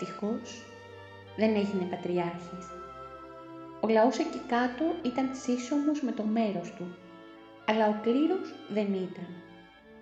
Ευτυχώς 0.00 0.62
δεν 1.36 1.54
έγινε 1.54 1.84
πατριάρχης. 1.90 2.66
Ο 3.80 3.88
λαός 3.88 4.18
εκεί 4.18 4.40
κάτω 4.48 4.84
ήταν 5.02 5.30
σύσσωμος 5.32 6.00
με 6.00 6.12
το 6.12 6.22
μέρος 6.22 6.72
του, 6.76 6.96
αλλά 7.66 7.88
ο 7.88 7.94
κλήρος 8.02 8.54
δεν 8.68 8.86
ήταν. 8.86 9.28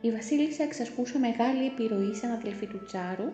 Η 0.00 0.10
βασίλισσα 0.10 0.62
εξασκούσε 0.62 1.18
μεγάλη 1.18 1.66
επιρροή 1.66 2.14
σαν 2.14 2.30
αδελφή 2.30 2.66
του 2.66 2.84
Τσάρου 2.84 3.32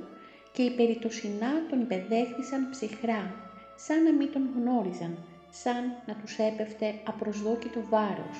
και 0.53 0.63
οι 0.63 0.71
περιτοσινά 0.71 1.67
τον 1.71 1.81
υπεδέχθησαν 1.81 2.71
ψυχρά, 2.71 3.35
σαν 3.77 4.03
να 4.03 4.13
μην 4.13 4.33
τον 4.33 4.51
γνώριζαν, 4.57 5.19
σαν 5.51 5.85
να 6.07 6.15
τους 6.15 6.39
έπεφτε 6.39 6.95
απροσδόκητο 7.05 7.81
βάρος. 7.91 8.39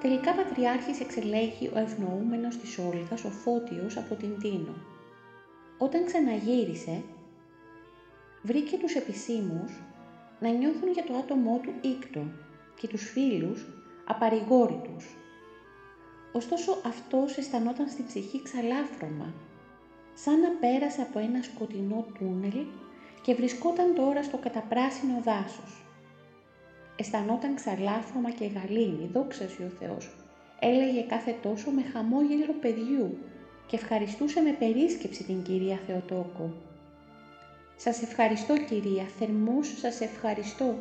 Τελικά 0.00 0.32
πατριάρχης 0.34 1.00
εξελέγει 1.00 1.70
ο 1.74 1.78
ευνοούμενος 1.78 2.56
της 2.56 2.78
Όλγας, 2.78 3.24
ο 3.24 3.30
Φώτιος 3.30 3.96
από 3.96 4.14
την 4.14 4.38
Τίνο. 4.38 4.74
Όταν 5.82 6.04
ξαναγύρισε, 6.04 7.02
βρήκε 8.42 8.76
τους 8.76 8.94
επισήμους 8.94 9.72
να 10.40 10.48
νιώθουν 10.48 10.92
για 10.92 11.04
το 11.04 11.14
άτομό 11.14 11.60
του 11.62 11.88
ήκτο 11.88 12.20
και 12.80 12.88
τους 12.88 13.10
φίλους 13.10 13.66
απαρηγόρητους. 14.04 15.16
Ωστόσο 16.32 16.72
αυτός 16.86 17.36
αισθανόταν 17.36 17.88
στην 17.88 18.06
ψυχή 18.06 18.42
ξαλάφρωμα, 18.42 19.34
σαν 20.14 20.40
να 20.40 20.48
πέρασε 20.48 21.02
από 21.02 21.18
ένα 21.18 21.42
σκοτεινό 21.42 22.06
τούνελ 22.18 22.66
και 23.22 23.34
βρισκόταν 23.34 23.94
τώρα 23.94 24.22
στο 24.22 24.36
καταπράσινο 24.36 25.20
δάσος 25.24 25.84
αισθανόταν 27.00 27.54
ξαλάφρωμα 27.54 28.30
και 28.30 28.46
γαλήνη, 28.46 29.10
δόξα 29.12 29.44
ο 29.44 29.70
Θεός. 29.78 30.14
Έλεγε 30.60 31.00
κάθε 31.00 31.36
τόσο 31.42 31.70
με 31.70 31.82
χαμόγελο 31.82 32.54
παιδιού 32.60 33.18
και 33.70 33.76
ευχαριστούσε 33.76 34.40
με 34.40 34.52
περίσκεψη 34.52 35.24
την 35.24 35.42
Κυρία 35.42 35.78
Θεοτόκο. 35.86 36.52
«Σας 37.76 38.02
ευχαριστώ 38.02 38.54
Κυρία, 38.58 39.04
θερμός 39.18 39.78
σας 39.78 40.00
ευχαριστώ». 40.00 40.74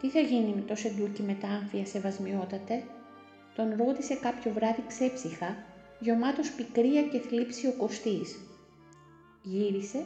«Τι 0.00 0.08
θα 0.08 0.20
γίνει 0.20 0.52
με 0.54 0.60
το 0.60 0.74
σεντούκι 0.74 1.22
με 1.22 1.36
τα 1.40 1.48
άμφια 1.48 1.86
σεβασμιότατε» 1.86 2.82
τον 3.58 3.74
ρώτησε 3.76 4.14
κάποιο 4.14 4.52
βράδυ 4.52 4.82
ξέψυχα, 4.86 5.56
γιωμάτος 5.98 6.50
πικρία 6.50 7.02
και 7.02 7.18
θλίψη 7.20 7.66
ο 7.66 7.72
Κωστής. 7.72 8.38
Γύρισε, 9.42 10.04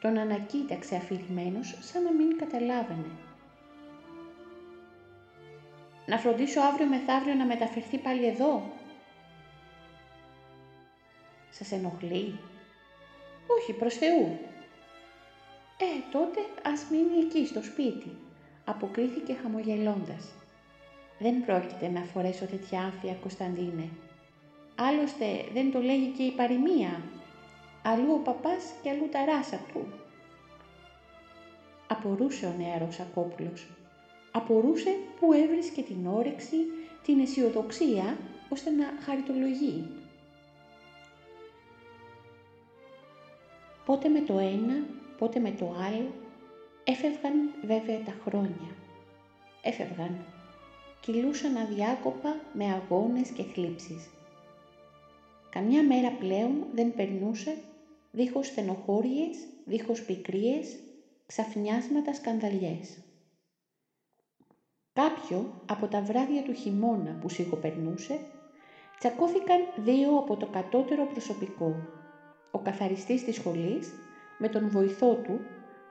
τον 0.00 0.18
ανακοίταξε 0.18 0.96
αφηρημένος 0.96 1.78
σαν 1.80 2.02
να 2.02 2.12
μην 2.12 2.38
καταλάβαινε. 2.38 3.10
Να 6.06 6.18
φροντίσω 6.18 6.60
αύριο 6.60 6.86
μεθαύριο 6.86 7.34
να 7.34 7.44
μεταφερθεί 7.44 7.98
πάλι 7.98 8.26
εδώ. 8.26 8.62
Σας 11.52 11.72
ενοχλεί; 11.72 12.38
Όχι, 13.46 13.72
προς 13.72 13.94
Θεού. 13.94 14.38
Ε, 15.78 16.10
τότε 16.12 16.40
ας 16.62 16.86
μείνει 16.90 17.20
εκεί 17.24 17.46
στο 17.46 17.62
σπίτι, 17.62 18.16
αποκρίθηκε 18.64 19.34
χαμογελώντας. 19.42 20.28
Δεν 21.18 21.44
πρόκειται 21.44 21.88
να 21.88 22.00
φορέσω 22.00 22.46
τέτοια 22.46 22.80
άφια, 22.80 23.14
Κωνσταντίνε. 23.14 23.88
Άλλωστε 24.76 25.26
δεν 25.52 25.72
το 25.72 25.80
λέγει 25.80 26.08
και 26.16 26.22
η 26.22 26.30
παροιμία. 26.30 27.02
Αλλού 27.82 28.12
ο 28.12 28.18
παπάς 28.18 28.72
και 28.82 28.90
αλλού 28.90 29.08
τα 29.08 29.24
ράσα 29.24 29.60
του. 29.72 29.86
Απορούσε 31.86 32.46
ο 32.46 32.54
νεαρός 32.58 33.00
Ακόπουλος 33.00 33.66
απορούσε 34.32 34.96
που 35.20 35.32
έβρισκε 35.32 35.82
την 35.82 36.06
όρεξη, 36.06 36.56
την 37.04 37.20
αισιοδοξία, 37.20 38.18
ώστε 38.48 38.70
να 38.70 38.84
χαριτολογεί. 39.04 39.84
Πότε 43.84 44.08
με 44.08 44.20
το 44.20 44.38
ένα, 44.38 44.86
πότε 45.18 45.40
με 45.40 45.50
το 45.50 45.74
άλλο, 45.88 46.12
έφευγαν 46.84 47.54
βέβαια 47.64 48.02
τα 48.02 48.14
χρόνια. 48.24 48.76
Έφευγαν, 49.62 50.24
κυλούσαν 51.00 51.56
αδιάκοπα 51.56 52.40
με 52.52 52.64
αγώνες 52.64 53.28
και 53.28 53.42
θλίψεις. 53.42 54.10
Καμιά 55.50 55.82
μέρα 55.82 56.10
πλέον 56.10 56.66
δεν 56.74 56.94
περνούσε 56.94 57.56
δίχως 58.10 58.46
στενοχώριες, 58.46 59.36
δίχως 59.64 60.02
πικρίες, 60.02 60.78
ξαφνιάσματα 61.26 62.14
σκανδαλιές. 62.14 62.98
Κάποιο 64.92 65.62
από 65.66 65.86
τα 65.86 66.02
βράδια 66.02 66.42
του 66.42 66.52
χειμώνα 66.52 67.18
που 67.20 67.28
σιγοπερνούσε, 67.28 68.18
τσακώθηκαν 68.98 69.60
δύο 69.76 70.18
από 70.18 70.36
το 70.36 70.46
κατώτερο 70.46 71.06
προσωπικό, 71.06 71.74
ο 72.52 72.58
καθαριστής 72.58 73.24
της 73.24 73.34
σχολής 73.34 73.92
με 74.38 74.48
τον 74.48 74.68
βοηθό 74.68 75.14
του 75.14 75.40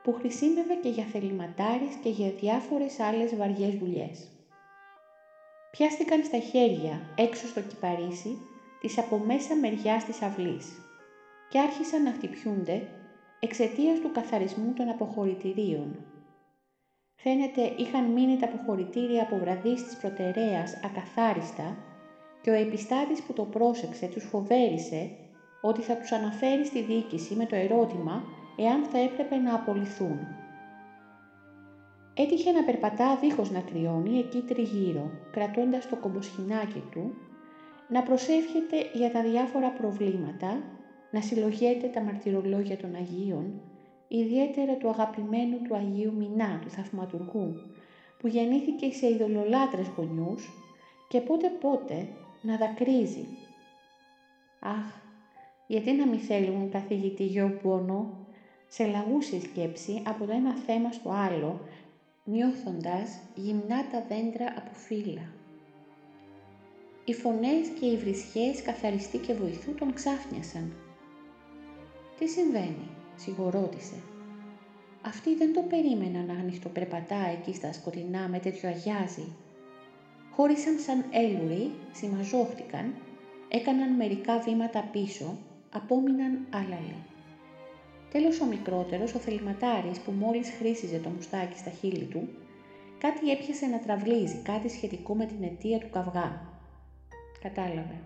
που 0.03 0.13
χρησιμεύε 0.13 0.73
και 0.73 0.89
για 0.89 1.03
θεληματάρις 1.03 1.95
και 2.03 2.09
για 2.09 2.31
διάφορες 2.31 2.99
άλλες 2.99 3.35
βαριές 3.35 3.73
δουλειές. 3.75 4.27
Πιάστηκαν 5.71 6.23
στα 6.23 6.39
χέρια 6.39 7.01
έξω 7.15 7.47
στο 7.47 7.61
κυπαρίσι 7.61 8.37
της 8.81 8.97
από 8.97 9.17
μέσα 9.17 9.55
μεριάς 9.55 10.05
της 10.05 10.21
αυλής 10.21 10.67
και 11.49 11.59
άρχισαν 11.59 12.03
να 12.03 12.11
χτυπιούνται 12.11 12.87
εξαιτίας 13.39 13.99
του 13.99 14.11
καθαρισμού 14.11 14.73
των 14.75 14.89
αποχωρητηρίων 14.89 16.05
Φαίνεται 17.23 17.73
είχαν 17.77 18.05
μείνει 18.05 18.37
τα 18.37 18.45
αποχωρητήρια 18.45 19.21
από 19.21 19.37
βραδείς 19.37 19.83
της 19.83 19.97
προτεραίας 19.97 20.79
ακαθάριστα 20.83 21.77
και 22.41 22.49
ο 22.49 22.53
επιστάτης 22.53 23.21
που 23.21 23.33
το 23.33 23.43
πρόσεξε 23.43 24.07
τους 24.07 24.23
φοβέρισε 24.23 25.11
ότι 25.61 25.81
θα 25.81 25.95
τους 25.95 26.11
αναφέρει 26.11 26.65
στη 26.65 26.81
διοίκηση 26.81 27.35
με 27.35 27.45
το 27.45 27.55
ερώτημα 27.55 28.23
εάν 28.55 28.83
θα 28.83 28.97
έπρεπε 28.97 29.35
να 29.35 29.55
απολυθούν. 29.55 30.19
Έτυχε 32.13 32.51
να 32.51 32.63
περπατά 32.63 33.15
δίχως 33.15 33.51
να 33.51 33.59
κρυώνει 33.59 34.19
εκεί 34.19 34.41
τριγύρω, 34.41 35.11
κρατώντας 35.31 35.89
το 35.89 35.95
κομποσχοινάκι 35.95 36.83
του, 36.91 37.13
να 37.87 38.03
προσεύχεται 38.03 38.77
για 38.93 39.11
τα 39.11 39.21
διάφορα 39.21 39.69
προβλήματα, 39.69 40.63
να 41.11 41.21
συλλογέται 41.21 41.87
τα 41.87 42.01
μαρτυρολόγια 42.01 42.77
των 42.77 42.95
Αγίων, 42.95 43.61
ιδιαίτερα 44.07 44.75
του 44.75 44.89
αγαπημένου 44.89 45.61
του 45.61 45.75
Αγίου 45.75 46.13
Μινά, 46.13 46.59
του 46.61 46.69
Θαυματουργού, 46.69 47.55
που 48.19 48.27
γεννήθηκε 48.27 48.91
σε 48.91 49.07
ειδωλολάτρες 49.07 49.87
γονιούς 49.97 50.49
και 51.07 51.21
πότε 51.21 51.49
πότε 51.49 52.07
να 52.41 52.57
δακρύζει. 52.57 53.25
Αχ, 54.59 55.00
γιατί 55.71 55.91
να 55.91 56.07
μη 56.07 56.17
θέλουν 56.17 56.69
καθηγητή 56.71 57.23
γιο 57.23 57.59
πόνο, 57.61 58.17
σε 58.67 58.85
λαγούση 58.85 59.41
σκέψη 59.41 60.01
από 60.05 60.25
το 60.25 60.31
ένα 60.31 60.53
θέμα 60.53 60.91
στο 60.91 61.09
άλλο, 61.09 61.59
νιώθοντας 62.23 63.19
γυμνά 63.35 63.87
τα 63.91 64.05
δέντρα 64.09 64.53
από 64.57 64.71
φύλλα. 64.73 65.33
Οι 67.05 67.13
φωνές 67.13 67.67
και 67.79 67.85
οι 67.85 67.97
βρισχές 67.97 68.61
καθαριστή 68.61 69.17
και 69.17 69.33
βοηθού 69.33 69.73
τον 69.73 69.93
ξάφνιασαν. 69.93 70.73
Τι 72.19 72.27
συμβαίνει, 72.27 72.89
σιγουρώτησε. 73.15 73.95
αυτή 75.01 75.35
δεν 75.35 75.53
το 75.53 75.61
περίμεναν 75.61 76.25
να 76.25 76.33
ανοιχτοπερπατά 76.33 77.27
εκεί 77.39 77.53
στα 77.53 77.73
σκοτεινά 77.73 78.27
με 78.27 78.39
τέτοιο 78.39 78.69
αγιάζι. 78.69 79.35
Χώρισαν 80.31 80.77
σαν 80.79 81.05
έλουροι, 81.11 81.71
συμμαζόχτηκαν, 81.91 82.93
έκαναν 83.49 83.95
μερικά 83.95 84.39
βήματα 84.39 84.89
πίσω, 84.91 85.37
απόμειναν 85.71 86.47
άλαλοι. 86.49 86.95
Τέλος 88.11 88.39
ο 88.39 88.45
μικρότερος, 88.45 89.13
ο 89.13 89.19
θεληματάρης 89.19 89.99
που 89.99 90.11
μόλις 90.11 90.49
χρήσιζε 90.49 90.97
το 90.97 91.09
μουστάκι 91.09 91.57
στα 91.57 91.69
χείλη 91.69 92.05
του, 92.05 92.29
κάτι 92.97 93.31
έπιασε 93.31 93.65
να 93.65 93.79
τραβλίζει, 93.79 94.41
κάτι 94.43 94.69
σχετικό 94.69 95.15
με 95.15 95.25
την 95.25 95.43
αιτία 95.43 95.77
του 95.79 95.89
καυγά. 95.89 96.49
Κατάλαβε. 97.41 97.99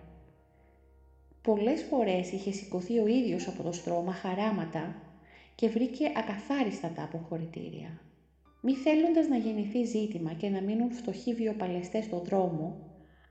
Πολλές 1.42 1.82
φορές 1.82 2.32
είχε 2.32 2.52
σηκωθεί 2.52 2.98
ο 2.98 3.06
ίδιος 3.06 3.48
από 3.48 3.62
το 3.62 3.72
στρώμα 3.72 4.12
χαράματα 4.12 4.94
και 5.54 5.68
βρήκε 5.68 6.12
ακαθάριστα 6.16 6.88
τα 6.88 7.02
αποχωρητήρια. 7.02 8.00
Μη 8.60 8.74
θέλοντας 8.74 9.28
να 9.28 9.36
γεννηθεί 9.36 9.84
ζήτημα 9.84 10.32
και 10.32 10.48
να 10.48 10.60
μείνουν 10.60 10.92
φτωχοί 10.92 11.34
βιοπαλαιστές 11.34 12.04
στο 12.04 12.18
δρόμο, 12.18 12.76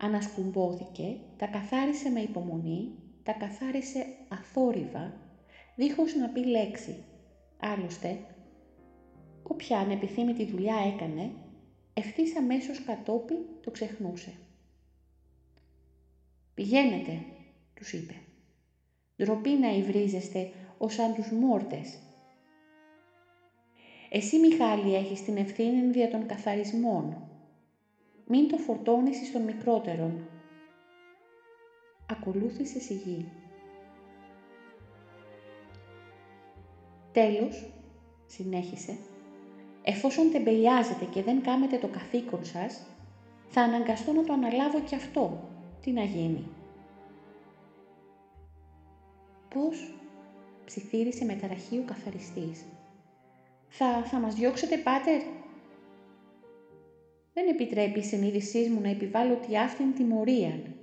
ανασκουμπόθηκε, 0.02 1.18
τα 1.38 1.46
καθάρισε 1.46 2.10
με 2.10 2.20
υπομονή, 2.20 2.92
τα 3.26 3.32
καθάρισε 3.32 4.06
αθόρυβα, 4.28 5.14
δίχως 5.76 6.16
να 6.16 6.30
πει 6.30 6.46
λέξη. 6.46 7.04
Άλλωστε, 7.60 8.18
όποια 9.44 9.78
ανεπιθύμητη 9.78 10.46
δουλειά 10.46 10.76
έκανε, 10.94 11.32
ευθύς 11.94 12.38
αμέσως 12.38 12.84
κατόπι 12.84 13.34
το 13.62 13.72
ξεχνούσε. 13.72 14.34
«Πηγαίνετε», 16.54 17.20
τους 17.74 17.94
είπε. 17.94 18.14
«Ντροπή 19.18 19.50
να 19.50 19.76
υβρίζεστε 19.76 20.52
ως 20.78 20.94
σαν 20.94 21.14
τους 21.14 21.32
μόρτες. 21.32 22.00
Εσύ, 24.10 24.40
Μιχάλη, 24.40 24.96
έχεις 24.96 25.24
την 25.24 25.38
ευθύνη 25.38 25.92
δια 25.92 26.10
των 26.10 26.26
καθαρισμών. 26.26 27.30
Μην 28.28 28.48
το 28.48 28.58
φορτώνεις 28.58 29.22
εις 29.22 29.32
των 29.32 29.42
μικρότερων». 29.42 30.30
Ακολούθησε 32.12 32.80
σιγή. 32.80 33.26
Τέλος, 37.12 37.66
συνέχισε, 38.26 38.98
εφόσον 39.84 40.32
τεμπελιάζετε 40.32 41.06
και 41.06 41.24
δεν 41.24 41.42
κάμετε 41.42 41.78
το 41.78 41.88
καθήκον 41.88 42.46
σας, 42.46 42.86
θα 43.48 43.62
αναγκαστώ 43.62 44.12
να 44.12 44.24
το 44.24 44.34
αναλάβω 44.34 44.80
και 44.80 44.96
αυτό. 44.96 45.50
Τι 45.82 45.92
να 45.92 46.04
γίνει. 46.04 46.48
Πώς, 49.50 49.94
ψιθύρισε 50.66 51.26
με 51.26 51.36
ταραχή 51.36 51.78
ο 51.78 51.84
καθαριστής. 51.86 52.66
Θα, 53.68 54.04
θα 54.04 54.20
μας 54.20 54.34
διώξετε, 54.36 54.78
πάτερ; 54.78 55.22
Δεν 57.34 57.48
επιτρέπει 57.48 58.00
η 58.00 58.04
συνείδησή 58.04 58.70
μου 58.70 58.82
να 58.82 58.90
επιβάλλω 58.90 59.36
τη 59.36 59.58
αυτήν 59.58 59.94
τιμωρία. 59.94 60.75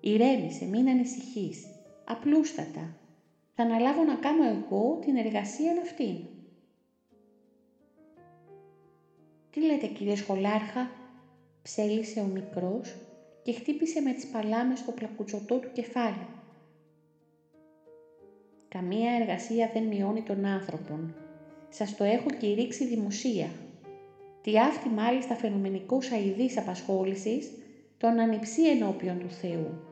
Ηρέμησε, 0.00 0.64
μην 0.64 0.88
ανησυχείς. 0.88 1.66
Απλούστατα. 2.04 2.96
Θα 3.54 3.62
αναλάβω 3.62 4.02
να 4.04 4.14
κάνω 4.14 4.44
εγώ 4.44 4.98
την 5.00 5.16
εργασία 5.16 5.72
αυτήν. 5.82 6.16
«Τι 9.50 9.60
λέτε 9.60 9.86
κύριε 9.86 10.16
Σχολάρχα» 10.16 10.90
ψέλισε 11.62 12.20
ο 12.20 12.24
μικρός 12.24 12.96
και 13.42 13.52
χτύπησε 13.52 14.00
με 14.00 14.12
τις 14.12 14.26
παλάμες 14.26 14.84
το 14.84 14.92
πλακουτσοτό 14.92 15.58
του 15.58 15.72
κεφάλι. 15.72 16.26
Καμία 18.68 19.12
εργασία 19.12 19.70
δεν 19.72 19.82
μειώνει 19.82 20.22
τον 20.22 20.44
άνθρωπον. 20.44 21.14
Σας 21.68 21.96
το 21.96 22.04
έχω 22.04 22.30
κηρύξει 22.30 22.86
δημοσία. 22.86 23.50
Τι 24.42 24.58
αυτή 24.58 24.88
μάλιστα 24.88 25.34
φαινομενικός 25.34 26.10
αηδής 26.10 26.58
απασχόλησης, 26.58 27.52
τον 27.98 28.18
ανυψεί 28.18 28.68
ενώπιον 28.68 29.18
του 29.18 29.30
Θεού. 29.30 29.87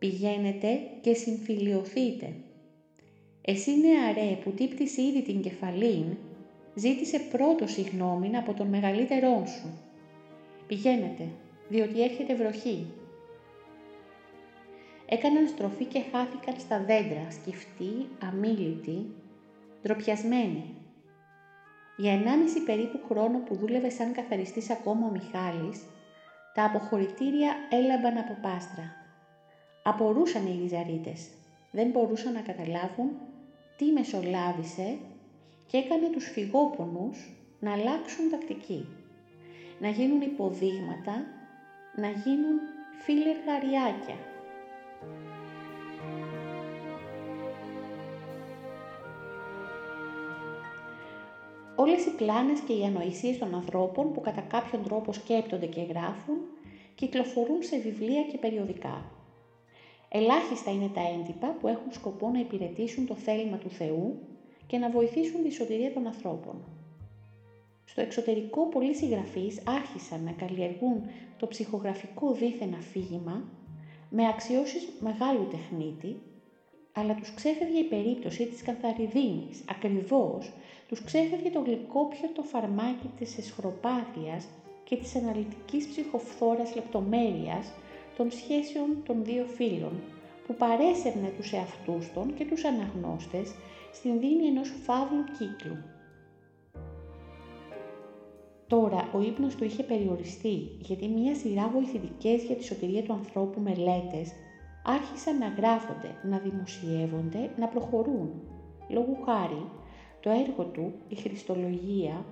Πηγαίνετε 0.00 0.80
και 1.00 1.14
συμφιλιωθείτε. 1.14 2.32
Εσύ 3.42 3.70
νεαρέ 3.80 4.34
που 4.34 4.50
τύπτεις 4.50 4.96
ήδη 4.96 5.22
την 5.22 5.42
κεφαλήν, 5.42 6.04
ζήτησε 6.74 7.18
πρώτο 7.18 7.66
συγνώμη 7.66 8.36
από 8.36 8.54
τον 8.54 8.66
μεγαλύτερό 8.66 9.42
σου. 9.46 9.78
Πηγαίνετε, 10.66 11.28
διότι 11.68 12.02
έρχεται 12.02 12.34
βροχή. 12.34 12.86
Έκαναν 15.06 15.48
στροφή 15.48 15.84
και 15.84 16.02
χάθηκαν 16.12 16.54
στα 16.58 16.84
δέντρα, 16.86 17.30
σκυφτοί, 17.30 18.08
αμήλυτοι, 18.22 19.06
ντροπιασμένοι. 19.82 20.74
Για 21.96 22.12
ενάμιση 22.12 22.62
περίπου 22.62 23.00
χρόνο 23.08 23.38
που 23.38 23.56
δούλευε 23.56 23.90
σαν 23.90 24.12
καθαριστής 24.12 24.70
ακόμα 24.70 25.06
ο 25.06 25.10
Μιχάλης, 25.10 25.82
τα 26.54 26.64
αποχωρητήρια 26.64 27.54
έλαμπαν 27.70 28.18
από 28.18 28.38
πάστρα. 28.42 28.99
Απορούσαν 29.82 30.46
οι 30.46 30.50
Λιζαρίτες. 30.50 31.28
Δεν 31.70 31.90
μπορούσαν 31.90 32.32
να 32.32 32.40
καταλάβουν 32.40 33.10
τι 33.76 33.84
μεσολάβησε 33.84 34.98
και 35.66 35.76
έκανε 35.76 36.08
τους 36.12 36.30
φυγόπονους 36.30 37.30
να 37.60 37.72
αλλάξουν 37.72 38.30
τακτική. 38.30 38.86
Να 39.80 39.88
γίνουν 39.88 40.20
υποδείγματα, 40.20 41.24
να 41.96 42.08
γίνουν 42.08 42.58
φιλεργαριάκια. 43.04 44.16
Όλες 51.74 52.04
οι 52.06 52.10
πλάνες 52.10 52.60
και 52.60 52.72
οι 52.72 52.84
ανοησίες 52.84 53.38
των 53.38 53.54
ανθρώπων 53.54 54.12
που 54.12 54.20
κατά 54.20 54.40
κάποιον 54.40 54.82
τρόπο 54.82 55.12
σκέπτονται 55.12 55.66
και 55.66 55.80
γράφουν, 55.80 56.36
κυκλοφορούν 56.94 57.62
σε 57.62 57.78
βιβλία 57.78 58.22
και 58.22 58.38
περιοδικά. 58.38 59.04
Ελάχιστα 60.12 60.70
είναι 60.70 60.90
τα 60.94 61.00
έντυπα 61.00 61.56
που 61.60 61.68
έχουν 61.68 61.92
σκοπό 61.92 62.28
να 62.28 62.38
υπηρετήσουν 62.38 63.06
το 63.06 63.14
θέλημα 63.14 63.56
του 63.56 63.70
Θεού 63.70 64.18
και 64.66 64.78
να 64.78 64.90
βοηθήσουν 64.90 65.42
τη 65.42 65.52
σωτηρία 65.52 65.92
των 65.92 66.06
ανθρώπων. 66.06 66.64
Στο 67.84 68.00
εξωτερικό 68.00 68.66
πολλοί 68.68 68.94
συγγραφείς 68.94 69.62
άρχισαν 69.66 70.24
να 70.24 70.30
καλλιεργούν 70.30 71.02
το 71.38 71.46
ψυχογραφικό 71.46 72.32
δίθεν 72.32 72.74
αφήγημα 72.74 73.44
με 74.10 74.26
αξιώσεις 74.28 74.88
μεγάλου 75.00 75.48
τεχνίτη, 75.50 76.16
αλλά 76.92 77.14
τους 77.14 77.34
ξέφευγε 77.34 77.78
η 77.78 77.84
περίπτωση 77.84 78.46
της 78.46 78.62
καθαριδίνης, 78.62 79.64
ακριβώς 79.68 80.52
τους 80.88 81.04
ξέφευγε 81.04 81.50
το 81.50 81.60
γλυκόπιωτο 81.60 82.42
φαρμάκι 82.42 83.10
της 83.18 83.38
εσχροπάθειας 83.38 84.48
και 84.84 84.96
της 84.96 85.16
αναλυτικής 85.16 85.88
ψυχοφθόρας 85.88 86.74
λεπτομέρειας 86.74 87.72
των 88.20 88.30
σχέσεων 88.30 89.02
των 89.06 89.24
δύο 89.24 89.44
φίλων, 89.44 89.92
που 90.46 90.54
παρέσαιρνε 90.54 91.32
τους 91.36 91.52
εαυτούς 91.52 92.12
των 92.12 92.34
και 92.34 92.44
τους 92.44 92.64
αναγνώστες 92.64 93.54
στην 93.92 94.20
δίνη 94.20 94.46
ενός 94.46 94.72
φαύλου 94.84 95.24
κύκλου. 95.38 95.76
Τώρα 98.66 99.08
ο 99.14 99.20
ύπνος 99.20 99.54
του 99.54 99.64
είχε 99.64 99.82
περιοριστεί, 99.82 100.56
γιατί 100.78 101.08
μία 101.08 101.34
σειρά 101.34 101.68
βοηθητικές 101.68 102.42
για 102.42 102.56
τη 102.56 102.64
σωτηρία 102.64 103.02
του 103.02 103.12
ανθρώπου 103.12 103.60
μελέτες 103.60 104.32
άρχισαν 104.84 105.38
να 105.38 105.48
γράφονται, 105.48 106.10
να 106.22 106.38
δημοσιεύονται, 106.38 107.50
να 107.58 107.66
προχωρούν. 107.66 108.30
Λόγου 108.88 109.16
χάρη, 109.24 109.64
το 110.20 110.30
έργο 110.30 110.64
του, 110.64 110.92
η 111.08 111.14
Χριστολογία, 111.14 112.24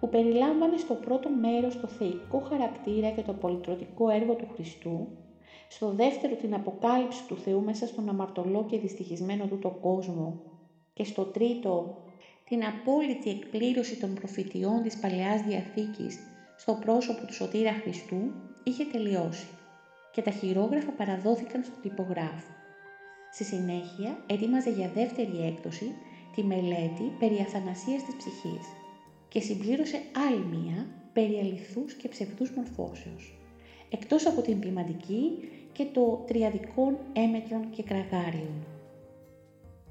που 0.00 0.08
περιλάμβανε 0.08 0.76
στο 0.76 0.94
πρώτο 0.94 1.28
μέρος 1.30 1.80
το 1.80 1.86
θεϊκό 1.86 2.38
χαρακτήρα 2.38 3.10
και 3.10 3.22
το 3.22 3.32
πολυτρωτικό 3.32 4.08
έργο 4.08 4.34
του 4.34 4.46
Χριστού, 4.54 5.08
στο 5.68 5.90
δεύτερο 5.90 6.34
την 6.34 6.54
αποκάλυψη 6.54 7.26
του 7.26 7.36
Θεού 7.36 7.62
μέσα 7.62 7.86
στον 7.86 8.08
αμαρτωλό 8.08 8.64
και 8.64 8.78
δυστυχισμένο 8.78 9.46
του 9.46 9.58
το 9.58 9.68
κόσμο 9.70 10.40
και 10.92 11.04
στο 11.04 11.24
τρίτο 11.24 11.96
την 12.44 12.64
απόλυτη 12.64 13.30
εκπλήρωση 13.30 13.96
των 13.96 14.14
προφητιών 14.14 14.82
της 14.82 14.96
Παλαιάς 14.96 15.42
Διαθήκης 15.42 16.18
στο 16.56 16.78
πρόσωπο 16.80 17.26
του 17.26 17.34
Σωτήρα 17.34 17.72
Χριστού 17.72 18.16
είχε 18.64 18.84
τελειώσει 18.84 19.46
και 20.12 20.22
τα 20.22 20.30
χειρόγραφα 20.30 20.90
παραδόθηκαν 20.90 21.64
στον 21.64 21.80
τυπογράφο. 21.82 22.52
Στη 23.32 23.44
συνέχεια 23.44 24.24
ετοίμαζε 24.26 24.70
για 24.70 24.90
δεύτερη 24.94 25.44
έκδοση 25.46 25.94
τη 26.34 26.44
μελέτη 26.44 27.12
περί 27.18 27.40
αθανασίας 27.40 28.02
της 28.04 28.16
ψυχής 28.16 28.66
και 29.28 29.40
συμπλήρωσε 29.40 30.00
άλλη 30.28 30.44
μία 30.44 30.86
περί 31.12 31.38
αληθούς 31.38 31.94
και 31.94 32.08
ψευδούς 32.08 32.50
μορφώσεως. 32.50 33.45
Εκτός 33.90 34.26
από 34.26 34.40
την 34.40 34.60
ποιηματική 34.60 35.48
και 35.72 35.86
το 35.92 36.24
τριαδικών 36.26 36.96
έμετρων 37.12 37.70
και 37.70 37.82
κραγάριων. 37.82 38.66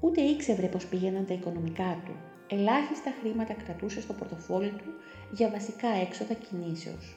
Ούτε 0.00 0.20
ήξευρε 0.20 0.66
πως 0.66 0.86
πήγαιναν 0.86 1.26
τα 1.26 1.34
οικονομικά 1.34 2.02
του. 2.04 2.12
Ελάχιστα 2.50 3.12
χρήματα 3.20 3.54
κρατούσε 3.54 4.00
στο 4.00 4.12
πορτοφόλι 4.12 4.70
του 4.70 4.90
για 5.32 5.50
βασικά 5.50 5.88
έξοδα 5.88 6.34
κινήσεως. 6.34 7.16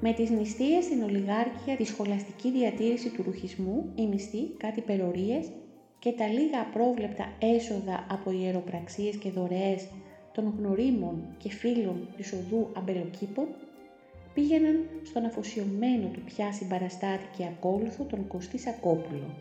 Με 0.00 0.12
τις 0.12 0.30
νηστείες 0.30 0.84
στην 0.84 1.02
ολιγάρκεια, 1.02 1.76
τη 1.76 1.84
σχολαστική 1.84 2.50
διατήρηση 2.50 3.10
του 3.10 3.22
ρουχισμού, 3.22 3.92
οι 3.94 4.06
μισθοί, 4.06 4.48
κάτι 4.56 4.80
περορίες, 4.80 5.50
και 5.98 6.12
τα 6.12 6.26
λίγα 6.26 6.60
απρόβλεπτα 6.60 7.32
έσοδα 7.38 8.06
από 8.10 8.30
ιεροπραξίες 8.30 9.16
και 9.16 9.30
δωρεές 9.30 9.88
των 10.36 10.54
γνωρίμων 10.58 11.22
και 11.38 11.50
φίλων 11.50 12.08
της 12.16 12.32
οδού 12.32 12.70
αμπελοκήπων 12.72 13.46
πήγαιναν 14.34 14.88
στον 15.02 15.24
αφοσιωμένο 15.24 16.08
του 16.08 16.20
πια 16.20 16.52
συμπαραστάτη 16.52 17.24
και 17.36 17.44
ακόλουθο 17.44 18.04
τον 18.04 18.26
Κωστή 18.26 18.58
Σακόπουλο. 18.58 19.34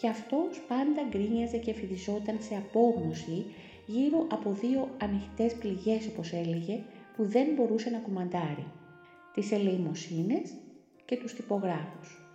Και 0.00 0.08
αυτός 0.08 0.60
πάντα 0.68 1.02
γκρίνιαζε 1.08 1.56
και 1.56 1.72
φυδιζόταν 1.72 2.36
σε 2.40 2.56
απόγνωση 2.56 3.44
γύρω 3.86 4.26
από 4.30 4.50
δύο 4.50 4.88
ανοιχτές 5.02 5.54
πληγές 5.54 6.06
όπως 6.06 6.32
έλεγε 6.32 6.82
που 7.16 7.24
δεν 7.24 7.46
μπορούσε 7.54 7.90
να 7.90 7.98
κουμαντάρει. 7.98 8.66
Τις 9.34 9.52
ελεημοσύνες 9.52 10.54
και 11.04 11.16
τους 11.16 11.34
τυπογράφους. 11.34 12.28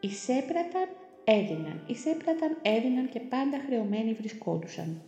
Εισέπραταν, 0.00 0.88
έδιναν, 1.24 1.84
εισέπραταν, 1.86 2.58
έδιναν 2.62 3.08
και 3.08 3.20
πάντα 3.20 3.58
χρεωμένοι 3.66 4.12
βρισκόντουσαν. 4.12 5.02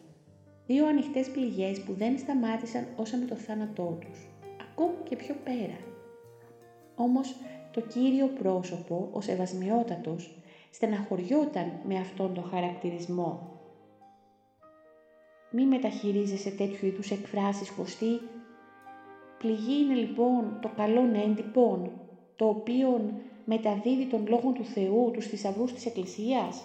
Δύο 0.67 0.87
ανοιχτές 0.87 1.31
πληγές 1.31 1.81
που 1.81 1.93
δεν 1.93 2.19
σταμάτησαν 2.19 2.87
όσα 2.97 3.17
με 3.17 3.25
το 3.25 3.35
θάνατό 3.35 3.99
τους 4.01 4.29
ακόμη 4.75 4.97
και 5.09 5.17
πιο 5.17 5.35
πέρα. 5.45 5.79
Όμως 6.95 7.37
το 7.73 7.81
κύριο 7.81 8.27
πρόσωπο, 8.27 9.09
ο 9.13 9.21
Σεβασμιότατος, 9.21 10.35
στεναχωριόταν 10.71 11.73
με 11.89 11.97
αυτόν 11.99 12.35
τον 12.35 12.45
χαρακτηρισμό. 12.45 13.49
Μη 15.51 15.67
μεταχειρίζεσαι 15.67 16.51
τέτοιου 16.51 16.87
είδους 16.87 17.11
εκφράσεις 17.11 17.69
χωστή. 17.69 18.21
Πληγή 19.39 19.83
είναι 19.83 19.95
λοιπόν 19.95 20.59
το 20.63 20.71
καλό 20.77 21.01
έντυπον, 21.25 21.91
το 22.37 22.49
οποίο 22.49 23.13
μεταδίδει 23.45 24.07
τον 24.07 24.27
Λόγο 24.29 24.51
του 24.51 24.65
Θεού, 24.65 25.11
τους 25.13 25.27
θησαυρούς 25.27 25.73
της 25.73 25.87
Εκκλησίας. 25.87 26.63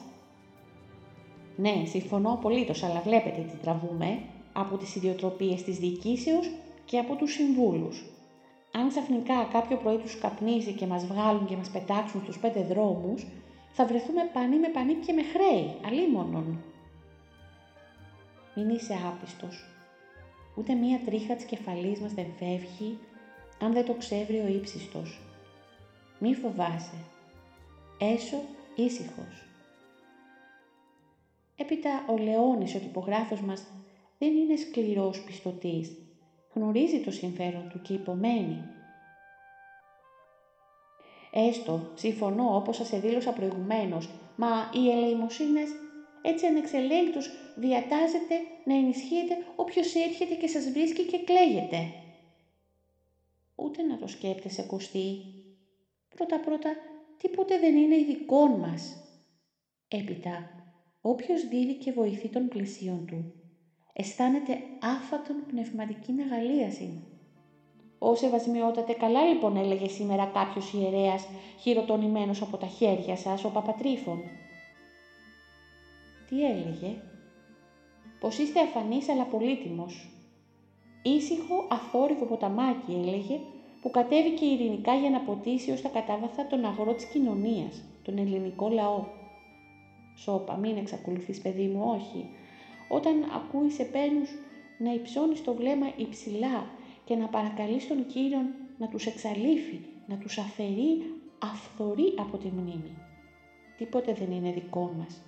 Ναι, 1.60 1.84
συμφωνώ 1.86 2.32
απολύτως, 2.32 2.84
αλλά 2.84 3.02
βλέπετε 3.02 3.42
τι 3.42 3.58
τραβούμε 3.58 4.20
από 4.54 4.78
τις 4.78 4.96
ιδιοτροπίες 4.96 5.64
της 5.64 5.78
διοικήσεως 5.78 6.52
και 6.86 6.98
από 6.98 7.16
τους 7.16 7.34
συμβούλους. 7.34 8.04
Αν 8.72 8.90
ξαφνικά 8.90 9.44
κάποιο 9.52 9.78
πρωί 9.78 9.98
τους 9.98 10.20
καπνίζει 10.20 10.74
και 10.74 10.86
μας 10.86 11.06
βγάλουν 11.06 11.46
και 11.46 11.56
μας 11.56 11.70
πετάξουν 11.70 12.22
στους 12.24 12.40
πέντε 12.40 12.64
δρόμους, 12.64 13.28
θα 13.72 13.86
βρεθούμε 13.86 14.30
πανί 14.34 14.60
με 14.60 14.68
πανί 14.68 14.94
και 14.94 15.14
με 15.14 15.22
χρέη, 15.24 15.76
αλίμονον. 15.86 16.64
Μην 18.56 18.70
είσαι 18.70 18.98
άπιστος. 19.08 19.66
Ούτε 20.56 20.74
μία 20.74 21.00
τρίχα 21.06 21.36
της 21.36 21.46
κεφαλής 21.46 22.00
μας 22.00 22.14
δεν 22.14 22.28
φεύγει, 22.38 22.98
αν 23.62 23.74
δεν 23.74 23.86
το 23.86 23.94
ξέβρει 23.94 24.40
ο 24.40 24.48
ύψιστος. 24.48 25.20
Μη 26.20 26.34
φοβάσαι. 26.34 26.98
Έσω 28.00 28.38
ήσυχος. 28.76 29.49
Έπειτα 31.62 32.06
ο 32.10 32.18
Λεώνης, 32.18 32.76
ο 32.76 32.80
τυπογράφος 32.80 33.42
μας, 33.42 33.64
δεν 34.18 34.36
είναι 34.36 34.56
σκληρός 34.56 35.24
πιστοτής, 35.24 35.98
γνωρίζει 36.54 37.00
το 37.00 37.12
συμφέρον 37.12 37.70
του 37.70 37.82
και 37.82 37.94
υπομένει. 37.94 38.64
Έστω, 41.32 41.92
συμφωνώ 41.96 42.56
όπως 42.56 42.76
σας 42.76 42.92
εδήλωσα 42.92 43.34
προηγουμένως, 43.34 44.10
μα 44.36 44.70
οι 44.74 44.90
ελεημοσύνες 44.90 45.70
έτσι 46.22 46.46
ανεξελέγητος 46.46 47.30
διατάζεται 47.56 48.36
να 48.66 48.76
ενισχύεται 48.76 49.38
όποιος 49.56 49.96
έρχεται 49.96 50.36
και 50.36 50.48
σας 50.48 50.70
βρίσκει 50.70 51.04
και 51.04 51.20
κλαίγεται. 51.20 51.92
Ούτε 53.56 53.82
να 53.84 53.98
το 53.98 54.08
σκέπτεσαι 54.08 54.64
Κωστή. 54.64 55.22
Πρώτα-πρώτα, 56.16 56.76
τίποτε 57.18 57.60
δεν 57.60 57.76
είναι 57.76 57.96
ειδικών 57.96 58.52
μας. 58.52 59.04
Έπειτα, 59.88 60.59
όποιος 61.02 61.48
δίδει 61.48 61.76
και 61.76 61.92
βοηθεί 61.92 62.30
των 62.30 62.48
πλησίων 62.48 63.06
του, 63.06 63.34
αισθάνεται 63.94 64.58
άφατον 64.82 65.46
πνευματική 65.48 66.12
αγαλίαση. 66.22 67.04
«Ω 68.00 68.16
σεβασμιότατε, 68.16 68.94
καλά 68.94 69.24
λοιπόν 69.24 69.58
έλεγε 69.58 69.88
σήμερα 69.88 70.26
κάποιος 70.26 70.74
ιερέας, 70.74 71.28
χειροτονημένος 71.60 72.42
από 72.42 72.58
τα 72.58 72.68
χέρια 72.68 73.16
σας, 73.16 73.44
ο 73.44 73.50
Παπατρίφων». 73.50 74.22
Τι 76.30 76.46
έλεγε; 76.46 77.02
«Πως 78.20 78.38
είστε 78.38 78.60
αφανής 78.60 79.10
αλλά 79.10 79.24
πολύτιμος». 79.24 80.14
Ήσυχο, 81.04 81.68
αθόρυβο 81.70 82.26
ποταμάκι 82.26 82.92
έλεγε, 82.92 83.40
που 83.82 83.90
κατέβηκε 83.90 84.46
ειρηνικά 84.46 84.96
για 84.96 85.10
να 85.10 85.20
ποτίσει 85.20 85.72
ως 85.72 85.82
τα 85.82 85.90
κατάβαθα 85.90 86.48
τον 86.48 86.66
αγρό 86.66 86.94
της 86.94 87.06
κοινωνίας, 87.06 87.84
τον 88.04 88.18
ελληνικό 88.18 88.70
λαό. 88.70 89.06
Σώπα, 90.24 90.56
μην 90.56 90.78
εξακολουθείς 90.78 91.42
παιδί 91.42 91.68
μου, 91.68 91.84
όχι, 91.86 92.30
όταν 92.88 93.24
ακούεις 93.34 93.74
σε 93.74 93.84
πένους 93.84 94.30
να 94.78 94.94
υψώνεις 94.94 95.44
το 95.44 95.54
βλέμμα 95.54 95.94
υψηλά 95.98 96.66
και 97.06 97.16
να 97.16 97.28
παρακαλείς 97.28 97.88
τον 97.88 98.06
Κύριο 98.06 98.40
να 98.78 98.88
τους 98.88 99.06
εξαλείφει, 99.06 99.80
να 100.08 100.18
τους 100.18 100.38
αφαιρεί 100.38 101.02
αυθορή 101.40 102.14
από 102.18 102.38
τη 102.38 102.48
μνήμη. 102.48 102.98
Τίποτε 103.78 104.14
δεν 104.14 104.32
είναι 104.32 104.52
δικό 104.52 104.94
μας. 104.98 105.22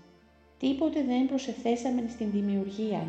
Τίποτε 0.59 1.03
δεν 1.03 1.27
προσεθέσαμε 1.27 2.03
στην 2.09 2.31
δημιουργία. 2.31 3.07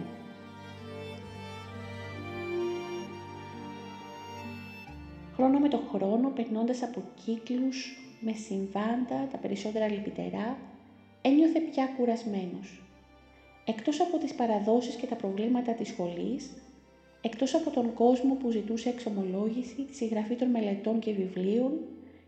Χρόνο 5.34 5.58
με 5.58 5.68
το 5.68 5.80
χρόνο, 5.92 6.30
περνώντας 6.30 6.82
από 6.82 7.02
κύκλους, 7.24 7.96
με 8.20 8.32
συμβάντα, 8.32 9.28
τα 9.32 9.38
περισσότερα 9.38 9.88
λυπητερά, 9.88 10.56
ένιωθε 11.22 11.60
πια 11.60 11.86
κουρασμένος. 11.96 12.82
Εκτός 13.64 14.00
από 14.00 14.18
τις 14.18 14.34
παραδόσεις 14.34 14.94
και 14.94 15.06
τα 15.06 15.14
προβλήματα 15.14 15.72
της 15.72 15.88
σχολής, 15.88 16.50
εκτός 17.20 17.54
από 17.54 17.70
τον 17.70 17.94
κόσμο 17.94 18.34
που 18.34 18.50
ζητούσε 18.50 18.88
εξομολόγηση, 18.88 19.82
τη 19.82 19.94
συγγραφή 19.94 20.34
των 20.34 20.48
μελετών 20.48 20.98
και 20.98 21.12
βιβλίων 21.12 21.72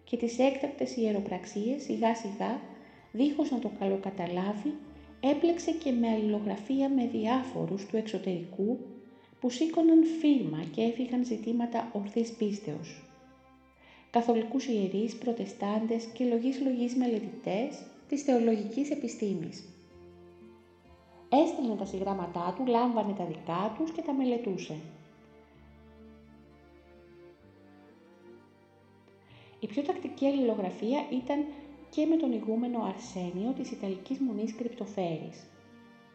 και 0.04 0.16
τις 0.16 0.38
έκτακτες 0.38 0.96
ιεροπραξίες, 0.96 1.82
σιγά 1.82 2.14
σιγά, 2.14 2.60
δίχως 3.12 3.50
να 3.50 3.58
το 3.58 3.70
καλοκαταλάβει, 3.78 4.74
έπλεξε 5.20 5.70
και 5.70 5.90
με 5.90 6.08
αλληλογραφία 6.08 6.88
με 6.88 7.06
διάφορους 7.06 7.86
του 7.86 7.96
εξωτερικού 7.96 8.78
που 9.40 9.50
σήκωναν 9.50 10.04
φίρμα 10.20 10.64
και 10.74 10.82
έφυγαν 10.82 11.24
ζητήματα 11.24 11.90
ορθής 11.92 12.32
πίστεως. 12.32 13.04
Καθολικούς 14.10 14.66
ιερείς, 14.66 15.16
προτεστάντες 15.16 16.04
και 16.04 16.24
λογής 16.24 16.60
λογής 16.60 16.94
μελετητές 16.94 17.82
της 18.14 18.22
θεολογικής 18.22 18.90
επιστήμης 18.90 19.64
έστελνε 21.28 21.76
τα 21.76 21.84
συγγράμματά 21.84 22.54
του, 22.56 22.66
λάμβανε 22.66 23.12
τα 23.12 23.24
δικά 23.24 23.74
τους 23.78 23.90
και 23.90 24.02
τα 24.02 24.12
μελετούσε. 24.12 24.76
Η 29.60 29.66
πιο 29.66 29.82
τακτική 29.82 30.26
αλληλογραφία 30.26 31.00
ήταν 31.10 31.44
και 31.90 32.06
με 32.06 32.16
τον 32.16 32.32
ηγούμενο 32.32 32.82
Αρσένιο 32.82 33.52
της 33.52 33.70
Ιταλικής 33.70 34.18
Μονής 34.18 34.54
Κρυπτοφέρης. 34.54 35.46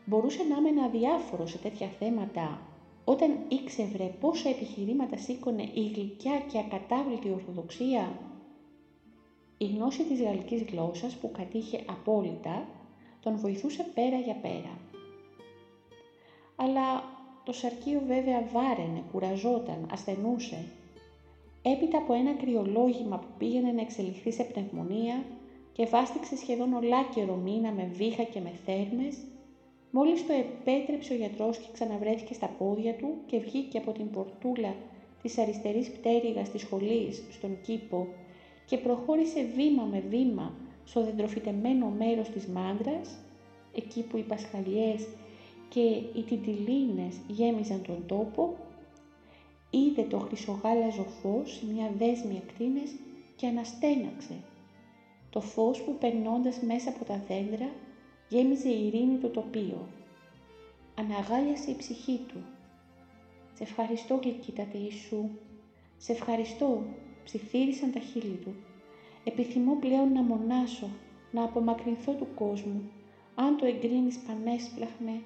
Μπορούσε 0.06 0.44
να 0.44 0.70
είναι 0.70 0.84
αδιάφορο 0.84 1.48
σε 1.48 1.58
τέτοια 1.58 1.88
θέματα 2.00 2.62
όταν 3.06 3.38
ήξευρε 3.48 4.04
πόσα 4.20 4.50
επιχειρήματα 4.50 5.18
σήκωνε 5.18 5.64
η 5.64 5.92
γλυκιά 5.96 6.40
και 6.52 6.60
ακατάβλητη 6.60 7.30
Ορθοδοξία; 7.30 8.29
Η 9.62 9.66
γνώση 9.66 10.04
της 10.04 10.22
γαλλικής 10.22 10.62
γλώσσας 10.62 11.16
που 11.16 11.32
κατήχε 11.32 11.84
απόλυτα 11.86 12.68
τον 13.20 13.38
βοηθούσε 13.38 13.86
πέρα 13.94 14.18
για 14.18 14.36
πέρα 14.36 14.78
αλλά 16.62 17.04
το 17.44 17.52
σαρκείο 17.54 18.02
βέβαια 18.08 18.48
βάραινε, 18.52 19.04
κουραζόταν, 19.12 19.88
ασθενούσε. 19.92 20.66
Έπειτα 21.62 21.98
από 21.98 22.14
ένα 22.14 22.34
κρυολόγημα 22.34 23.18
που 23.18 23.28
πήγαινε 23.38 23.72
να 23.72 23.82
εξελιχθεί 23.82 24.32
σε 24.32 24.44
πνευμονία 24.44 25.24
και 25.72 25.86
βάστηξε 25.86 26.36
σχεδόν 26.36 26.74
ολάκερο 26.74 27.36
μήνα 27.36 27.72
με 27.72 27.90
βήχα 27.94 28.24
και 28.24 28.40
με 28.40 28.52
θέρμες, 28.66 29.18
μόλις 29.92 30.26
το 30.28 30.34
επέτρεψε 30.34 31.14
ο 31.14 31.16
γιατρός 31.16 31.58
και 31.58 31.68
ξαναβρέθηκε 31.74 32.34
στα 32.34 32.48
πόδια 32.48 32.94
του 32.94 33.18
και 33.26 33.40
βγήκε 33.40 33.78
από 33.78 33.92
την 33.92 34.10
πορτούλα 34.10 34.76
της 35.22 35.38
αριστερής 35.38 35.92
πτέρυγας 35.92 36.50
της 36.50 36.62
σχολής 36.62 37.24
στον 37.32 37.62
κήπο 37.62 38.08
και 38.70 38.78
προχώρησε 38.78 39.44
βήμα 39.56 39.84
με 39.84 40.04
βήμα 40.10 40.54
στο 40.86 41.04
δεντροφυτεμένο 41.04 41.90
μέρος 41.90 42.30
της 42.30 42.48
μάντρας, 42.48 43.18
εκεί 43.76 44.02
που 44.02 44.18
οι 44.18 44.22
πασχαλιές 44.22 45.08
και 45.70 45.80
οι 46.14 46.24
τιτιλίνες 46.28 47.16
γέμιζαν 47.28 47.82
τον 47.82 48.04
τόπο, 48.08 48.58
είδε 49.70 50.02
το 50.02 50.20
χρυσογάλαζο 50.20 51.04
φως 51.04 51.52
σε 51.52 51.66
μια 51.74 51.92
δέσμη 51.98 52.42
ακτίνες 52.46 52.92
και 53.36 53.48
αναστέναξε. 53.48 54.36
Το 55.30 55.42
φως 55.42 55.82
που 55.82 55.96
περνώντας 56.00 56.60
μέσα 56.60 56.90
από 56.90 57.06
τα 57.06 57.24
δέντρα 57.28 57.70
γέμιζε 58.30 58.70
ειρήνη 58.70 59.18
το 59.18 59.28
τοπίο. 59.28 59.88
Αναγάλιασε 60.96 61.72
η 61.72 61.76
ψυχή 61.76 62.20
του. 62.28 62.38
«Σε 63.54 63.64
ευχαριστώ 63.64 64.20
γλυκύτατε 64.24 64.78
Ιησού, 64.78 65.30
σε 65.98 66.12
ευχαριστώ», 66.12 66.84
ψιθύρισαν 67.32 67.92
τα 67.92 68.00
χείλη 68.00 68.40
του. 68.44 68.54
«Επιθυμώ 69.24 69.76
πλέον 69.80 70.12
να 70.12 70.22
μονάσω, 70.22 70.90
να 71.32 71.44
απομακρυνθώ 71.44 72.12
του 72.12 72.28
κόσμου, 72.36 72.92
αν 73.36 73.58
το 73.58 73.66
εγκρίνεις 73.66 74.18
πανέσπλαχνε, 74.18 75.22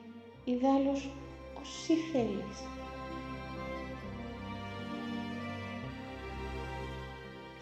ιδάλλως 0.45 1.09
όσοι 1.61 1.93
θέλεις. 1.93 2.57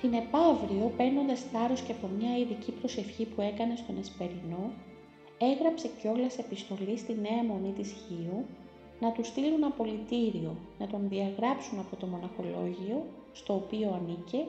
Την 0.01 0.13
επαύριο, 0.13 0.93
παίρνοντας 0.97 1.41
θάρρος 1.41 1.81
και 1.81 1.91
από 1.91 2.07
μια 2.17 2.37
ειδική 2.37 2.71
προσευχή 2.71 3.25
που 3.25 3.41
έκανε 3.41 3.75
στον 3.75 3.97
Εσπερινό, 3.97 4.71
έγραψε 5.37 5.89
κιόλας 6.01 6.37
επιστολή 6.37 6.97
στη 6.97 7.13
νέα 7.13 7.43
μονή 7.43 7.71
της 7.71 7.91
Χίου 7.91 8.45
να 8.99 9.11
του 9.11 9.23
στείλουν 9.23 9.63
απολυτήριο, 9.63 10.55
να 10.79 10.87
τον 10.87 11.09
διαγράψουν 11.09 11.79
από 11.79 11.95
το 11.95 12.05
μοναχολόγιο 12.05 13.05
στο 13.33 13.53
οποίο 13.53 13.93
ανήκε 13.93 14.45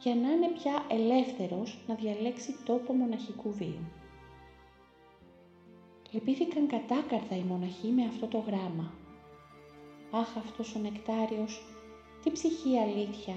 για 0.00 0.14
να 0.14 0.30
είναι 0.30 0.48
πια 0.48 0.84
ελεύθερος 0.88 1.78
να 1.86 1.94
διαλέξει 1.94 2.56
τόπο 2.64 2.92
μοναχικού 2.92 3.52
βίου. 3.52 3.84
Λυπήθηκαν 6.10 6.66
κατάκαρδα 6.66 7.36
οι 7.36 7.42
μοναχοί 7.48 7.88
με 7.88 8.04
αυτό 8.04 8.26
το 8.26 8.38
γράμμα. 8.38 8.92
Αχ 10.10 10.36
αυτός 10.36 10.74
ο 10.74 10.78
νεκτάριος, 10.78 11.62
τι 12.22 12.30
ψυχή 12.30 12.78
αλήθεια. 12.78 13.34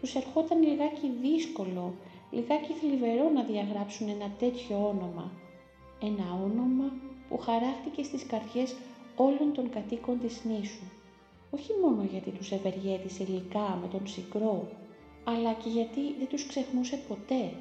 Τους 0.00 0.14
ερχόταν 0.14 0.62
λιγάκι 0.62 1.10
δύσκολο, 1.20 1.94
λιγάκι 2.30 2.72
θλιβερό 2.72 3.30
να 3.30 3.42
διαγράψουν 3.42 4.08
ένα 4.08 4.30
τέτοιο 4.38 4.88
όνομα. 4.88 5.32
Ένα 6.02 6.24
όνομα 6.44 6.92
που 7.28 7.38
χαράχτηκε 7.38 8.02
στις 8.02 8.26
καρδιές 8.26 8.76
όλων 9.16 9.52
των 9.54 9.70
κατοίκων 9.70 10.20
της 10.20 10.44
νήσου. 10.44 10.84
Όχι 11.56 11.72
μόνο 11.82 12.02
γιατί 12.10 12.30
τους 12.30 12.52
ευεργέτησε 12.52 13.22
υλικά 13.22 13.78
με 13.80 13.88
τον 13.88 14.06
συγκρό, 14.06 14.68
αλλά 15.24 15.52
και 15.52 15.68
γιατί 15.68 16.00
δεν 16.18 16.28
τους 16.28 16.46
ξεχνούσε 16.46 16.96
ποτέ. 17.08 17.52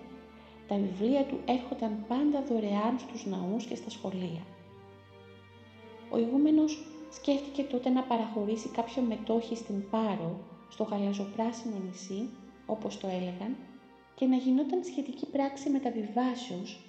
Τα 0.68 0.76
βιβλία 0.76 1.24
του 1.26 1.40
έρχονταν 1.46 2.06
πάντα 2.08 2.44
δωρεάν 2.44 3.00
στους 3.00 3.26
ναούς 3.26 3.66
και 3.66 3.76
στα 3.76 3.90
σχολεία. 3.90 4.44
Ο 6.10 6.18
ηγούμενος 6.18 6.86
σκέφτηκε 7.12 7.64
τότε 7.64 7.90
να 7.90 8.04
παραχωρήσει 8.04 8.70
κάποιο 8.70 9.02
μετόχι 9.02 9.56
στην 9.56 9.90
Πάρο, 9.90 10.40
στο 10.70 10.84
γαλαζοπράσινο 10.84 11.76
νησί, 11.86 12.30
όπως 12.66 12.98
το 12.98 13.08
έλεγαν, 13.08 13.56
και 14.16 14.26
να 14.26 14.36
γινόταν 14.36 14.84
σχετική 14.84 15.26
πράξη 15.26 15.70
μεταβιβάσεως 15.70 16.80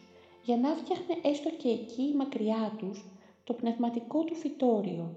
για 0.43 0.57
να 0.57 0.69
φτιάχνε 0.75 1.15
έστω 1.23 1.51
και 1.51 1.69
εκεί 1.69 2.15
μακριά 2.17 2.73
τους 2.79 3.05
το 3.45 3.53
πνευματικό 3.53 4.25
του 4.25 4.35
φυτόριο, 4.35 5.15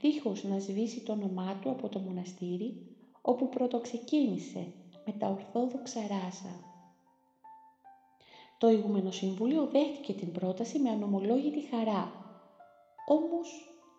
δίχως 0.00 0.44
να 0.44 0.58
σβήσει 0.58 1.00
το 1.00 1.12
όνομά 1.12 1.58
του 1.62 1.70
από 1.70 1.88
το 1.88 1.98
μοναστήρι 1.98 2.86
όπου 3.20 3.48
πρωτοξεκίνησε 3.48 4.66
με 5.04 5.12
τα 5.12 5.28
ορθόδοξα 5.28 6.00
ράσα. 6.00 6.68
Το 8.58 8.68
Ηγούμενο 8.68 9.10
Συμβούλιο 9.10 9.66
δέχτηκε 9.66 10.12
την 10.12 10.32
πρόταση 10.32 10.78
με 10.78 10.90
ανομολόγητη 10.90 11.60
χαρά. 11.60 12.12
Όμως 13.06 13.48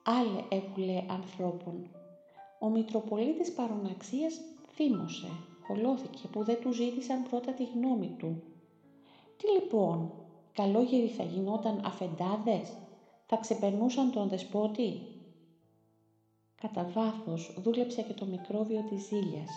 άλλε 0.04 0.44
έβουλε 0.50 1.04
ανθρώπων. 1.08 1.90
Ο 2.60 2.70
Μητροπολίτης 2.70 3.52
Παροναξίας 3.54 4.42
θύμωσε, 4.74 5.28
χολώθηκε 5.68 6.28
που 6.28 6.44
δεν 6.44 6.62
του 6.62 6.72
ζήτησαν 6.72 7.24
πρώτα 7.30 7.52
τη 7.52 7.64
γνώμη 7.64 8.16
του. 8.18 8.44
Τι 9.38 9.52
λοιπόν, 9.52 10.12
καλόγεροι 10.54 11.08
θα 11.08 11.24
γινόταν 11.24 11.82
αφεντάδες, 11.86 12.78
θα 13.26 13.36
ξεπερνούσαν 13.36 14.12
τον 14.12 14.28
δεσπότη; 14.30 15.02
Κατά 16.62 16.90
βάθος 16.94 17.54
δούλεψε 17.58 18.02
και 18.02 18.14
το 18.14 18.26
μικρόβιο 18.26 18.86
της 18.90 19.04
ζήλιας, 19.04 19.50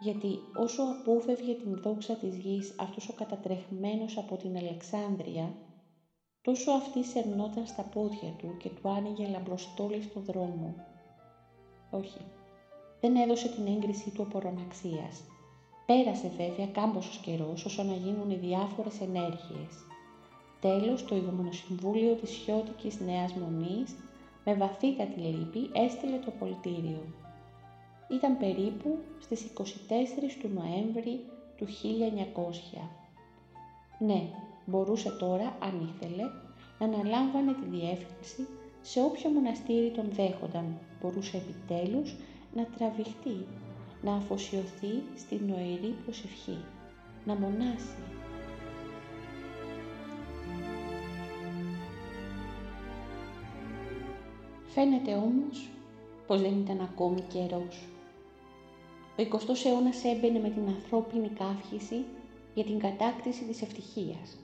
γιατί 0.00 0.38
όσο 0.56 0.82
απόφευγε 0.82 1.54
την 1.54 1.80
δόξα 1.82 2.14
της 2.14 2.36
γης 2.36 2.74
αυτός 2.78 3.08
ο 3.08 3.12
κατατρεχμένος 3.12 4.18
από 4.18 4.36
την 4.36 4.56
Αλεξάνδρεια, 4.56 5.54
τόσο 6.42 6.70
αυτή 6.70 7.04
σερνόταν 7.04 7.66
στα 7.66 7.82
πόδια 7.82 8.30
του 8.38 8.56
και 8.56 8.68
του 8.68 8.88
άνοιγε 8.88 9.28
λαμπροστόλη 9.28 10.02
στο 10.02 10.20
δρόμο. 10.20 10.74
Όχι, 11.90 12.20
δεν 13.00 13.16
έδωσε 13.16 13.48
την 13.48 13.66
έγκρισή 13.66 14.10
του 14.10 14.22
απορροναξίας. 14.22 15.22
Πέρασε 15.86 16.30
βέβαια 16.36 16.66
κάμποσος 16.66 17.16
καιρός 17.16 17.64
όσο 17.64 17.82
να 17.82 17.94
γίνουν 17.94 18.30
οι 18.30 18.36
διάφορες 18.36 19.00
ενέργειες. 19.00 19.72
Τέλος, 20.60 21.04
το 21.04 21.16
Ηγούμενο 21.16 21.52
Συμβούλιο 21.52 22.14
της 22.14 22.30
Χιώτικης 22.30 23.00
Νέας 23.00 23.32
Μονής, 23.32 23.96
με 24.48 24.54
βαθύτατη 24.54 25.20
λύπη, 25.20 25.70
έστειλε 25.72 26.18
το 26.18 26.30
πολιτήριο. 26.38 27.02
Ήταν 28.10 28.38
περίπου 28.38 28.98
στις 29.20 29.52
24 29.58 29.62
του 30.40 30.50
Νοέμβρη 30.54 31.20
του 31.56 31.66
1900. 32.74 32.78
Ναι, 33.98 34.22
μπορούσε 34.66 35.10
τώρα, 35.10 35.56
αν 35.60 35.88
ήθελε, 35.88 36.22
να 36.78 36.86
αναλάμβανε 36.86 37.52
τη 37.52 37.76
διεύθυνση 37.76 38.46
σε 38.80 39.00
όποιο 39.00 39.30
μοναστήρι 39.30 39.90
τον 39.90 40.08
δέχονταν. 40.12 40.78
Μπορούσε 41.00 41.36
επιτέλους 41.36 42.14
να 42.54 42.64
τραβηχτεί, 42.64 43.46
να 44.02 44.14
αφοσιωθεί 44.14 45.02
στην 45.16 45.40
νοερή 45.46 45.94
προσευχή, 46.04 46.58
να 47.24 47.34
μονάσει, 47.34 47.98
Φαίνεται 54.76 55.14
όμως 55.14 55.68
πως 56.26 56.40
δεν 56.40 56.58
ήταν 56.60 56.80
ακόμη 56.80 57.20
καιρός. 57.20 57.88
Ο 59.18 59.22
20ος 59.22 59.64
αιώνας 59.64 60.04
έμπαινε 60.04 60.38
με 60.38 60.50
την 60.50 60.68
ανθρώπινη 60.68 61.28
καύχηση 61.28 62.04
για 62.54 62.64
την 62.64 62.78
κατάκτηση 62.78 63.44
της 63.44 63.62
ευτυχίας. 63.62 64.38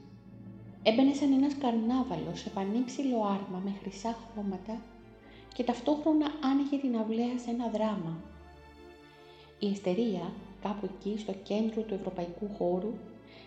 Έμπαινε 0.83 1.13
σαν 1.13 1.33
ένας 1.33 1.57
καρνάβαλος 1.57 2.39
σε 2.39 2.49
πανύψηλο 2.49 3.17
άρμα 3.17 3.61
με 3.63 3.73
χρυσά 3.81 4.15
χρώματα 4.31 4.81
και 5.53 5.63
ταυτόχρονα 5.63 6.27
άνοιγε 6.51 6.77
την 6.77 6.97
αυλαία 6.97 7.37
σε 7.37 7.49
ένα 7.49 7.67
δράμα. 7.69 8.17
Η 9.59 9.67
Εστερία, 9.67 10.31
κάπου 10.61 10.89
εκεί 10.91 11.19
στο 11.19 11.33
κέντρο 11.43 11.81
του 11.81 11.93
ευρωπαϊκού 11.93 12.49
χώρου, 12.57 12.93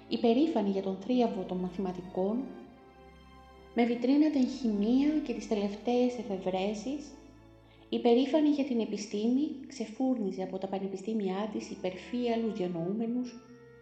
υπερήφανη 0.08 0.70
για 0.70 0.82
τον 0.82 0.96
θρίαβο 1.00 1.42
των 1.42 1.56
μαθηματικών, 1.56 2.36
με 3.78 3.84
βιτρίνα 3.84 4.30
την 4.30 4.46
χημεία 4.48 5.18
και 5.26 5.32
τις 5.34 5.48
τελευταίες 5.48 6.18
εφευρέσεις, 6.18 7.04
υπερήφανη 7.88 8.48
για 8.48 8.64
την 8.64 8.80
επιστήμη, 8.80 9.46
ξεφούρνιζε 9.66 10.42
από 10.42 10.58
τα 10.58 10.66
πανεπιστήμια 10.66 11.50
της 11.52 11.70
υπερφύαλους 11.70 12.52
διανοούμενους, 12.52 13.34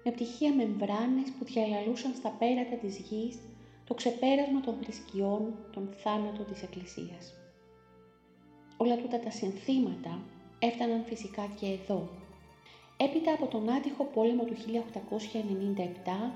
με 0.04 0.10
πτυχία 0.10 0.54
μεμβράνες 0.54 1.28
που 1.38 1.44
διαλαλούσαν 1.44 2.14
στα 2.14 2.30
πέρατα 2.38 2.76
της 2.76 2.98
γης 2.98 3.38
το 3.84 3.94
ξεπέρασμα 3.94 4.60
των 4.60 4.74
θρησκειών, 4.82 5.54
τον 5.72 5.88
θάνατο 6.02 6.42
της 6.42 6.62
Εκκλησίας. 6.62 7.32
Όλα 8.76 8.96
τούτα 8.96 9.18
τα 9.18 9.30
συνθήματα 9.30 10.22
έφταναν 10.58 11.04
φυσικά 11.04 11.50
και 11.60 11.66
εδώ, 11.66 12.08
Έπειτα 13.06 13.32
από 13.32 13.46
τον 13.46 13.70
άτυχο 13.70 14.04
πόλεμο 14.04 14.44
του 14.44 14.54
1897 14.54 14.60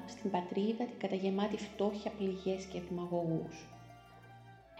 στην 0.07 0.31
πατρίδα 0.31 0.85
την 0.85 0.99
καταγεμάτη 0.99 1.57
φτώχεια, 1.57 2.11
πληγές 2.19 2.65
και 2.65 2.81
δημαγωγούς. 2.89 3.57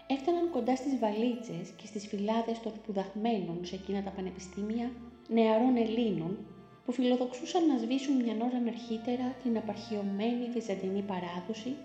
Έφταναν 0.07 0.49
κοντά 0.51 0.75
στις 0.75 0.99
βαλίτσες 0.99 1.69
και 1.77 1.87
στις 1.87 2.07
φυλάδες 2.07 2.59
των 2.59 2.71
σπουδαγμένων 2.77 3.57
σε 3.61 3.75
εκείνα 3.75 4.03
τα 4.03 4.09
πανεπιστήμια 4.09 4.91
νεαρών 5.27 5.75
Ελλήνων 5.77 6.37
που 6.85 6.91
φιλοδοξούσαν 6.91 7.67
να 7.67 7.77
σβήσουν 7.77 8.15
μια 8.23 8.35
ώρα 8.35 8.59
αρχίτερα 8.67 9.35
την 9.43 9.57
απαρχιωμένη 9.57 10.45
βυζαντινή 10.53 11.01
παράδοση 11.01 11.75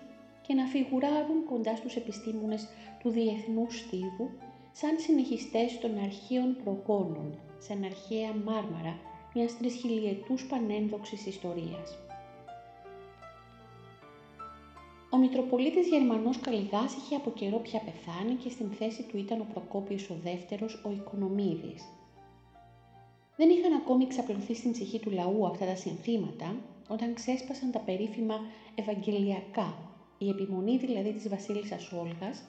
και 0.47 0.53
να 0.53 0.65
φιγουράρουν 0.65 1.45
κοντά 1.49 1.75
στους 1.75 1.95
επιστήμονες 1.95 2.67
του 2.99 3.09
διεθνούς 3.09 3.77
στίβου 3.79 4.27
σαν 4.71 4.93
συνεχιστές 4.97 5.79
των 5.79 5.91
αρχαίων 6.07 6.57
προγόνων, 6.63 7.39
σαν 7.59 7.83
αρχαία 7.83 8.31
μάρμαρα 8.45 8.95
μιας 9.35 9.57
τρισχιλιετούς 9.57 10.45
πανένδοξης 10.45 11.25
ιστορίας. 11.25 11.97
Ο 15.09 15.17
Μητροπολίτης 15.17 15.87
Γερμανός 15.87 16.39
Καλλιγάς 16.39 16.95
είχε 16.95 17.15
από 17.15 17.31
καιρό 17.31 17.57
πια 17.57 17.79
πεθάνει 17.79 18.33
και 18.33 18.49
στην 18.49 18.69
θέση 18.71 19.03
του 19.03 19.17
ήταν 19.17 19.39
ο 19.39 19.45
Προκόπιος 19.53 20.09
ο 20.09 20.15
δεύτερος, 20.23 20.81
ο 20.85 20.91
Οικονομίδης. 20.91 21.83
Δεν 23.35 23.49
είχαν 23.49 23.73
ακόμη 23.73 24.07
ξαπλωθεί 24.07 24.55
στην 24.55 24.71
ψυχή 24.71 24.99
του 24.99 25.11
λαού 25.11 25.45
αυτά 25.45 25.65
τα 25.65 25.75
συνθήματα, 25.75 26.55
όταν 26.87 27.13
ξέσπασαν 27.13 27.71
τα 27.71 27.79
περίφημα 27.79 28.39
Ευαγγελιακά, 28.75 29.77
η 30.17 30.29
επιμονή 30.29 30.77
δηλαδή 30.77 31.13
της 31.13 31.29
βασίλισσας 31.29 31.91
Όλγας, 31.91 32.43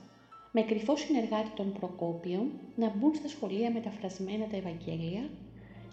με 0.52 0.62
κρυφό 0.62 0.96
συνεργάτη 0.96 1.50
των 1.56 1.72
Προκόπιων 1.72 2.50
να 2.76 2.92
μπουν 2.96 3.14
στα 3.14 3.28
σχολεία 3.28 3.70
μεταφρασμένα 3.70 4.46
τα 4.46 4.56
Ευαγγέλια 4.56 5.30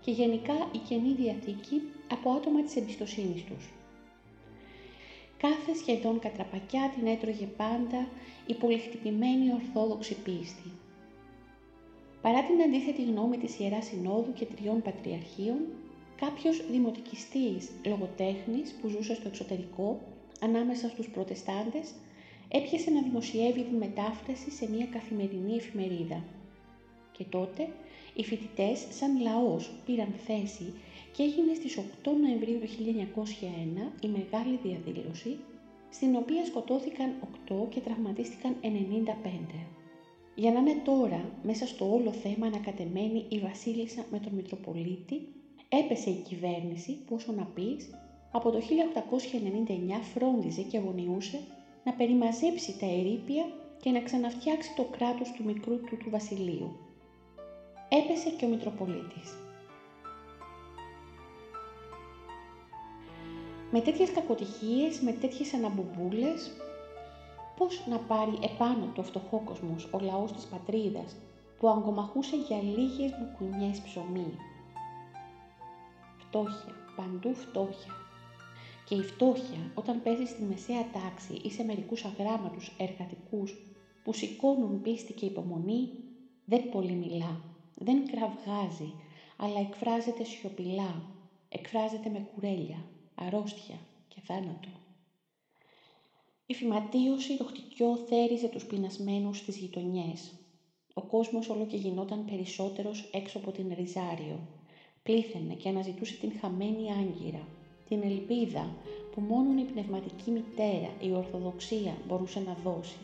και 0.03 0.11
γενικά 0.11 0.69
η 0.71 0.77
Καινή 0.77 1.13
Διαθήκη 1.13 1.81
από 2.11 2.31
άτομα 2.31 2.63
της 2.63 2.75
εμπιστοσύνης 2.75 3.43
τους. 3.43 3.69
Κάθε 5.37 5.73
σχεδόν 5.73 6.19
κατραπακιά 6.19 6.91
την 6.95 7.07
έτρωγε 7.07 7.45
πάντα 7.45 8.07
η 8.47 8.53
πολυχτυπημένη 8.53 9.51
ορθόδοξη 9.53 10.15
πίστη. 10.23 10.71
Παρά 12.21 12.43
την 12.43 12.61
αντίθετη 12.61 13.03
γνώμη 13.03 13.37
της 13.37 13.59
Ιεράς 13.59 13.85
Συνόδου 13.85 14.33
και 14.33 14.45
τριών 14.45 14.81
Πατριαρχείων, 14.81 15.59
κάποιος 16.15 16.69
δημοτικιστής 16.71 17.69
λογοτέχνης 17.85 18.71
που 18.81 18.87
ζούσε 18.87 19.15
στο 19.15 19.27
εξωτερικό, 19.27 19.99
ανάμεσα 20.39 20.89
στους 20.89 21.09
προτεστάντες, 21.09 21.93
έπιασε 22.47 22.89
να 22.89 23.01
δημοσιεύει 23.01 23.63
τη 23.63 23.75
μετάφραση 23.75 24.51
σε 24.51 24.69
μια 24.69 24.85
καθημερινή 24.85 25.55
εφημερίδα. 25.55 26.23
Και 27.11 27.23
τότε 27.23 27.67
οι 28.13 28.23
φοιτητές 28.23 28.85
σαν 28.89 29.21
λαός 29.21 29.71
πήραν 29.85 30.13
θέση 30.25 30.73
και 31.15 31.23
έγινε 31.23 31.53
στις 31.53 31.77
8 31.77 32.11
Νοεμβρίου 32.21 32.59
του 32.59 32.67
1901 33.99 34.03
η 34.05 34.07
μεγάλη 34.07 34.59
διαδήλωση, 34.63 35.37
στην 35.89 36.15
οποία 36.15 36.45
σκοτώθηκαν 36.45 37.13
8 37.49 37.67
και 37.69 37.79
τραυματίστηκαν 37.79 38.55
95. 38.61 38.67
Για 40.35 40.51
να 40.51 40.59
είναι 40.59 40.81
τώρα 40.85 41.29
μέσα 41.43 41.67
στο 41.67 41.93
όλο 41.93 42.11
θέμα 42.11 42.45
ανακατεμένη 42.45 43.25
η 43.29 43.39
βασίλισσα 43.39 44.05
με 44.11 44.19
τον 44.19 44.33
Μητροπολίτη, 44.33 45.27
έπεσε 45.69 46.09
η 46.09 46.23
κυβέρνηση 46.27 46.91
που 47.05 47.15
όσο 47.15 47.31
να 47.31 47.45
πεις, 47.45 47.89
από 48.31 48.51
το 48.51 48.57
1899 48.57 48.61
φρόντιζε 50.13 50.61
και 50.61 50.77
αγωνιούσε 50.77 51.39
να 51.83 51.93
περιμαζέψει 51.93 52.79
τα 52.79 52.85
ερήπια 52.85 53.45
και 53.81 53.89
να 53.89 53.99
ξαναφτιάξει 53.99 54.73
το 54.75 54.83
κράτος 54.83 55.31
του 55.31 55.43
μικρού 55.43 55.79
του 55.81 55.97
του 55.97 56.09
βασιλείου. 56.09 56.82
Έπεσε 57.89 58.29
και 58.29 58.45
ο 58.45 58.47
Μητροπολίτης. 58.47 59.37
Με 63.71 63.81
τέτοιες 63.81 64.11
κακοτυχίες, 64.11 64.99
με 64.99 65.11
τέτοιες 65.11 65.53
αναμπομπούλες, 65.53 66.51
πώς 67.57 67.83
να 67.89 67.97
πάρει 67.97 68.37
επάνω 68.41 68.91
το 68.95 69.03
φτωχό 69.03 69.41
κόσμος 69.45 69.89
ο 69.91 69.99
λαός 69.99 70.31
της 70.31 70.45
πατρίδας 70.45 71.15
που 71.59 71.69
αγκομαχούσε 71.69 72.35
για 72.35 72.61
λίγες 72.61 73.11
μπουκουνιές 73.17 73.79
ψωμί. 73.79 74.37
Φτώχεια, 76.17 76.73
παντού 76.95 77.35
φτώχεια. 77.35 77.93
Και 78.85 78.95
η 78.95 79.01
φτώχεια 79.01 79.71
όταν 79.73 80.01
παίζει 80.03 80.25
στη 80.25 80.43
μεσαία 80.43 80.85
τάξη 80.91 81.33
ή 81.33 81.51
σε 81.51 81.63
μερικούς 81.63 82.05
αγράμματους 82.05 82.75
εργατικούς 82.77 83.55
που 84.03 84.13
σηκώνουν 84.13 84.81
πίστη 84.81 85.13
και 85.13 85.25
υπομονή, 85.25 85.89
δεν 86.45 86.69
πολύ 86.69 86.93
μιλά, 86.93 87.41
δεν 87.75 88.05
κραυγάζει, 88.07 88.93
αλλά 89.37 89.59
εκφράζεται 89.59 90.23
σιωπηλά, 90.23 91.01
εκφράζεται 91.49 92.09
με 92.09 92.27
κουρέλια, 92.33 92.85
αρρώστια 93.15 93.75
και 94.07 94.21
θάνατο. 94.23 94.69
Η 96.45 96.53
φυματίωση, 96.53 97.37
το 97.37 97.43
χτυκιό 97.43 97.97
θέριζε 97.97 98.47
τους 98.47 98.65
πεινασμένους 98.65 99.37
στις 99.37 99.57
γειτονιές. 99.57 100.33
Ο 100.93 101.01
κόσμος 101.01 101.49
όλο 101.49 101.65
και 101.65 101.77
γινόταν 101.77 102.25
περισσότερος 102.25 103.09
έξω 103.13 103.37
από 103.37 103.51
την 103.51 103.73
Ριζάριο. 103.75 104.39
Πλήθαινε 105.03 105.53
και 105.53 105.69
αναζητούσε 105.69 106.15
την 106.15 106.31
χαμένη 106.39 106.91
άγκυρα, 106.91 107.47
την 107.87 108.01
ελπίδα 108.03 108.75
που 109.11 109.21
μόνο 109.21 109.61
η 109.61 109.63
πνευματική 109.63 110.31
μητέρα, 110.31 110.89
η 110.99 111.11
Ορθοδοξία 111.11 111.97
μπορούσε 112.07 112.39
να 112.39 112.57
δώσει. 112.63 112.97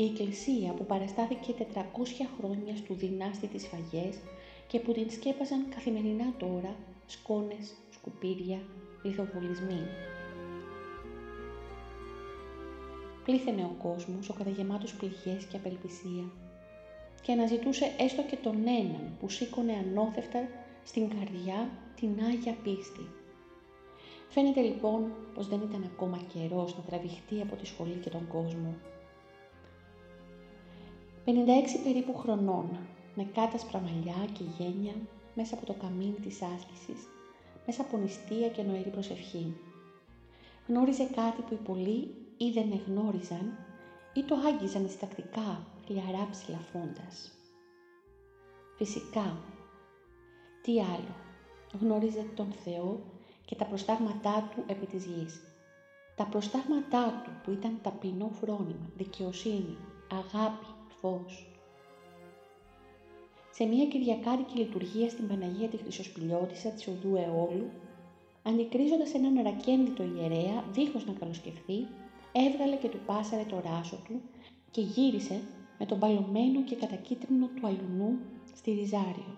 Η 0.00 0.04
Εκκλησία 0.04 0.72
που 0.72 0.86
παραστάθηκε 0.86 1.54
400 1.58 1.82
χρόνια 2.38 2.76
στου 2.76 2.94
δυνάστη 2.94 3.46
της 3.46 3.66
φαγές 3.66 4.16
και 4.66 4.80
που 4.80 4.92
την 4.92 5.10
σκέπαζαν 5.10 5.68
καθημερινά 5.74 6.34
τώρα 6.38 6.76
σκόνες, 7.06 7.74
σκουπίδια, 7.90 8.58
λιθοβολισμοί. 9.02 9.82
Πλήθαινε 13.24 13.62
ο 13.64 13.74
κόσμος, 13.82 14.28
ο 14.28 14.32
καταγεμάτος 14.32 14.94
πληγές 14.94 15.44
και 15.44 15.56
απελπισία 15.56 16.24
και 17.22 17.32
αναζητούσε 17.32 17.92
έστω 17.98 18.22
και 18.22 18.36
τον 18.36 18.56
έναν 18.66 19.16
που 19.20 19.28
σήκωνε 19.28 19.72
ανώθευτα 19.72 20.48
στην 20.84 21.08
καρδιά 21.08 21.70
την 22.00 22.10
Άγια 22.24 22.56
πίστη. 22.62 23.06
Φαίνεται 24.28 24.60
λοιπόν 24.60 25.12
πως 25.34 25.48
δεν 25.48 25.60
ήταν 25.60 25.90
ακόμα 25.94 26.18
καιρός 26.32 26.76
να 26.76 26.82
τραβηχτεί 26.82 27.40
από 27.40 27.56
τη 27.56 27.66
σχολή 27.66 27.98
και 28.02 28.10
τον 28.10 28.28
κόσμο. 28.28 28.74
56 31.28 31.32
περίπου 31.84 32.14
χρονών, 32.16 32.78
με 33.14 33.24
κάτασπρα 33.34 33.80
μαλλιά 33.80 34.28
και 34.32 34.44
γένια, 34.58 34.94
μέσα 35.34 35.54
από 35.54 35.66
το 35.66 35.72
καμίνι 35.72 36.18
της 36.22 36.42
άσκησης, 36.42 37.08
μέσα 37.66 37.82
από 37.82 37.96
νηστεία 37.96 38.48
και 38.48 38.62
νοερή 38.62 38.90
προσευχή. 38.90 39.56
Γνώριζε 40.68 41.04
κάτι 41.04 41.42
που 41.42 41.54
οι 41.54 41.56
πολλοί 41.56 42.14
ή 42.36 42.50
δεν 42.50 42.72
εγνώριζαν 42.72 43.58
ή 44.14 44.22
το 44.22 44.34
άγγιζαν 44.34 44.82
διστακτικά, 44.82 45.66
χλιαρά 45.86 46.28
ψηλαφώντας. 46.30 47.32
Φυσικά, 48.76 49.36
τι 50.62 50.80
άλλο, 50.80 51.14
γνώριζε 51.80 52.26
τον 52.34 52.52
Θεό 52.64 53.00
και 53.44 53.54
τα 53.54 53.64
προστάγματά 53.64 54.48
Του 54.54 54.64
επί 54.66 54.86
της 54.86 55.04
γης. 55.04 55.40
Τα 56.16 56.24
προστάγματά 56.24 57.22
Του 57.24 57.30
που 57.44 57.50
ήταν 57.50 57.78
ταπεινό 57.82 58.30
φρόνημα, 58.40 58.90
δικαιοσύνη, 58.96 59.76
αγάπη, 60.10 60.66
φως. 61.00 61.46
Σε 63.50 63.64
μια 63.64 63.86
κυριακάτικη 63.86 64.58
λειτουργία 64.58 65.08
στην 65.08 65.28
Παναγία 65.28 65.68
τη 65.68 65.76
Χρυσοσπηλιώτισσα 65.76 66.70
της 66.70 66.86
Οδού 66.86 67.16
Εόλου, 67.16 67.70
αντικρίζοντας 68.42 69.14
έναν 69.14 69.42
ρακένδυτο 69.42 70.02
ιερέα, 70.02 70.64
δίχως 70.72 71.06
να 71.06 71.12
καλοσκεφθεί, 71.12 71.86
έβγαλε 72.32 72.76
και 72.76 72.88
του 72.88 72.98
πάσαρε 73.06 73.44
το 73.48 73.60
ράσο 73.64 73.96
του 74.04 74.20
και 74.70 74.80
γύρισε 74.80 75.40
με 75.78 75.86
τον 75.86 75.98
παλωμένο 75.98 76.62
και 76.62 76.76
κατακίτρινο 76.76 77.46
του 77.46 77.66
αλουνού 77.66 78.18
στη 78.54 78.70
Ριζάριο. 78.70 79.36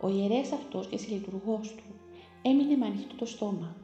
Ο 0.00 0.08
ιερέας 0.08 0.52
αυτός 0.52 0.86
και 0.86 0.98
συλλειτουργός 0.98 1.74
του 1.74 1.84
έμεινε 2.42 2.76
με 2.76 2.86
ανοιχτό 2.86 3.14
το 3.14 3.26
στόμα. 3.26 3.76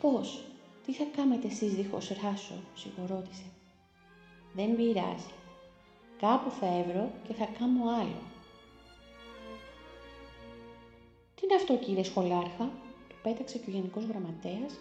«Πώς, 0.00 0.44
τι 0.86 0.92
θα 0.92 1.04
κάνετε 1.16 1.46
εσείς 1.46 1.74
δίχως 1.74 2.08
ράσο», 2.22 2.54
σιγουρώτησε. 2.74 3.44
«Δεν 4.54 4.76
πειράζει. 4.76 5.32
Κάπου 6.20 6.50
θα 6.50 6.66
έβρω 6.66 7.10
και 7.26 7.34
θα 7.34 7.48
κάνω 7.58 7.90
άλλο». 7.90 8.22
«Τι 11.34 11.46
είναι 11.46 11.54
αυτό 11.54 11.76
κύριε 11.76 12.02
σχολάρχα», 12.02 12.70
του 13.08 13.16
πέταξε 13.22 13.58
και 13.58 13.70
ο 13.70 13.72
Γενικός 13.72 14.04
Γραμματέας 14.04 14.78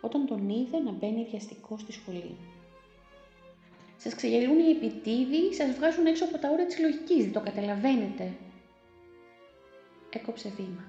όταν 0.00 0.26
τον 0.26 0.48
είδε 0.48 0.78
να 0.78 0.90
μπαίνει 0.90 1.26
βιαστικό 1.30 1.78
στη 1.78 1.92
σχολή. 1.92 2.36
Σας 3.96 4.14
ξεγελούν 4.14 4.58
οι 4.58 4.70
επιτίδιοι, 4.70 5.54
σας 5.54 5.74
βγάζουν 5.76 6.06
έξω 6.06 6.24
από 6.24 6.38
τα 6.38 6.50
όρια 6.50 6.66
της 6.66 6.78
λογικής, 6.78 7.24
δεν 7.24 7.32
το 7.32 7.40
καταλαβαίνετε. 7.40 8.32
Έκοψε 10.10 10.48
βήμα. 10.48 10.84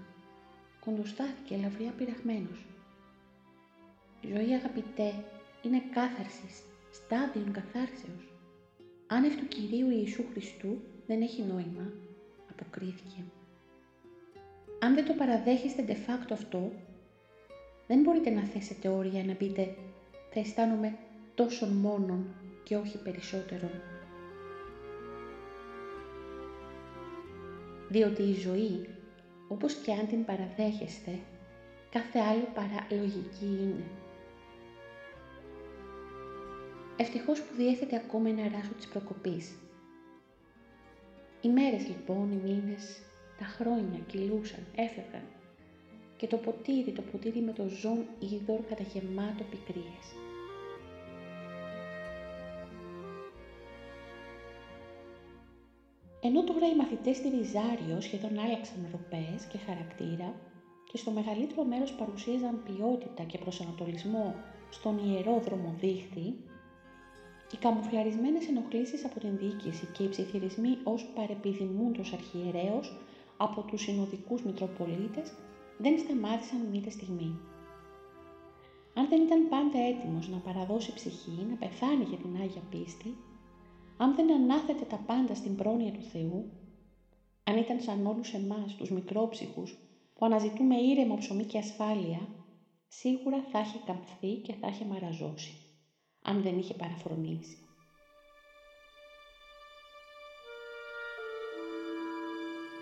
Κοντοστάθηκε 0.79 1.53
ελαφριά 1.53 1.91
πειραγμένος. 1.91 2.65
Η 4.21 4.27
ζωή 4.27 4.53
αγαπητέ 4.53 5.13
είναι 5.61 5.81
κάθαρσης, 5.93 6.63
στάδιον 6.93 7.51
καθάρσεως. 7.51 8.33
Άνευ 9.07 9.35
του 9.35 9.47
Κυρίου 9.47 9.89
Ιησού 9.89 10.23
Χριστού 10.31 10.81
δεν 11.07 11.21
έχει 11.21 11.41
νόημα, 11.41 11.93
αποκρίθηκε. 12.49 13.23
Αν 14.79 14.95
δεν 14.95 15.05
το 15.05 15.13
παραδέχεστε 15.13 15.85
de 15.87 15.91
facto 15.91 16.31
αυτό, 16.31 16.71
δεν 17.87 18.01
μπορείτε 18.01 18.29
να 18.29 18.41
θέσετε 18.41 18.87
όρια 18.87 19.23
να 19.23 19.33
πείτε 19.33 19.75
«θα 20.31 20.39
αισθάνομαι 20.39 20.97
τόσο 21.35 21.65
μόνον 21.65 22.25
και 22.63 22.75
όχι 22.75 22.97
περισσότερον». 22.97 23.81
Διότι 27.89 28.21
η 28.21 28.33
ζωή, 28.33 28.87
όπως 29.47 29.73
και 29.73 29.91
αν 29.91 30.07
την 30.07 30.25
παραδέχεστε, 30.25 31.19
κάθε 31.89 32.19
άλλο 32.19 32.47
παρά 32.53 32.87
λογική 32.89 33.45
είναι. 33.45 33.83
Ευτυχώς 36.97 37.41
που 37.41 37.55
διέθετε 37.55 37.95
ακόμα 37.95 38.29
ένα 38.29 38.41
ράσο 38.41 38.73
της 38.77 38.87
προκοπής. 38.87 39.55
Οι 41.41 41.49
μέρες 41.49 41.87
λοιπόν, 41.87 42.31
οι 42.31 42.35
μήνες, 42.35 43.01
τα 43.39 43.45
χρόνια 43.45 43.99
κυλούσαν, 44.07 44.65
έφευγαν 44.75 45.23
και 46.17 46.27
το 46.27 46.37
ποτήρι, 46.37 46.91
το 46.91 47.01
ποτήρι 47.01 47.41
με 47.41 47.51
το 47.51 47.67
ζών 47.67 48.05
είδωρ 48.19 48.59
καταγεμάτο 48.69 49.43
πικρίες. 49.51 50.05
Ενώ 56.21 56.43
τώρα 56.43 56.67
οι 56.67 56.75
μαθητές 56.75 57.17
στη 57.17 57.29
Ριζάριο 57.29 58.01
σχεδόν 58.01 58.39
άλλαξαν 58.39 58.87
ροπές 58.91 59.45
και 59.51 59.57
χαρακτήρα 59.57 60.33
και 60.91 60.97
στο 60.97 61.11
μεγαλύτερο 61.11 61.63
μέρος 61.63 61.93
παρουσίαζαν 61.93 62.63
ποιότητα 62.63 63.23
και 63.23 63.37
προσανατολισμό 63.37 64.35
στον 64.69 64.97
ιερόδρομο 65.09 65.75
δίχτυ, 65.79 66.35
οι 67.53 67.57
καμουφλαρισμένες 67.57 68.47
ενοχλήσεις 68.47 69.05
από 69.05 69.19
την 69.19 69.37
διοίκηση 69.37 69.85
και 69.85 70.03
οι 70.03 70.09
ψιθυρισμοί 70.09 70.77
ως 70.83 71.05
παρεπιδημούντος 71.15 72.13
αρχιερέως 72.13 72.97
από 73.37 73.61
τους 73.61 73.81
συνοδικούς 73.81 74.41
Μητροπολίτες 74.43 75.33
δεν 75.77 75.99
σταμάτησαν 75.99 76.67
μήτε 76.71 76.89
στιγμή. 76.89 77.39
Αν 78.93 79.07
δεν 79.09 79.21
ήταν 79.21 79.49
πάντα 79.49 79.79
έτοιμος 79.79 80.29
να 80.29 80.37
παραδώσει 80.37 80.93
ψυχή, 80.93 81.45
να 81.49 81.55
πεθάνει 81.55 82.03
για 82.03 82.17
την 82.17 82.35
Άγια 82.41 82.61
πίστη, 82.69 83.15
αν 83.97 84.15
δεν 84.15 84.33
ανάθετε 84.33 84.85
τα 84.85 84.97
πάντα 85.05 85.35
στην 85.35 85.55
πρόνοια 85.55 85.91
του 85.91 86.01
Θεού, 86.01 86.51
αν 87.43 87.57
ήταν 87.57 87.79
σαν 87.79 88.05
όλους 88.05 88.33
εμάς 88.33 88.75
τους 88.75 88.91
μικρόψυχους 88.91 89.77
που 90.15 90.25
αναζητούμε 90.25 90.75
ήρεμο 90.75 91.15
ψωμί 91.15 91.43
και 91.43 91.57
ασφάλεια, 91.57 92.27
σίγουρα 92.87 93.43
θα 93.51 93.59
είχε 93.59 93.79
καμφθεί 93.85 94.33
και 94.35 94.53
θα 94.53 94.67
είχε 94.67 94.85
μαραζώσει. 94.85 95.62
Αν 96.23 96.41
δεν 96.41 96.57
είχε 96.57 96.73
παραφρονήσει. 96.73 97.57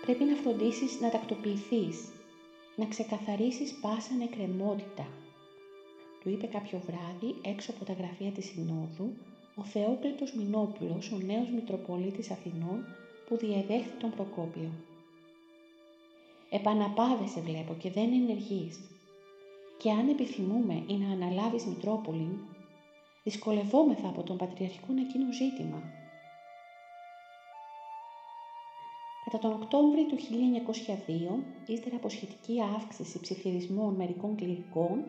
Πρέπει 0.02 0.24
να 0.24 0.34
φροντίσεις 0.34 1.00
να 1.00 1.10
τακτοποιηθείς, 1.10 2.08
να 2.76 2.86
ξεκαθαρίσεις 2.86 3.74
πάσα 3.80 4.14
νεκρεμότητα. 4.14 5.06
Του 6.20 6.28
είπε 6.28 6.46
κάποιο 6.46 6.82
βράδυ 6.86 7.34
έξω 7.42 7.70
από 7.70 7.84
τα 7.84 7.92
γραφεία 7.92 8.30
της 8.30 8.44
Συνόδου 8.44 9.16
ο 9.56 9.62
Θεόκλητος 9.64 10.32
Μινόπουλος, 10.34 11.12
ο 11.12 11.16
νέος 11.16 11.48
Μητροπολίτης 11.54 12.30
Αθηνών 12.30 12.84
που 13.28 13.36
διεδέχθη 13.36 13.96
τον 14.00 14.10
Προκόπιο. 14.10 14.70
Επαναπάβεσαι 16.50 17.40
βλέπω 17.40 17.74
και 17.78 17.90
δεν 17.90 18.12
ενεργείς. 18.12 18.80
Και 19.78 19.90
αν 19.90 20.08
επιθυμούμε 20.08 20.82
ή 20.86 20.94
να 20.94 21.12
αναλάβεις 21.12 21.64
Μητρόπολη, 21.64 22.38
δυσκολευόμεθα 23.22 24.08
από 24.08 24.22
τον 24.22 24.36
πατριαρχικό 24.36 24.92
εκείνο 24.98 25.32
ζήτημα. 25.32 25.82
Κατά 29.24 29.38
τον 29.38 29.52
Οκτώβριο 29.52 30.04
του 30.04 30.16
1902, 30.16 31.44
ύστερα 31.66 31.96
από 31.96 32.08
σχετική 32.08 32.56
αύξηση 32.76 33.20
ψιθυρισμών 33.20 33.94
μερικών 33.94 34.36
κληρικών, 34.36 35.04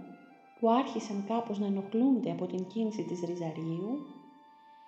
που 0.59 0.69
άρχισαν 0.71 1.23
κάπως 1.27 1.59
να 1.59 1.65
ενοχλούνται 1.65 2.31
από 2.31 2.45
την 2.45 2.67
κίνηση 2.67 3.03
της 3.03 3.19
Ριζαρίου, 3.19 4.05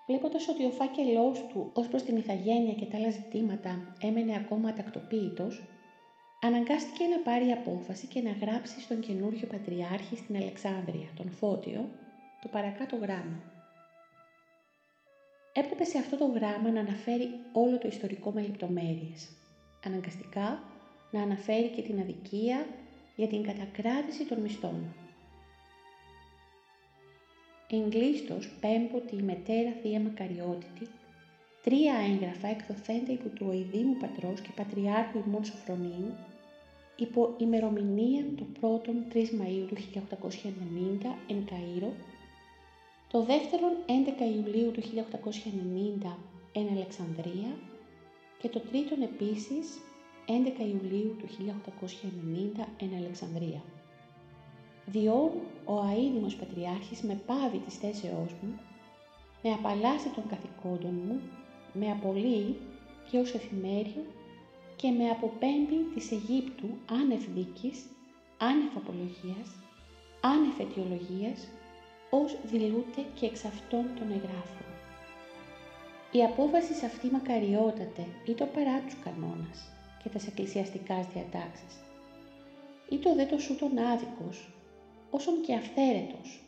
βλέποντας 0.05 0.47
ότι 0.47 0.65
ο 0.65 0.69
φάκελός 0.69 1.45
του 1.47 1.69
ως 1.73 1.88
προς 1.88 2.03
την 2.03 2.17
ηθαγένεια 2.17 2.73
και 2.73 2.85
τα 2.85 2.97
άλλα 2.97 3.09
ζητήματα 3.09 3.95
έμενε 4.01 4.35
ακόμα 4.35 4.69
ατακτοποίητος, 4.69 5.63
αναγκάστηκε 6.41 7.03
να 7.07 7.19
πάρει 7.19 7.51
απόφαση 7.51 8.07
και 8.07 8.21
να 8.21 8.31
γράψει 8.31 8.81
στον 8.81 8.99
καινούριο 8.99 9.47
Πατριάρχη 9.47 10.15
στην 10.15 10.35
Αλεξάνδρεια, 10.35 11.07
τον 11.15 11.31
Φώτιο, 11.31 11.89
το 12.45 12.51
παρακάτω 12.51 12.95
γράμμα. 12.95 13.41
Έπρεπε 15.53 15.84
σε 15.84 15.97
αυτό 15.97 16.17
το 16.17 16.25
γράμμα 16.25 16.69
να 16.69 16.79
αναφέρει 16.79 17.29
όλο 17.53 17.77
το 17.77 17.88
ιστορικό 17.88 18.31
με 18.31 18.41
λεπτομέρειες. 18.41 19.27
Αναγκαστικά 19.86 20.63
να 21.12 21.21
αναφέρει 21.21 21.67
και 21.67 21.81
την 21.81 21.99
αδικία 21.99 22.67
για 23.15 23.27
την 23.27 23.43
κατακράτηση 23.43 24.25
των 24.25 24.39
μισθών. 24.39 24.95
Εγκλήστος 27.69 28.49
πέμπω 28.62 28.99
τη 28.99 29.15
μετέρα 29.23 29.71
Θεία 29.81 29.99
Μακαριότητη, 29.99 30.88
τρία 31.63 31.95
έγγραφα 32.10 32.47
εκδοθέντα 32.47 33.12
υπό 33.12 33.29
του 33.29 33.45
Οηδήμου 33.49 33.97
Πατρός 33.97 34.41
και 34.41 34.49
Πατριάρχου 34.55 35.23
ημών 35.27 35.45
Σοφρονίου, 35.45 36.13
υπό 36.95 37.36
ημερομηνία 37.38 38.23
το 38.38 38.45
πρώτον 38.60 38.95
3 39.13 39.17
Μαΐου 39.17 39.65
του 39.67 39.75
1890 39.75 39.99
εν 41.27 41.47
Καΐρο, 41.49 41.91
το 43.15 43.21
δεύτερον 43.21 43.71
11 43.88 43.91
Ιουλίου 44.36 44.71
του 44.71 44.82
1890 44.82 46.15
εν 46.51 46.67
Αλεξανδρία 46.71 47.51
και 48.41 48.49
το 48.49 48.60
τρίτον 48.60 49.01
επίσης 49.01 49.80
11 50.28 50.32
Ιουλίου 50.60 51.15
του 51.19 51.28
1890 52.58 52.65
εν 52.78 52.89
Αλεξανδρία. 52.97 53.62
Διόν 54.86 55.32
ο 55.65 55.80
αείδημος 55.80 56.36
Πατριάρχης 56.36 57.01
με 57.01 57.21
πάβει 57.25 57.58
της 57.58 57.75
θέσεώς 57.75 58.32
μου, 58.41 58.60
με 59.43 59.51
απαλλάσσει 59.51 60.10
των 60.10 60.23
καθηκόντων 60.28 60.93
μου, 61.08 61.21
με 61.73 61.91
απολύει 61.91 62.58
και 63.12 63.17
ως 63.17 63.34
εφημέριο 63.34 64.06
και 64.75 64.89
με 64.89 65.10
αποπέμπει 65.10 65.80
της 65.93 66.12
Αιγύπτου 66.12 66.67
άνευ 67.01 67.23
δίκης, 67.36 67.86
άνευ 68.38 68.78
απολογίας, 68.78 69.47
άνευ 70.21 70.60
αιτιολογίας, 70.60 71.47
ως 72.21 72.38
δηλούται 72.43 73.01
και 73.19 73.25
εξ 73.25 73.45
αυτών 73.45 73.86
των 73.97 74.12
εγγράφων. 74.12 74.65
Η 76.12 76.23
απόβαση 76.23 76.73
σε 76.73 76.86
αυτή 76.86 77.08
μακαριότατε 77.12 78.04
ή 78.25 78.34
το 78.34 78.45
παρά 78.45 78.80
τους 78.80 78.95
κανόνας 79.04 79.60
και 80.04 80.10
τα 80.10 80.19
εκκλησιαστικά 80.28 80.95
διατάξεις, 81.13 81.73
ή 82.89 82.97
το 82.97 83.15
δε 83.15 83.25
το 83.25 83.38
σου 83.39 83.56
τον 83.56 83.78
άδικος 83.78 84.49
όσον 85.10 85.41
και 85.41 85.54
αυθαίρετος. 85.54 86.39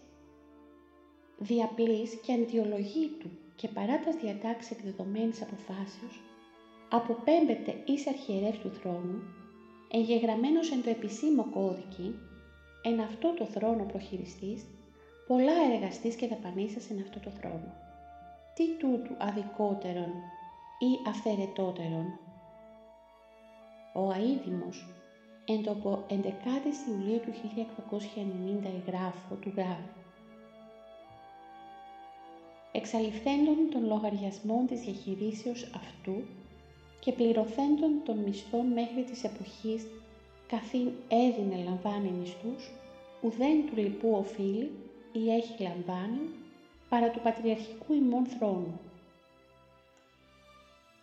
Διαπλής 1.37 2.19
και 2.23 2.33
αντιολογή 2.33 3.07
του 3.19 3.29
και 3.55 3.67
παρά 3.67 3.99
τα 3.99 4.11
διατάξεις 4.21 4.71
εκδεδομένης 4.71 5.41
αποφάσεως, 5.41 6.21
αποπέμπεται 6.89 7.81
εις 7.85 8.07
αρχιερεύς 8.07 8.59
του 8.59 8.71
θρόνου, 8.71 9.21
εγγεγραμμένος 9.91 10.71
εν 10.71 10.83
το 10.83 10.89
επισήμο 10.89 11.43
κώδικη, 11.43 12.15
εν 12.83 12.99
αυτό 12.99 13.33
το 13.33 13.45
θρόνο 13.45 13.83
προχειριστής, 13.83 14.65
πολλά 15.27 15.53
εργαστής 15.73 16.15
και 16.15 16.27
δαπανίσας 16.27 16.89
εν 16.89 17.01
αυτό 17.01 17.19
το 17.19 17.29
θρόνο. 17.29 17.73
Τι 18.53 18.77
τούτου 18.77 19.15
αδικότερον 19.17 20.11
ή 20.79 21.09
αυθαιρετότερον. 21.09 22.19
Ο 23.93 24.11
αίδημος 24.11 24.87
εν 25.45 25.63
το 25.63 25.71
από 25.71 26.05
11 26.09 26.13
Ιουλίου 26.89 27.19
του 27.19 27.31
1890 27.33 28.69
εγγράφο 28.75 29.35
του 29.35 29.51
γράφου. 29.55 29.97
Εξαλειφθέντων 32.71 33.57
των 33.71 33.85
λογαριασμών 33.85 34.67
της 34.67 34.79
διαχειρήσεως 34.79 35.63
αυτού 35.63 36.23
και 36.99 37.11
πληρωθέντων 37.11 38.01
των 38.05 38.17
μισθών 38.17 38.65
μέχρι 38.65 39.03
της 39.03 39.23
εποχής 39.23 39.87
καθήν 40.47 40.89
έδινε 41.07 41.63
λαμβάνει 41.63 42.09
μισθούς, 42.09 42.71
ουδέν 43.21 43.65
του 43.65 43.75
λοιπού 43.75 44.15
οφείλει 44.17 44.71
ή 45.11 45.31
έχει 45.31 45.63
λαμβάνει 45.63 46.29
παρά 46.89 47.09
του 47.09 47.19
πατριαρχικού 47.19 47.93
ημών 47.93 48.25
θρόνου. 48.25 48.79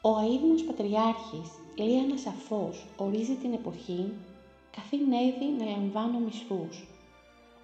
Ο 0.02 0.18
αίδημος 0.18 0.62
πατριάρχης 0.62 1.50
Λίανα 1.76 2.16
σαφώς 2.16 2.86
ορίζει 2.96 3.34
την 3.34 3.52
εποχή 3.52 4.12
καθήν 4.76 5.12
έδει 5.12 5.44
να 5.58 5.70
λαμβάνω 5.70 6.18
μισθούς, 6.18 6.86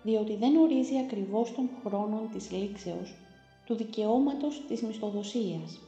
διότι 0.02 0.36
δεν 0.36 0.56
ορίζει 0.56 0.98
ακριβώς 0.98 1.52
τον 1.52 1.68
χρόνο 1.84 2.28
της 2.32 2.50
λήξεως 2.50 3.14
του 3.66 3.74
δικαιώματος 3.74 4.62
της 4.68 4.82
μισθοδοσίας. 4.82 5.78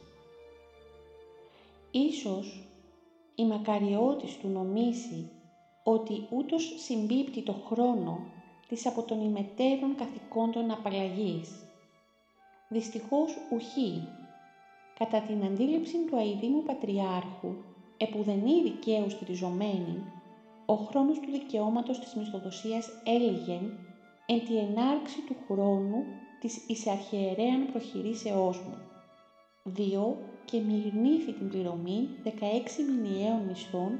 Ίσως 1.91 2.63
η 3.35 3.45
μακαριώτης 3.45 4.37
του 4.37 4.47
νομίσει 4.47 5.29
ότι 5.83 6.27
ούτως 6.29 6.73
συμπίπτει 6.77 7.41
το 7.41 7.53
χρόνο 7.53 8.19
της 8.67 8.85
από 8.85 9.01
τον 9.01 9.21
ημετέρων 9.21 9.95
καθηκόντων 9.95 10.71
απαλλαγής. 10.71 11.49
Δυστυχώς 12.69 13.37
ουχή, 13.51 14.07
κατά 14.99 15.21
την 15.21 15.43
αντίληψη 15.43 15.97
του 16.05 16.17
αηδήμου 16.17 16.63
πατριάρχου, 16.63 17.53
επουδενή 17.97 18.61
δικαίου 18.61 19.09
στηριζομένη, 19.09 20.03
ο 20.65 20.73
χρόνος 20.73 21.19
του 21.19 21.31
δικαιώματος 21.31 21.99
της 21.99 22.13
μισθοδοσίας 22.13 22.89
έλυγε 23.03 23.59
εν 24.25 24.45
τη 24.45 24.57
ενάρξη 24.57 25.21
του 25.21 25.35
χρόνου 25.47 26.03
της 26.39 26.65
εισαρχιερέαν 26.67 27.71
προχειρήσεώς 27.71 28.61
μου. 28.61 28.77
Δύο 29.63 30.17
και 30.45 30.59
μυρνήθη 30.59 31.33
την 31.33 31.49
πληρωμή 31.49 32.09
16 32.23 32.29
μηνιαίων 32.89 33.41
μισθών 33.47 33.99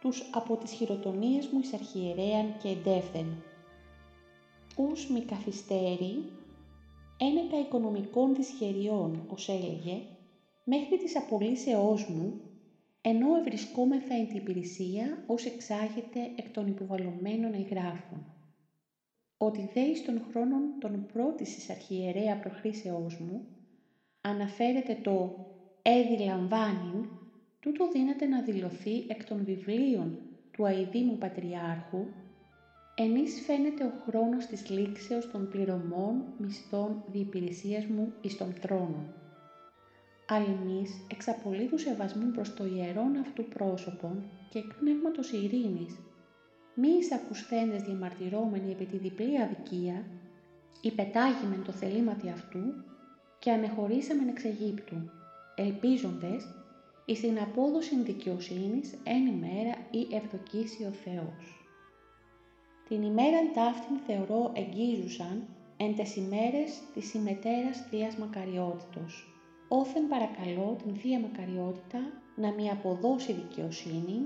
τους 0.00 0.30
από 0.34 0.56
τις 0.56 0.72
χειροτονίες 0.72 1.46
μου 1.46 1.60
εισαρχιερέαν 1.62 2.56
και 2.62 2.68
εντεύθεν. 2.68 3.42
Ούς 4.80 5.08
μη 5.08 5.20
καθυστέρη, 5.20 6.24
ένεκα 7.16 7.58
οικονομικών 7.58 8.36
χεριών, 8.58 9.24
ως 9.26 9.48
έλεγε, 9.48 10.02
μέχρι 10.64 10.96
της 10.96 11.16
απολύσεώς 11.16 12.06
μου 12.06 12.40
ενώ 13.00 13.36
ευρισκόμεθα 13.36 14.14
εν 14.14 14.26
την 14.26 14.36
υπηρεσία 14.36 15.22
ως 15.26 15.44
εξάγεται 15.44 16.20
εκ 16.36 16.50
των 16.50 16.66
υποβαλλωμένων 16.66 17.54
εγγράφων. 17.54 18.24
Ότι 19.36 19.70
δε 19.74 19.80
εις 19.80 20.04
των 20.04 20.22
χρόνων 20.30 20.62
των 20.80 21.06
πρώτης 21.12 21.70
αρχιερέα 21.70 22.38
προχρήσεώς 22.38 23.18
μου, 23.18 23.46
αναφέρεται 24.20 24.98
το 25.02 25.46
«έδι 25.82 26.24
λαμβάνειν», 26.24 27.08
τούτο 27.60 27.88
δύναται 27.90 28.26
να 28.26 28.42
δηλωθεί 28.42 29.04
εκ 29.08 29.24
των 29.24 29.44
βιβλίων 29.44 30.18
του 30.50 30.66
αηδήμου 30.66 31.18
Πατριάρχου, 31.18 32.04
ενής 33.02 33.42
φαίνεται 33.46 33.84
ο 33.84 33.92
χρόνος 34.06 34.46
της 34.46 34.70
λήξεως 34.70 35.30
των 35.30 35.48
πληρωμών 35.48 36.22
μισθών 36.38 37.02
διυπηρεσίας 37.12 37.84
μου 37.84 38.12
εις 38.20 38.36
τον 38.36 38.52
θρόνο 38.52 39.20
αλλημείς 40.32 41.06
εξ 41.10 41.28
απολύτου 41.28 41.78
σεβασμού 41.78 42.30
προς 42.30 42.54
το 42.54 42.64
ιερόν 42.64 43.16
αυτού 43.16 43.44
πρόσωπον 43.44 44.24
και 44.48 44.58
εκ 44.58 44.74
πνεύματος 44.74 45.32
ειρήνης, 45.32 45.98
μη 46.74 46.88
εισακουσθέντες 46.88 47.82
διαμαρτυρόμενοι 47.82 48.70
επί 48.70 48.84
τη 48.86 48.96
διπλή 48.96 49.40
αδικία, 49.40 50.04
υπετάγημεν 50.80 51.62
το 51.64 51.72
θελήματι 51.72 52.28
αυτού 52.28 52.60
και 53.38 53.50
ανεχωρήσαμεν 53.50 54.28
εξ 54.28 54.44
Αιγύπτου, 54.44 55.10
ελπίζοντες 55.54 56.54
εις 57.04 57.20
την 57.20 57.38
απόδοση 57.38 58.02
δικαιοσύνης 58.02 58.94
εν 59.04 59.26
ημέρα 59.26 59.76
ή 59.90 60.14
ευδοκίσει 60.14 60.84
ο 60.84 60.90
Θεός. 60.90 61.59
Την 62.90 63.02
ημέραν 63.02 63.52
ταύτην 63.54 63.96
θεωρώ 64.06 64.52
εγγίζουσαν 64.54 65.46
εν 65.76 65.96
τες 65.96 66.16
ημέρες 66.16 66.82
της 66.94 67.14
ημετέρας 67.14 67.86
Θείας 67.90 68.16
Μακαριότητος. 68.16 69.34
Όθεν 69.68 70.08
παρακαλώ 70.08 70.76
την 70.82 70.94
Θεία 70.94 71.20
Μακαριότητα 71.20 71.98
να 72.36 72.52
μη 72.52 72.70
αποδώσει 72.70 73.32
δικαιοσύνη, 73.32 74.18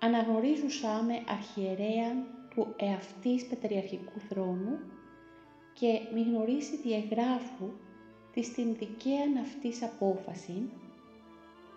αναγνωρίζουσά 0.00 1.02
με 1.02 1.14
αρχιερέα 1.28 2.10
του 2.50 2.74
εαυτής 2.76 3.46
Πετριαρχικού 3.46 4.20
Θρόνου 4.28 4.78
και 5.72 6.00
μη 6.14 6.22
γνωρίσει 6.22 6.76
διαγράφου 6.76 7.70
της 8.32 8.52
την 8.52 8.74
δικαίαν 8.74 9.36
αυτής 9.36 9.82
απόφαση, 9.82 10.70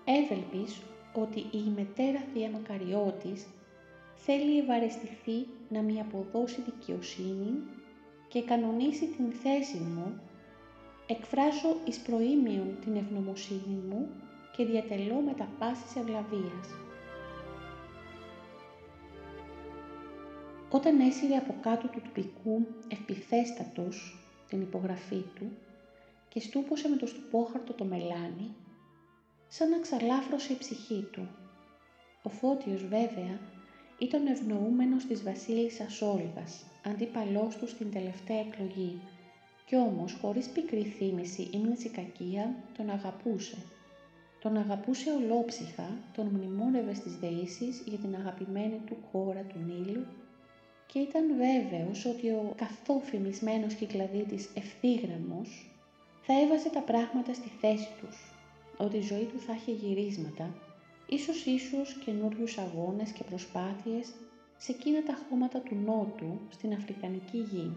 έβελπις 0.06 0.82
ότι 1.14 1.40
η 1.40 1.72
μετέρα 1.76 2.20
Θεία 2.34 2.50
Μακαριώτης 2.50 3.48
θέλει 4.26 4.60
ευαρεστηθεί 4.60 5.48
να 5.70 5.82
μη 5.82 6.00
αποδώσει 6.00 6.62
δικαιοσύνη 6.62 7.54
και 8.28 8.44
κανονίσει 8.44 9.06
την 9.06 9.32
θέση 9.32 9.78
μου, 9.78 10.22
εκφράζω 11.08 11.78
εις 11.86 12.00
προήμιον 12.00 12.78
την 12.82 12.96
ευγνωμοσύνη 12.96 13.80
μου 13.90 14.10
και 14.56 14.66
διατελώ 14.66 15.16
με 15.16 15.34
τα 15.34 15.48
πάσης 15.60 15.96
ευλαβίας. 15.96 16.68
Όταν 20.70 21.00
έσυρε 21.00 21.36
από 21.36 21.56
κάτω 21.62 21.88
του 21.88 22.02
τυπικού 22.02 22.68
επιθέστατος 22.88 24.18
την 24.50 24.62
υπογραφή 24.62 25.24
του 25.36 25.52
και 26.30 26.40
στούπωσε 26.40 26.90
με 26.90 26.96
το 26.96 27.06
στουπόχαρτο 27.06 27.74
το 27.74 27.86
μελάνι, 27.86 28.56
σαν 29.48 29.70
να 29.70 29.80
ξαλάφρωσε 29.80 30.54
η 30.54 30.58
ψυχή 30.58 31.08
του. 31.12 31.28
Ο 32.24 32.30
Φώτιος 32.30 32.86
βέβαια 32.86 33.40
ήταν 34.04 34.28
ευνοούμενος 34.28 35.06
της 35.06 35.24
βασίλισσας 35.24 36.02
Όλγας, 36.02 36.66
αντίπαλός 36.86 37.56
του 37.56 37.68
στην 37.68 37.92
τελευταία 37.92 38.40
εκλογή, 38.40 39.02
κι 39.66 39.76
όμως 39.76 40.18
χωρίς 40.22 40.48
πικρή 40.48 40.84
θύμηση 40.84 41.42
ή 41.42 41.90
κακία 41.90 42.56
τον 42.78 42.90
αγαπούσε. 42.90 43.58
Τον 44.42 44.58
αγαπούσε 44.58 45.10
ολόψυχα, 45.12 45.88
τον 46.16 46.26
μνημόνευε 46.26 46.94
στις 46.94 47.16
δεήσεις 47.16 47.84
για 47.86 47.98
την 47.98 48.16
αγαπημένη 48.16 48.82
του 48.86 48.98
χώρα 49.12 49.42
του 49.42 49.60
Νείλου 49.68 50.06
και 50.88 51.00
ήταν 51.00 51.26
βέβαιος 51.38 52.06
ότι 52.06 52.30
ο 52.30 52.54
καθόφημισμένος 52.56 53.74
κυκλαδίτης 53.74 54.50
ευθύγραμμος 54.54 55.72
θα 56.22 56.34
έβαζε 56.42 56.70
τα 56.70 56.82
πράγματα 56.82 57.34
στη 57.34 57.50
θέση 57.62 57.90
τους, 58.02 58.18
ότι 58.78 58.98
η 58.98 59.02
ζωή 59.02 59.24
του 59.24 59.40
θα 59.40 59.54
είχε 59.54 59.72
γυρίσματα, 59.72 60.56
ίσως 61.08 61.46
ίσως 61.46 61.94
καινούριους 62.06 62.58
αγώνες 62.58 63.12
και 63.12 63.24
προσπάθειες 63.24 64.14
σε 64.58 64.72
εκείνα 64.72 65.04
τα 65.04 65.18
χώματα 65.30 65.60
του 65.60 65.76
Νότου 65.76 66.40
στην 66.50 66.74
Αφρικανική 66.74 67.38
γη. 67.38 67.72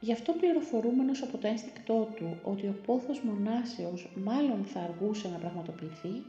Γι' 0.00 0.12
αυτό 0.12 0.32
πληροφορούμενος 0.32 1.22
από 1.22 1.38
το 1.38 1.46
ένστικτό 1.46 2.08
του 2.16 2.38
ότι 2.42 2.66
ο 2.66 2.74
πόθος 2.86 3.20
μονάσεως 3.20 4.08
μάλλον 4.14 4.64
θα 4.64 4.80
αργούσε 4.80 5.28
να 5.28 5.38
πραγματοποιηθεί, 5.38 6.24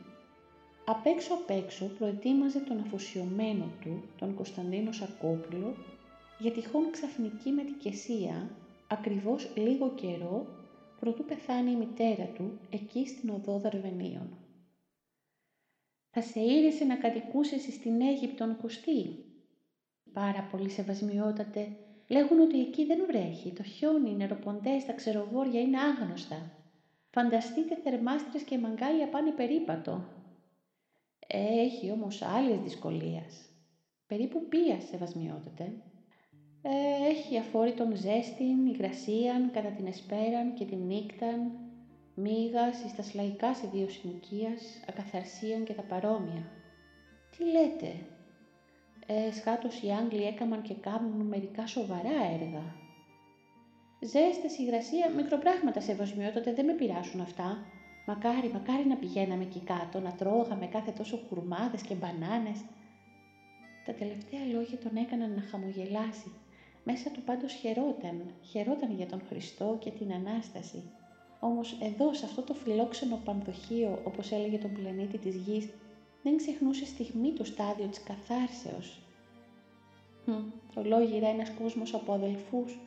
απ' 0.85 1.05
έξω 1.05 1.33
απ' 1.33 1.49
έξω 1.49 1.85
προετοίμαζε 1.85 2.59
τον 2.59 2.79
αφοσιωμένο 2.79 3.71
του, 3.81 4.03
τον 4.17 4.35
Κωνσταντίνο 4.35 4.91
Σακόπουλο, 4.91 5.75
για 6.39 6.51
τυχόν 6.51 6.91
ξαφνική 6.91 7.49
μετικεσία, 7.49 8.49
ακριβώς 8.87 9.49
λίγο 9.55 9.91
καιρό 9.95 10.45
προτού 10.99 11.25
πεθάνει 11.25 11.71
η 11.71 11.75
μητέρα 11.75 12.25
του 12.25 12.59
εκεί 12.69 13.07
στην 13.07 13.29
οδό 13.29 13.59
Δαρβενίων. 13.59 14.27
«Θα 16.17 16.23
σε 16.23 16.39
ήρεσε 16.39 16.83
να 16.83 16.95
κατοικούσες 16.95 17.61
στην 17.61 18.01
Αίγυπτον 18.01 18.57
Κωστή» 18.61 19.25
«Πάρα 20.13 20.47
πολύ 20.51 20.69
σεβασμιότατε, 20.69 21.67
λέγουν 22.07 22.39
ότι 22.39 22.59
εκεί 22.61 22.85
δεν 22.85 23.05
βρέχει, 23.07 23.53
το 23.53 23.63
χιόνι, 23.63 24.09
οι 24.09 24.15
νεροποντές, 24.15 24.85
τα 24.85 24.93
ξεροβόρια 24.93 25.61
είναι 25.61 25.79
άγνωστα. 25.79 26.51
Φανταστείτε 27.09 27.75
θερμάστρες 27.75 28.43
και 28.43 28.57
μαγκάλια 28.57 29.09
πάνε 29.09 29.31
περίπατο, 29.31 30.03
έχει 31.27 31.91
όμως 31.91 32.21
άλλες 32.21 32.59
δυσκολίες. 32.59 33.49
Περίπου 34.07 34.47
πία 34.47 34.79
σεβασμιότατε. 34.79 35.73
Ε, 36.61 37.09
έχει 37.09 37.37
αφόρητον 37.37 37.95
ζέστην, 37.95 38.65
υγρασίαν, 38.65 39.51
κατά 39.51 39.69
την 39.69 39.85
εσπέραν 39.85 40.53
και 40.53 40.65
την 40.65 40.79
νύκταν, 40.79 41.51
μίγας 42.15 42.83
εις 42.83 42.95
τα 42.95 43.03
σλαϊκά 43.03 43.53
σε 43.53 43.67
δύο 43.73 43.89
συνοικίας, 43.89 44.61
ακαθαρσίαν 44.87 45.63
και 45.63 45.73
τα 45.73 45.81
παρόμοια. 45.81 46.43
Τι 47.37 47.43
λέτε, 47.43 47.91
ε, 49.05 49.31
σχάτως 49.31 49.81
οι 49.81 49.91
Άγγλοι 49.91 50.23
έκαμαν 50.23 50.61
και 50.61 50.73
κάνουν 50.73 51.27
μερικά 51.27 51.67
σοβαρά 51.67 52.17
έργα. 52.41 52.75
Ζέστες, 53.99 54.57
υγρασία, 54.57 55.09
μικροπράγματα 55.15 55.81
σεβασμιότατε, 55.81 56.53
δεν 56.53 56.65
με 56.65 56.73
πειράσουν 56.73 57.21
αυτά. 57.21 57.57
Μακάρι, 58.05 58.49
μακάρι 58.53 58.87
να 58.87 58.95
πηγαίναμε 58.95 59.43
εκεί 59.43 59.59
κάτω, 59.59 59.99
να 59.99 60.11
τρώγαμε 60.11 60.65
κάθε 60.65 60.91
τόσο 60.91 61.17
κουρμάδες 61.17 61.81
και 61.81 61.93
μπανάνες. 61.93 62.59
Τα 63.85 63.93
τελευταία 63.93 64.45
λόγια 64.53 64.77
τον 64.77 64.95
έκαναν 64.95 65.33
να 65.35 65.41
χαμογελάσει. 65.41 66.31
Μέσα 66.83 67.09
του 67.09 67.21
πάντως 67.21 67.53
χαιρόταν, 67.53 68.33
χαιρόταν 68.41 68.91
για 68.91 69.05
τον 69.05 69.21
Χριστό 69.29 69.77
και 69.79 69.91
την 69.91 70.13
Ανάσταση. 70.13 70.83
Όμως 71.49 71.77
εδώ, 71.81 72.13
σε 72.13 72.25
αυτό 72.25 72.41
το 72.41 72.53
φιλόξενο 72.53 73.19
πανδοχείο, 73.25 74.01
όπως 74.03 74.31
έλεγε 74.31 74.57
τον 74.57 74.73
πλανήτη 74.73 75.17
της 75.17 75.35
γης, 75.35 75.69
δεν 76.23 76.37
ξεχνούσε 76.37 76.85
στιγμή 76.85 77.31
το 77.31 77.43
στάδιο 77.43 77.85
της 77.85 78.03
καθάρσεως. 78.03 78.99
ολόγυρα 80.75 81.27
ένας 81.27 81.51
κόσμος 81.61 81.93
από 81.93 82.13
αδελφούς, 82.13 82.79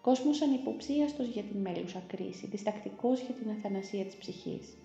κόσμος 0.00 0.42
ανυποψίαστος 0.42 1.26
για 1.26 1.42
την 1.42 1.60
μέλουσα 1.60 2.02
κρίση, 2.06 2.46
διστακτικός 2.46 3.20
για 3.20 3.34
την 3.34 3.50
αθανασία 3.50 4.04
της 4.04 4.16
ψυχής. 4.16 4.76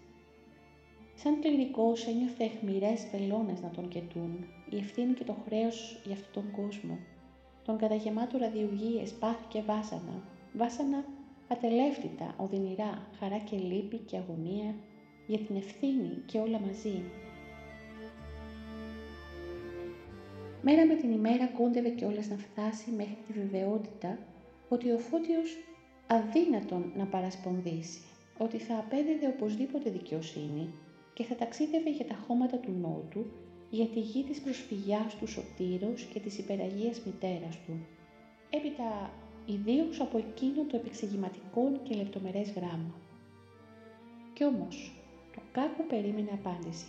Σαν 1.16 1.40
κληρικός 1.42 2.08
ένιωθε 2.08 2.44
αιχμηρές 2.44 3.08
βελόνες 3.12 3.62
να 3.62 3.70
τον 3.70 3.88
κετούν, 3.88 4.46
η 4.70 4.78
ευθύνη 4.78 5.14
και 5.14 5.24
το 5.24 5.36
χρέος 5.46 6.02
για 6.06 6.14
αυτόν 6.14 6.44
τον 6.44 6.52
κόσμο. 6.52 6.98
Τον 7.66 7.78
καταγεμάτου 7.78 8.38
ραδιουγίες, 8.38 9.12
πάθη 9.12 9.46
και 9.48 9.62
βάσανα, 9.62 10.24
βάσανα 10.54 11.06
ατελεύτητα, 11.48 12.36
οδυνηρά, 12.38 13.08
χαρά 13.20 13.38
και 13.38 13.58
λύπη 13.58 13.98
και 13.98 14.18
αγωνία, 14.18 14.76
για 15.28 15.38
την 15.38 15.56
ευθύνη 15.56 16.24
και 16.26 16.40
όλα 16.40 16.60
μαζί. 16.60 17.04
Μέρα 20.62 20.86
με 20.86 20.96
την 20.96 21.12
ημέρα 21.12 21.48
κόντευε 21.48 21.90
κιόλας 21.90 22.28
να 22.28 22.38
φτάσει 22.38 22.92
μέχρι 22.92 23.18
τη 23.28 23.34
βεβαιότητα 23.34 24.18
ότι 24.70 24.92
ο 24.92 24.98
Φώτιος 24.98 25.58
αδύνατον 26.08 26.92
να 26.96 27.06
παρασπονδύσει, 27.06 28.02
ότι 28.38 28.58
θα 28.58 28.78
απέδιδε 28.78 29.28
οπωσδήποτε 29.28 29.90
δικαιοσύνη 29.90 30.74
και 31.14 31.24
θα 31.24 31.36
ταξίδευε 31.36 31.90
για 31.90 32.06
τα 32.06 32.16
χώματα 32.28 32.58
του 32.58 32.72
Νότου, 32.82 33.26
για 33.70 33.86
τη 33.86 34.00
γη 34.00 34.24
της 34.24 34.42
προσφυγιάς 34.42 35.16
του 35.16 35.28
Σωτήρος 35.28 36.04
και 36.14 36.20
της 36.20 36.38
υπεραγίας 36.38 37.02
μητέρας 37.06 37.60
του. 37.66 37.86
Έπειτα 38.50 39.12
ιδίως 39.46 40.00
από 40.00 40.18
εκείνο 40.18 40.64
το 40.64 40.76
επεξηγηματικό 40.76 41.80
και 41.84 41.96
λεπτομερές 41.96 42.52
γράμμα. 42.52 42.96
Κι 44.34 44.44
όμως, 44.44 44.92
το 45.36 45.42
κάκο 45.52 45.84
περίμενε 45.84 46.30
απάντηση. 46.34 46.88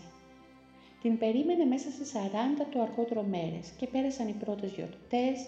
Την 1.02 1.18
περίμενε 1.18 1.64
μέσα 1.64 1.90
σε 1.90 2.04
40 2.04 2.66
το 2.72 2.80
αργότερο 2.80 3.22
μέρες 3.22 3.70
και 3.76 3.86
πέρασαν 3.86 4.28
οι 4.28 4.36
πρώτες 4.44 4.72
γιορτές, 4.72 5.46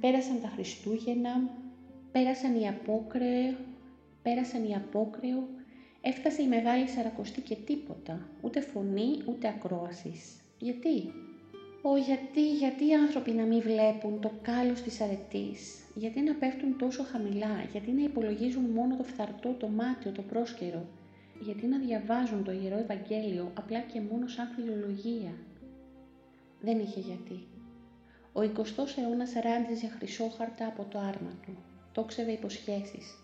πέρασαν 0.00 0.40
τα 0.40 0.48
Χριστούγεννα, 0.48 1.50
Πέρασαν 2.14 2.60
οι 2.60 2.68
απόκρεο, 2.68 3.54
πέρασαν 4.22 4.64
οι 4.64 4.74
απόκρεο, 4.74 5.48
έφτασε 6.00 6.42
η 6.42 6.46
Μεγάλη 6.46 6.88
Σαρακοστή 6.88 7.40
και 7.40 7.54
τίποτα, 7.54 8.28
ούτε 8.40 8.60
φωνή 8.60 9.22
ούτε 9.26 9.48
ακρόασης. 9.48 10.40
Γιατί; 10.58 11.12
Ω 11.82 11.96
γιατί, 11.96 12.56
γιατί 12.56 12.86
οι 12.86 12.94
άνθρωποι 12.94 13.30
να 13.30 13.44
μην 13.44 13.60
βλέπουν 13.60 14.20
το 14.20 14.30
κάλος 14.42 14.82
της 14.82 15.00
αρετής, 15.00 15.83
γιατί 15.94 16.20
να 16.20 16.34
πέφτουν 16.34 16.78
τόσο 16.78 17.02
χαμηλά, 17.02 17.64
γιατί 17.72 17.90
να 17.90 18.02
υπολογίζουν 18.02 18.64
μόνο 18.64 18.96
το 18.96 19.02
φθαρτό, 19.02 19.54
το 19.58 19.68
μάτιο, 19.68 20.12
το 20.12 20.22
πρόσκαιρο, 20.22 20.86
γιατί 21.40 21.66
να 21.66 21.78
διαβάζουν 21.78 22.44
το 22.44 22.52
Ιερό 22.52 22.78
Ευαγγέλιο 22.78 23.52
απλά 23.54 23.80
και 23.80 24.00
μόνο 24.00 24.26
σαν 24.26 24.48
φιλολογία. 24.48 25.32
Δεν 26.60 26.78
είχε 26.78 27.00
γιατί. 27.00 27.46
Ο 28.32 28.40
20ος 28.40 28.98
αιώνας 28.98 29.32
ράντιζε 29.32 29.88
χρυσόχαρτα 29.88 30.66
από 30.66 30.84
το 30.90 30.98
άρμα 30.98 31.38
του 31.46 31.56
τόξευε 31.94 32.32
υποσχέσεις. 32.32 33.18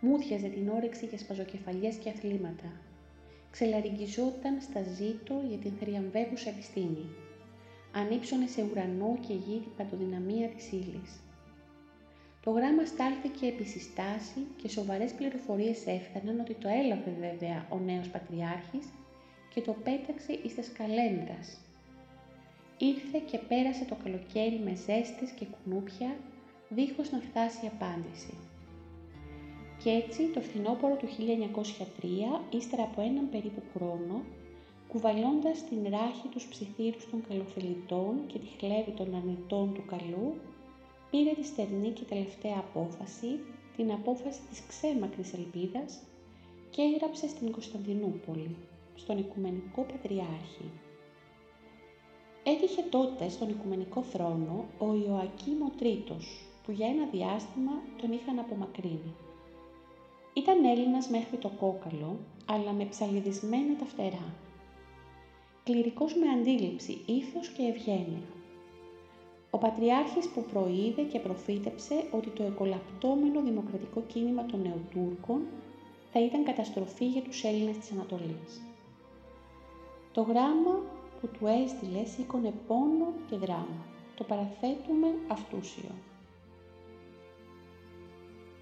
Μούδιαζε 0.00 0.48
την 0.48 0.68
όρεξη 0.68 1.06
για 1.06 1.18
σπαζοκεφαλιές 1.18 1.96
και 1.96 2.08
αθλήματα. 2.08 2.72
Ξελαριγγιζόταν 3.50 4.60
στα 4.60 4.82
ζήτω 4.82 5.42
για 5.48 5.58
την 5.58 5.72
θριαμβεύουσα 5.80 6.48
επιστήμη. 6.48 7.06
Ανύψωνε 7.92 8.46
σε 8.46 8.66
ουρανό 8.70 9.18
και 9.26 9.32
γη 9.32 9.58
την 9.60 9.70
παντοδυναμία 9.76 10.48
της 10.48 10.72
ύλης. 10.72 11.20
Το 12.44 12.50
γράμμα 12.50 12.84
στάλθηκε 12.84 13.46
επί 13.46 13.64
συστάση 13.64 14.46
και 14.62 14.68
σοβαρές 14.68 15.12
πληροφορίες 15.12 15.86
έφταναν 15.86 16.40
ότι 16.40 16.54
το 16.54 16.68
έλαβε 16.68 17.12
βέβαια 17.20 17.66
ο 17.70 17.78
νέος 17.78 18.08
πατριάρχης 18.08 18.86
και 19.54 19.60
το 19.60 19.72
πέταξε 19.84 20.32
εις 20.42 20.54
τα 20.54 20.62
σκαλένδρας. 20.62 21.58
Ήρθε 22.78 23.18
και 23.30 23.38
πέρασε 23.38 23.84
το 23.84 23.96
καλοκαίρι 24.04 24.60
με 24.64 24.74
ζέστες 24.74 25.30
και 25.38 25.46
κουνούπια 25.54 26.16
δίχως 26.68 27.10
να 27.10 27.20
φτάσει 27.20 27.70
απάντηση. 27.74 28.34
Κι 29.82 29.88
έτσι 29.88 30.22
το 30.34 30.40
φθινόπωρο 30.40 30.94
του 30.94 31.06
1903, 31.06 32.40
ύστερα 32.50 32.82
από 32.82 33.00
έναν 33.00 33.28
περίπου 33.30 33.62
χρόνο, 33.74 34.22
κουβαλώντας 34.88 35.64
την 35.68 35.82
ράχη 35.90 36.28
τους 36.30 36.46
ψιθύρους 36.46 37.10
των 37.10 37.24
καλοφιλιτών 37.28 38.26
και 38.26 38.38
τη 38.38 38.46
χλέβη 38.58 38.90
των 38.90 39.14
αρνητών 39.14 39.74
του 39.74 39.84
καλού, 39.86 40.34
πήρε 41.10 41.32
τη 41.34 41.44
στερνή 41.44 41.90
και 41.90 42.04
τελευταία 42.04 42.58
απόφαση, 42.58 43.40
την 43.76 43.92
απόφαση 43.92 44.40
της 44.50 44.62
ξέμακρης 44.68 45.32
ελπίδας 45.32 45.98
και 46.70 46.82
έγραψε 46.82 47.28
στην 47.28 47.52
Κωνσταντινούπολη, 47.52 48.56
στον 48.94 49.18
Οικουμενικό 49.18 49.82
Πατριάρχη. 49.82 50.70
Έτυχε 52.42 52.82
τότε 52.90 53.28
στον 53.28 53.48
Οικουμενικό 53.48 54.02
θρόνο 54.02 54.64
ο 54.78 54.86
Ιωακήμ 54.86 55.62
ο 55.62 55.70
Τρίτος, 55.78 56.44
που 56.64 56.72
για 56.72 56.86
ένα 56.86 57.06
διάστημα 57.06 57.72
τον 58.00 58.12
είχαν 58.12 58.38
απομακρύνει. 58.38 59.14
Ήταν 60.34 60.64
Έλληνας 60.64 61.08
μέχρι 61.08 61.36
το 61.36 61.48
κόκαλο, 61.48 62.18
αλλά 62.46 62.72
με 62.72 62.84
ψαλιδισμένα 62.84 63.76
τα 63.76 63.84
φτερά. 63.84 64.34
Κληρικός 65.64 66.14
με 66.14 66.28
αντίληψη, 66.28 67.02
ήθος 67.06 67.48
και 67.48 67.62
ευγένεια. 67.62 68.22
Ο 69.50 69.58
Πατριάρχης 69.58 70.28
που 70.28 70.44
προείδε 70.52 71.02
και 71.02 71.18
προφήτεψε 71.18 71.94
ότι 72.10 72.28
το 72.28 72.42
εκολαπτώμενο 72.42 73.42
δημοκρατικό 73.42 74.02
κίνημα 74.06 74.44
των 74.44 74.60
Νεοτούρκων 74.60 75.40
θα 76.12 76.20
ήταν 76.20 76.44
καταστροφή 76.44 77.06
για 77.06 77.22
τους 77.22 77.44
Έλληνες 77.44 77.78
της 77.78 77.92
Ανατολής. 77.92 78.62
Το 80.12 80.22
γράμμα 80.22 80.82
που 81.20 81.26
του 81.28 81.46
έστειλε 81.46 82.04
σήκωνε 82.04 82.52
πόνο 82.66 83.12
και 83.30 83.36
δράμα. 83.36 83.84
Το 84.14 84.24
παραθέτουμε 84.24 85.06
αυτούσιο. 85.28 85.90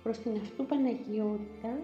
Προς 0.03 0.19
την 0.19 0.33
αυτού 0.37 0.67
Παναγιότητα, 0.67 1.81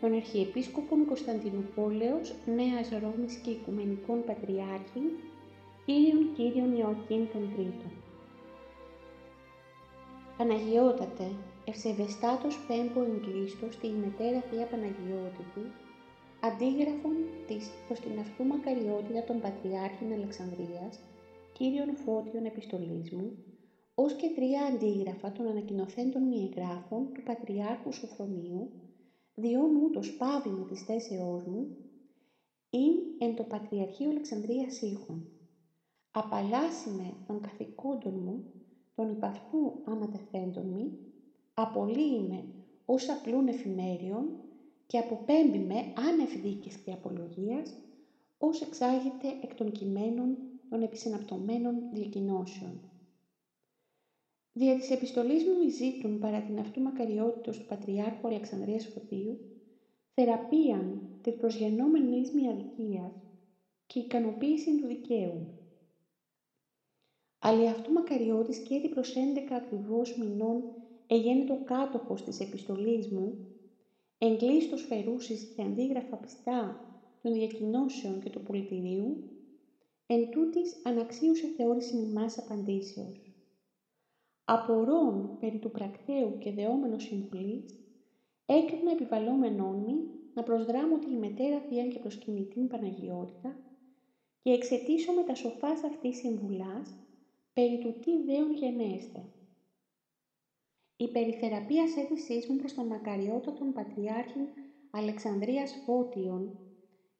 τον 0.00 0.12
Αρχιεπίσκοπον 0.12 1.06
Κωνσταντινούπολεως, 1.06 2.34
Νέας 2.46 2.88
Ρώμης 3.02 3.34
και 3.34 3.50
Οικουμενικών 3.50 4.24
Πατριάρχη, 4.24 5.02
Κύριον 5.84 6.32
Κύριον 6.34 6.76
Ιωακήν 6.76 7.28
τον 7.32 7.50
Τρίτον. 7.54 8.03
Παναγιώτατε, 10.38 11.26
ευσεβεστάτος 11.64 12.66
πέμπο 12.66 13.00
εγκλήστος 13.02 13.76
τη 13.76 13.88
μετέρα 13.88 14.40
Θεία 14.40 14.66
Παναγιώτητη, 14.66 15.64
αντίγραφον 16.40 17.16
της 17.46 17.70
προς 17.86 18.00
την 18.00 18.18
αυτού 18.18 18.44
μακαριότητα 18.44 19.24
των 19.24 19.40
Πατριάρχην 19.40 20.12
Αλεξανδρίας, 20.12 21.00
κύριων 21.52 21.96
Φώτιων 21.96 22.44
επιστολής 22.44 23.10
μου, 23.10 23.36
ως 23.94 24.14
και 24.14 24.28
τρία 24.34 24.62
αντίγραφα 24.64 25.32
των 25.32 25.46
ανακοινωθέντων 25.46 26.22
μη 26.22 26.36
εγγράφων 26.36 27.12
του 27.12 27.22
Πατριάρχου 27.22 27.92
Σοφρονίου, 27.92 28.70
διόν 29.34 29.76
ούτως 29.76 30.16
παύλημα 30.16 30.64
της 30.66 30.82
θέσεώς 30.82 31.44
μου, 31.44 31.76
ειν 32.70 32.94
εν 33.18 33.36
το 33.36 33.42
Πατριαρχείο 33.42 34.10
Αλεξανδρίας 34.10 34.80
ήχων. 34.82 35.28
Απαλλάσσιμε 36.10 37.14
των 37.26 37.40
καθηκόντων 37.40 38.14
μου, 38.24 38.53
των 38.94 39.10
υπαυτού 39.10 39.82
άματεθέντων 39.84 40.66
μη, 40.66 40.98
απολύειμαι 41.54 42.44
ως 42.84 43.08
απλούν 43.08 43.48
εφημέριων 43.48 44.28
και 44.86 44.98
αποπέμπει 44.98 45.58
με 45.58 45.74
άνευ 46.08 46.40
δίκης 46.42 46.76
και 46.76 46.92
απολογίας, 46.92 47.74
ως 48.38 48.60
εξάγεται 48.60 49.28
εκ 49.42 49.54
των 49.54 49.72
κειμένων 49.72 50.36
των 50.68 50.82
επισυναπτωμένων 50.82 51.74
διακοινώσεων. 51.92 52.80
Δια 54.52 54.76
της 54.76 54.90
επιστολής 54.90 55.44
μου 55.44 55.68
ζήτουν 55.68 56.18
παρά 56.18 56.40
την 56.42 56.58
αυτού 56.58 56.80
μακαριότητος 56.80 57.58
του 57.58 57.66
Πατριάρχου 57.66 58.26
Αλεξανδρίας 58.26 58.86
Φωτίου, 58.86 59.38
θεραπείαν 60.14 61.00
της 61.22 61.34
προσγενόμενης 61.34 62.32
μη 62.32 62.48
αδικίας 62.48 63.12
και 63.86 63.98
ικανοποίηση 63.98 64.76
του 64.76 64.86
δικαίου. 64.86 65.63
Αλλά 67.46 67.70
αυτού 67.70 67.92
μακαριώτης 67.92 68.58
και 68.58 68.74
έτη 68.74 68.88
προς 68.88 69.14
11 69.14 69.52
ακριβώς 69.52 70.16
μηνών 70.16 70.62
εγένετο 71.06 71.58
κάτοχος 71.64 72.22
της 72.22 72.40
επιστολής 72.40 73.08
μου, 73.08 73.46
εγκλήστος 74.18 74.82
φερούσης 74.82 75.52
και 75.56 75.62
αντίγραφα 75.62 76.16
πιστά 76.16 76.80
των 77.22 77.32
διακοινώσεων 77.32 78.20
και 78.20 78.30
του 78.30 78.42
πολιτηρίου, 78.42 79.30
εν 80.06 80.30
τούτης 80.30 80.80
αναξίουσε 80.84 81.46
θεώρηση 81.56 81.96
μημάς 81.96 82.38
απαντήσεως. 82.38 83.32
Απορών 84.44 85.36
περί 85.40 85.58
του 85.58 85.70
πρακτέου 85.70 86.38
και 86.38 86.52
δεόμενος 86.52 87.02
συμβουλής, 87.02 87.64
έκρινα 88.46 88.90
επιβαλλόμενόν 88.90 89.76
μη 89.76 89.94
να 90.34 90.42
προσδράμω 90.42 90.98
τη 90.98 91.10
μετέρα 91.10 91.60
θεία 91.60 91.86
και 91.86 91.98
προσκυνητήν 91.98 92.66
Παναγιότητα 92.66 93.56
και 94.42 94.50
εξαιτήσω 94.50 95.12
με 95.12 95.22
τα 95.22 95.34
σοφάς 95.34 95.84
αυτής 95.84 96.16
συμβουλάς 96.16 97.03
περί 97.54 97.78
του 97.78 97.94
τι 98.00 98.22
δέον 98.22 98.54
γενέστε. 98.54 99.24
Η 100.96 101.08
περιθεραπεία 101.10 101.84
αίτησής 101.98 102.48
μου 102.48 102.56
προς 102.56 102.74
τον 102.74 102.86
μακαριότατον 102.86 103.72
Πατριάρχη 103.72 104.40
Αλεξανδρίας 104.90 105.74
Φώτιον, 105.84 106.58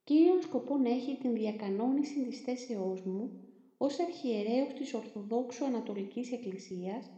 κύριον 0.04 0.40
σκοπόν 0.40 0.84
έχει 0.84 1.16
την 1.16 1.34
διακανόνιση 1.34 2.24
της 2.24 2.40
θέσεώς 2.40 3.02
μου 3.02 3.30
ως 3.76 3.98
αρχιερέως 3.98 4.72
της 4.72 4.94
Ορθοδόξου 4.94 5.64
Ανατολικής 5.64 6.32
Εκκλησίας 6.32 7.10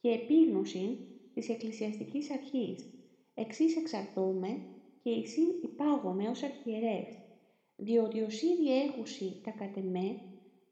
και 0.00 0.10
επίγνωση 0.10 0.98
της 1.34 1.48
Εκκλησιαστικής 1.48 2.30
Αρχής, 2.30 2.90
εξής 3.34 3.76
εξαρτώμε 3.76 4.58
και 5.02 5.10
εισήν 5.10 5.48
υπάγομαι 5.62 6.28
ως 6.28 6.42
αρχιερεύς, 6.42 7.16
διότι 7.76 8.20
ως 8.20 8.42
ήδη 8.42 8.82
έχουσι 8.82 9.40
τα 9.44 9.50
κατεμέ, 9.50 10.20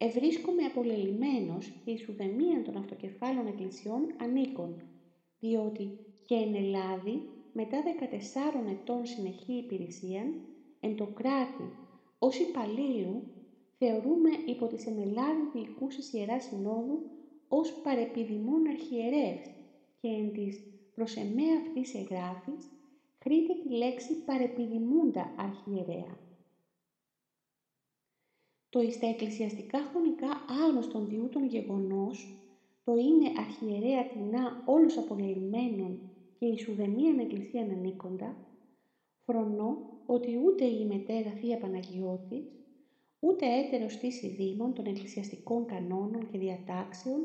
ευρίσκομαι 0.06 0.62
απολελειμμένος 0.64 1.72
και 1.84 1.90
εις 1.90 2.08
ουδεμίαν 2.08 2.64
των 2.64 2.76
αυτοκεφάλων 2.76 3.46
εκκλησιών 3.46 4.14
ανήκων, 4.20 4.82
διότι 5.40 5.98
και 6.24 6.34
εν 6.34 6.54
Ελλάδη 6.54 7.28
μετά 7.52 7.82
14 7.82 8.70
ετών 8.70 9.06
συνεχή 9.06 9.52
υπηρεσία, 9.52 10.22
εν 10.80 10.96
το 10.96 11.06
κράτη 11.06 11.64
ως 12.18 12.38
υπαλλήλου 12.38 13.22
θεωρούμε 13.78 14.30
υπό 14.46 14.66
της 14.66 14.86
εν 14.86 14.98
Ελλάδη 14.98 15.48
διοικούσης 15.52 16.12
Ιεράς 16.12 16.44
Συνόδου 16.44 16.98
ως 17.48 17.72
παρεπιδημόν 17.82 18.66
αρχιερεύς 18.68 19.50
και 20.00 20.08
εν 20.08 20.32
της 20.32 20.62
προς 20.94 21.16
εμέ 21.16 21.48
αυτής 21.60 21.94
εγγράφης 21.94 22.70
χρείται 23.22 23.54
τη 23.62 23.74
λέξη 23.76 24.24
παρεπιδημούντα 24.24 25.34
αρχιερέα. 25.36 26.21
Το 28.72 28.80
εις 28.80 28.98
τα 28.98 29.06
εκκλησιαστικά 29.06 29.78
χρονικά 29.78 30.28
άγνωστον 30.64 31.08
διούτων 31.08 31.46
γεγονός, 31.46 32.36
το 32.84 32.94
είναι 32.96 33.32
αρχιερέα 33.36 34.08
τεινά 34.08 34.62
όλους 34.66 34.96
απολελειμμένων 34.96 36.10
και 36.38 36.46
εις 36.46 36.68
ουδεμίαν 36.68 37.18
εκκλησίαν 37.18 37.70
ανήκοντα, 37.70 38.36
φρονώ 39.24 39.76
ότι 40.06 40.38
ούτε 40.44 40.64
η 40.64 40.86
μετέρα 40.86 41.30
Θεία 41.30 41.58
Παναγιώτης, 41.58 42.44
ούτε 43.20 43.46
έτερος 43.46 43.96
της 43.96 44.22
ειδήμων 44.22 44.74
των 44.74 44.86
εκκλησιαστικών 44.86 45.66
κανόνων 45.66 46.30
και 46.30 46.38
διατάξεων 46.38 47.20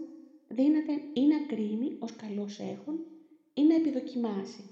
δύναται 0.47 0.93
ή 1.13 1.21
να 1.21 1.45
κρίνει 1.47 1.97
ως 1.99 2.15
καλός 2.15 2.59
έχων 2.59 2.99
ή 3.53 3.63
να 3.63 3.75
επιδοκιμάσει. 3.75 4.63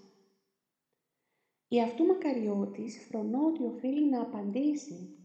Η 1.67 1.81
αυτού 1.81 2.05
μακαριώτης 2.05 3.05
φρονώ 3.09 3.45
ότι 3.45 3.63
οφείλει 3.63 4.09
να 4.09 4.21
απαντήσει 4.21 5.15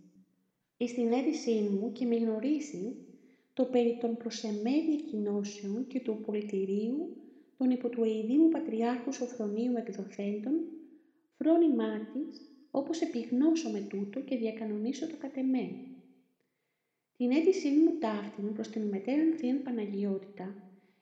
εις 0.82 0.94
την 0.94 1.12
αίτησή 1.12 1.60
μου 1.60 1.92
και 1.92 2.06
με 2.06 2.16
γνωρίσει 2.16 2.96
το 3.54 3.64
περί 3.64 3.98
των 4.00 4.16
προσεμέ 4.16 4.70
διακοινώσεων 4.88 5.86
και 5.86 6.00
του 6.00 6.20
πολιτηρίου 6.26 7.16
των 7.56 7.70
υπό 7.70 7.88
του 7.88 8.04
Αιδήμου 8.04 8.48
Πατριάρχους 8.48 9.16
Σοφρονίου 9.16 9.76
εκδοθέντων, 9.76 10.52
φρόνημά 11.36 11.98
της, 12.12 12.40
όπως 12.70 13.00
επιγνώσω 13.00 13.70
με 13.70 13.80
τούτο 13.80 14.20
και 14.20 14.36
διακανονίσω 14.36 15.06
το 15.06 15.16
κατεμέ. 15.18 15.70
Την 17.16 17.30
αίτησή 17.30 17.68
μου 17.68 17.98
ταύτην 17.98 18.52
προς 18.52 18.68
την 18.68 18.82
μετέραν 18.82 19.32
Θείαν 19.36 19.62
Παναγιότητα 19.62 20.54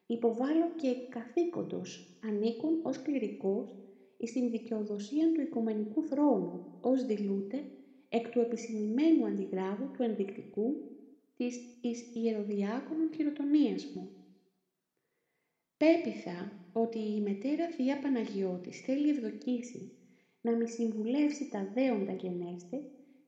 υποβάλλω 0.06 0.70
και 0.76 0.94
καθήκοντος 1.08 2.18
ανήκουν 2.24 2.80
ως 2.82 3.02
κληρικός 3.02 3.74
εις 4.16 4.32
την 4.32 4.50
δικαιοδοσία 4.50 5.32
του 5.32 5.40
Οικουμενικού 5.40 6.02
Θρόνου, 6.02 6.64
ως 6.80 7.06
δηλούτε 7.06 7.62
εκ 8.08 8.28
του 8.28 8.40
επισημημένου 8.40 9.26
αντιγράβου 9.26 9.90
του 9.90 10.02
ενδεικτικού 10.02 10.74
της 11.36 11.60
εις 11.80 12.14
ιεροδιάκονων 12.14 13.14
χειροτονίας 13.14 13.86
μου. 13.86 14.10
Πέπιθα 15.76 16.52
ότι 16.72 16.98
η 16.98 17.20
μετέρα 17.20 17.68
Θεία 17.68 17.98
Παναγιώτης 17.98 18.80
θέλει 18.80 19.08
ευδοκίσει 19.08 19.92
να 20.40 20.56
μη 20.56 20.68
συμβουλεύσει 20.68 21.48
τα 21.48 21.70
δέοντα 21.74 22.12
γενέστε 22.12 22.82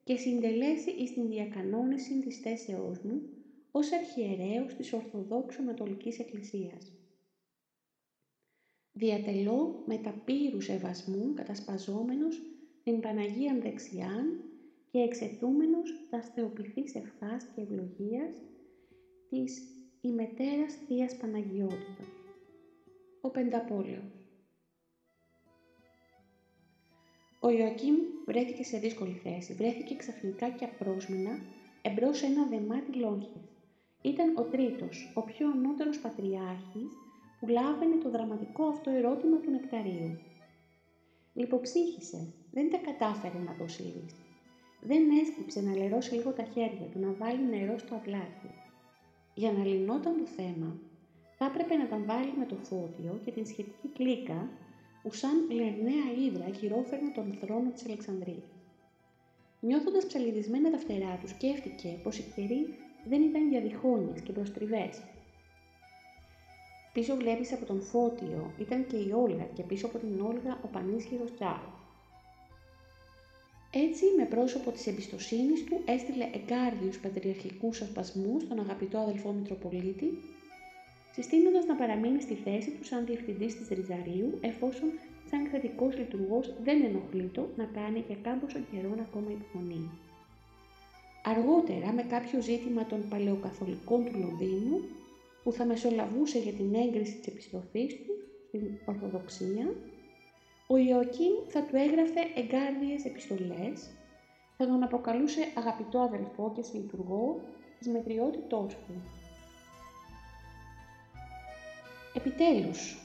και 0.05 0.17
συντελέσει 0.17 0.91
εις 0.91 1.13
την 1.13 1.29
διακανόνιση 1.29 2.21
της 2.21 2.39
θέσεώς 2.39 2.99
μου 2.99 3.23
ως 3.71 3.93
αρχιερέως 3.93 4.75
της 4.75 4.93
Ορθοδόξου 4.93 5.63
Ανατολικής 5.63 6.19
Εκκλησίας. 6.19 6.93
διατελώ 8.93 9.83
με 9.87 9.99
τα 9.99 10.23
πύρου 10.25 10.61
σεβασμού 10.61 11.35
κατασπαζόμενος 11.35 12.43
την 12.83 13.01
Παναγίαν 13.01 13.61
δεξιάν 13.61 14.50
και 14.91 14.99
εξετούμενος 14.99 16.09
τα 16.11 16.23
θεοποιηθής 16.23 16.95
ευχάς 16.95 17.45
και 17.55 17.61
ευλογίας 17.61 18.37
της 19.31 19.63
ημετέρας 20.01 20.75
Θείας 20.87 21.17
Παναγιότητας. 21.17 22.09
Ο 23.21 23.31
Πενταπόλεος 23.31 24.21
Ο 27.41 27.51
Ιωακήμ 27.51 27.95
βρέθηκε 28.27 28.65
σε 28.65 28.79
δύσκολη 28.79 29.13
θέση. 29.13 29.55
Βρέθηκε 29.55 29.95
ξαφνικά 29.95 30.51
και 30.51 30.65
απρόσμενα 30.65 31.39
εμπρός 31.83 32.19
σε 32.19 32.27
ένα 32.27 32.47
δεμάτι 32.47 32.93
λόγχες. 32.93 33.51
Ήταν 34.03 34.37
ο 34.37 34.43
τρίτος, 34.43 35.13
ο 35.15 35.23
πιο 35.23 35.51
ανώτερος 35.51 35.99
πατριάρχης 35.99 36.93
που 37.41 37.49
λάβαινε 37.49 37.97
το 37.97 38.11
δραματικό 38.11 38.65
αυτό 38.65 38.91
ερώτημα 38.91 39.41
του 39.41 39.51
νεκταρίου. 39.51 40.19
Λιποψύχησε, 41.35 42.33
δεν 42.51 42.71
τα 42.71 42.77
κατάφερε 42.77 43.39
να 43.39 43.53
δώσει 43.53 43.83
λύση. 43.83 44.20
Δεν 44.81 45.03
έσκυψε 45.23 45.61
να 45.61 45.77
λερώσει 45.77 46.15
λίγο 46.15 46.31
τα 46.31 46.43
χέρια 46.43 46.87
του, 46.93 46.99
να 46.99 47.13
βάλει 47.13 47.45
νερό 47.51 47.79
στο 47.79 47.95
αυλάκι. 47.95 48.51
Για 49.35 49.53
να 49.53 49.65
λυνόταν 49.65 50.17
το 50.19 50.27
θέμα, 50.27 50.79
θα 51.37 51.45
έπρεπε 51.45 51.75
να 51.75 51.89
τα 51.89 51.99
βάλει 52.07 52.33
με 52.39 52.47
το 52.47 52.57
φώτιο 52.57 53.21
και 53.25 53.31
την 53.31 53.47
σχετική 53.47 53.89
κλίκα 53.89 54.49
που 55.03 55.13
σαν 55.13 55.51
λερναία 55.51 56.27
ύδρα 56.27 56.49
γυρόφερνε 56.49 57.11
τον 57.15 57.33
θρόνο 57.41 57.71
της 57.71 57.85
Αλεξανδρίας. 57.87 58.51
Νιώθοντας 59.61 60.07
ψαλιδισμένα 60.07 60.71
τα 60.71 60.79
φτερά 60.79 61.19
του, 61.21 61.29
σκέφτηκε 61.29 61.99
πως 62.03 62.19
η 62.19 62.33
καιρή 62.35 62.75
δεν 63.05 63.23
ήταν 63.23 63.49
για 63.49 63.61
διχόνιες 63.61 64.21
και 64.21 64.33
προστριβές. 64.33 65.03
Πίσω 66.93 67.17
βλέπεις 67.17 67.53
από 67.53 67.65
τον 67.65 67.81
Φώτιο 67.83 68.53
ήταν 68.59 68.87
και 68.87 68.97
η 68.97 69.13
Όλγα 69.13 69.45
και 69.45 69.63
πίσω 69.63 69.87
από 69.87 69.99
την 69.99 70.21
Όλγα 70.21 70.61
ο 70.65 70.67
πανίσχυρος 70.67 71.35
Τσάρος. 71.35 71.80
Έτσι, 73.73 74.05
με 74.17 74.25
πρόσωπο 74.25 74.71
της 74.71 74.87
εμπιστοσύνης 74.87 75.65
του, 75.65 75.81
έστειλε 75.85 76.31
εγκάρδιους 76.35 76.99
πατριαρχικούς 76.99 77.81
ασπασμούς 77.81 78.43
στον 78.43 78.61
αγαπητό 78.61 78.99
αδελφό 78.99 79.33
Μητροπολίτη, 79.33 80.19
συστήνοντας 81.13 81.65
να 81.67 81.75
παραμείνει 81.75 82.21
στη 82.21 82.35
θέση 82.35 82.71
του 82.71 82.85
σαν 82.85 83.07
διευθυντής 83.07 83.57
της 83.57 83.69
Ριζαρίου, 83.69 84.39
εφόσον 84.41 84.89
σαν 85.31 85.51
κρατικός 85.51 85.97
λειτουργός 85.99 86.55
δεν 86.65 86.83
ενοχλεί 86.85 87.31
το 87.35 87.49
να 87.57 87.65
κάνει 87.65 88.05
για 88.07 88.17
κάμποσο 88.23 88.59
καιρό 88.73 88.95
ακόμα 89.01 89.31
υπομονή. 89.31 89.91
Αργότερα, 91.25 91.93
με 91.93 92.03
κάποιο 92.03 92.41
ζήτημα 92.41 92.87
των 92.87 93.09
παλαιοκαθολικών 93.09 94.05
του 94.05 94.19
Λονδίνου, 94.19 94.81
που 95.43 95.53
θα 95.53 95.65
μεσολαβούσε 95.65 96.39
για 96.39 96.53
την 96.53 96.75
έγκριση 96.75 97.17
της 97.17 97.27
επιστροφής 97.27 97.95
του 97.95 98.13
στην 98.49 98.63
Ορθοδοξία, 98.85 99.75
ο 100.73 100.77
Ιωακήμ 100.77 101.33
θα 101.49 101.63
του 101.63 101.77
έγραφε 101.77 102.21
εγκάρδιες 102.35 103.05
επιστολές, 103.05 103.91
θα 104.57 104.67
τον 104.67 104.83
αποκαλούσε 104.83 105.53
αγαπητό 105.55 105.99
αδελφό 105.99 106.53
και 106.55 106.63
συλλειτουργό 106.63 107.41
της 107.79 107.89
μετριότητός 107.89 108.75
του. 108.75 109.03
Επιτέλους, 112.15 112.99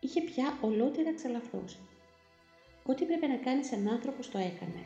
είχε 0.00 0.20
πια 0.20 0.58
ολότερα 0.60 1.14
ξαλαφρώσει. 1.14 1.78
Ό,τι 2.86 3.04
πρέπει 3.04 3.26
να 3.26 3.36
κάνει 3.36 3.64
σαν 3.64 3.88
άνθρωπος 3.88 4.30
το 4.30 4.38
έκανε. 4.38 4.84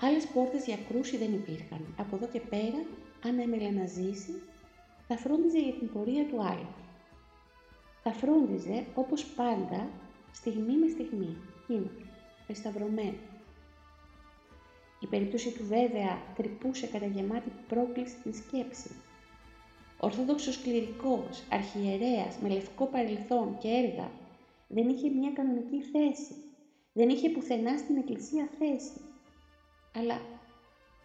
Άλλες 0.00 0.26
πόρτες 0.26 0.64
για 0.64 0.78
κρούση 0.88 1.16
δεν 1.16 1.32
υπήρχαν. 1.32 1.94
Από 1.98 2.16
εδώ 2.16 2.26
και 2.26 2.40
πέρα, 2.40 2.84
αν 3.24 3.38
έμελε 3.38 3.70
να 3.70 3.86
ζήσει, 3.86 4.42
θα 5.08 5.16
φρόντιζε 5.16 5.58
για 5.58 5.74
την 5.74 5.92
πορεία 5.92 6.26
του 6.26 6.42
άλλου. 6.42 6.74
Θα 8.02 8.12
φρόντιζε, 8.12 8.84
όπως 8.94 9.24
πάντα, 9.24 9.88
στιγμή 10.34 10.76
με 10.76 10.88
στιγμή, 10.88 11.36
εκείνος, 11.62 11.92
εσταυρωμένο. 12.46 13.18
Η 15.00 15.06
περίπτωση 15.06 15.50
του 15.50 15.66
βέβαια 15.66 16.22
τρυπούσε 16.36 16.86
κατά 16.86 17.06
γεμάτη 17.06 17.50
πρόκληση 17.68 18.16
την 18.22 18.34
σκέψη. 18.34 18.90
Ορθόδοξος 19.98 20.62
κληρικός, 20.62 21.42
αρχιερέας, 21.50 22.36
με 22.42 22.48
λευκό 22.48 22.86
παρελθόν 22.86 23.58
και 23.58 23.68
έργα, 23.68 24.10
δεν 24.68 24.88
είχε 24.88 25.08
μια 25.08 25.30
κανονική 25.32 25.82
θέση. 25.82 26.34
Δεν 26.92 27.08
είχε 27.08 27.30
πουθενά 27.30 27.78
στην 27.78 27.96
εκκλησία 27.96 28.48
θέση. 28.58 29.00
Αλλά 29.96 30.20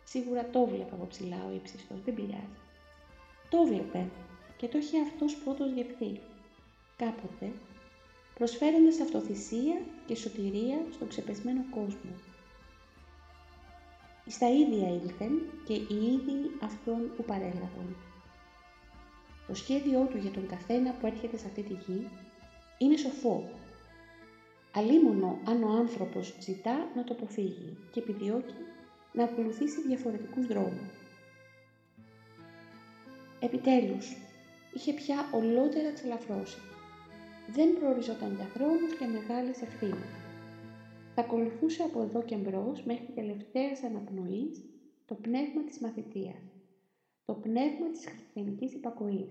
σίγουρα 0.03 0.49
το 0.49 0.65
βλέπα 0.65 0.95
από 0.95 1.07
ψηλά 1.07 1.45
ο 1.49 1.55
ύψιστος, 1.55 2.01
δεν 2.05 2.13
πειράζει. 2.13 2.57
Το 3.49 3.63
βλέπε 3.63 4.09
και 4.57 4.67
το 4.67 4.77
είχε 4.77 4.99
αυτός 5.01 5.35
πρώτος 5.35 5.71
γευθεί. 5.71 6.19
Κάποτε 6.97 7.51
προσφέροντας 8.39 8.99
αυτοθυσία 8.99 9.81
και 10.05 10.15
σωτηρία 10.15 10.77
στον 10.93 11.07
ξεπεσμένο 11.07 11.61
κόσμο. 11.69 12.11
Στα 14.27 14.49
ίδια 14.49 14.87
ήλθεν 14.89 15.31
και 15.65 15.73
οι 15.73 15.97
ίδιοι 16.13 16.51
αυτόν 16.61 17.11
που 17.15 17.23
παρέλαβαν. 17.23 17.95
Το 19.47 19.55
σχέδιό 19.55 20.07
του 20.09 20.17
για 20.17 20.31
τον 20.31 20.47
καθένα 20.47 20.91
που 20.91 21.05
έρχεται 21.05 21.37
σε 21.37 21.45
αυτή 21.47 21.61
τη 21.61 21.73
γη 21.73 22.07
είναι 22.77 22.97
σοφό. 22.97 23.49
Αλίμονο 24.73 25.39
αν 25.45 25.63
ο 25.63 25.69
άνθρωπος 25.69 26.33
ζητά 26.39 26.89
να 26.95 27.03
το 27.03 27.13
αποφύγει 27.13 27.77
και 27.91 27.99
επιδιώκει 27.99 28.55
να 29.13 29.23
ακολουθήσει 29.23 29.81
διαφορετικούς 29.81 30.47
δρόμους. 30.47 30.89
Επιτέλους, 33.39 34.17
είχε 34.73 34.93
πια 34.93 35.29
ολότερα 35.31 35.93
ξελαφρώσει 35.93 36.57
δεν 37.53 37.79
προοριζόταν 37.79 38.35
για 38.35 38.45
χρόνους 38.45 38.97
και 38.97 39.05
μεγάλες 39.05 39.61
ευθύνες. 39.61 40.13
Θα 41.15 41.21
ακολουθούσε 41.21 41.83
από 41.83 42.01
εδώ 42.01 42.23
και 42.23 42.35
μπρος 42.35 42.83
μέχρι 42.83 43.11
τελευταίας 43.15 43.83
αναπνοής 43.83 44.63
το 45.05 45.15
πνεύμα 45.15 45.63
της 45.63 45.79
μαθητείας, 45.79 46.41
το 47.25 47.33
πνεύμα 47.33 47.89
της 47.91 48.05
χριστιανικής 48.05 48.73
υπακοής. 48.73 49.29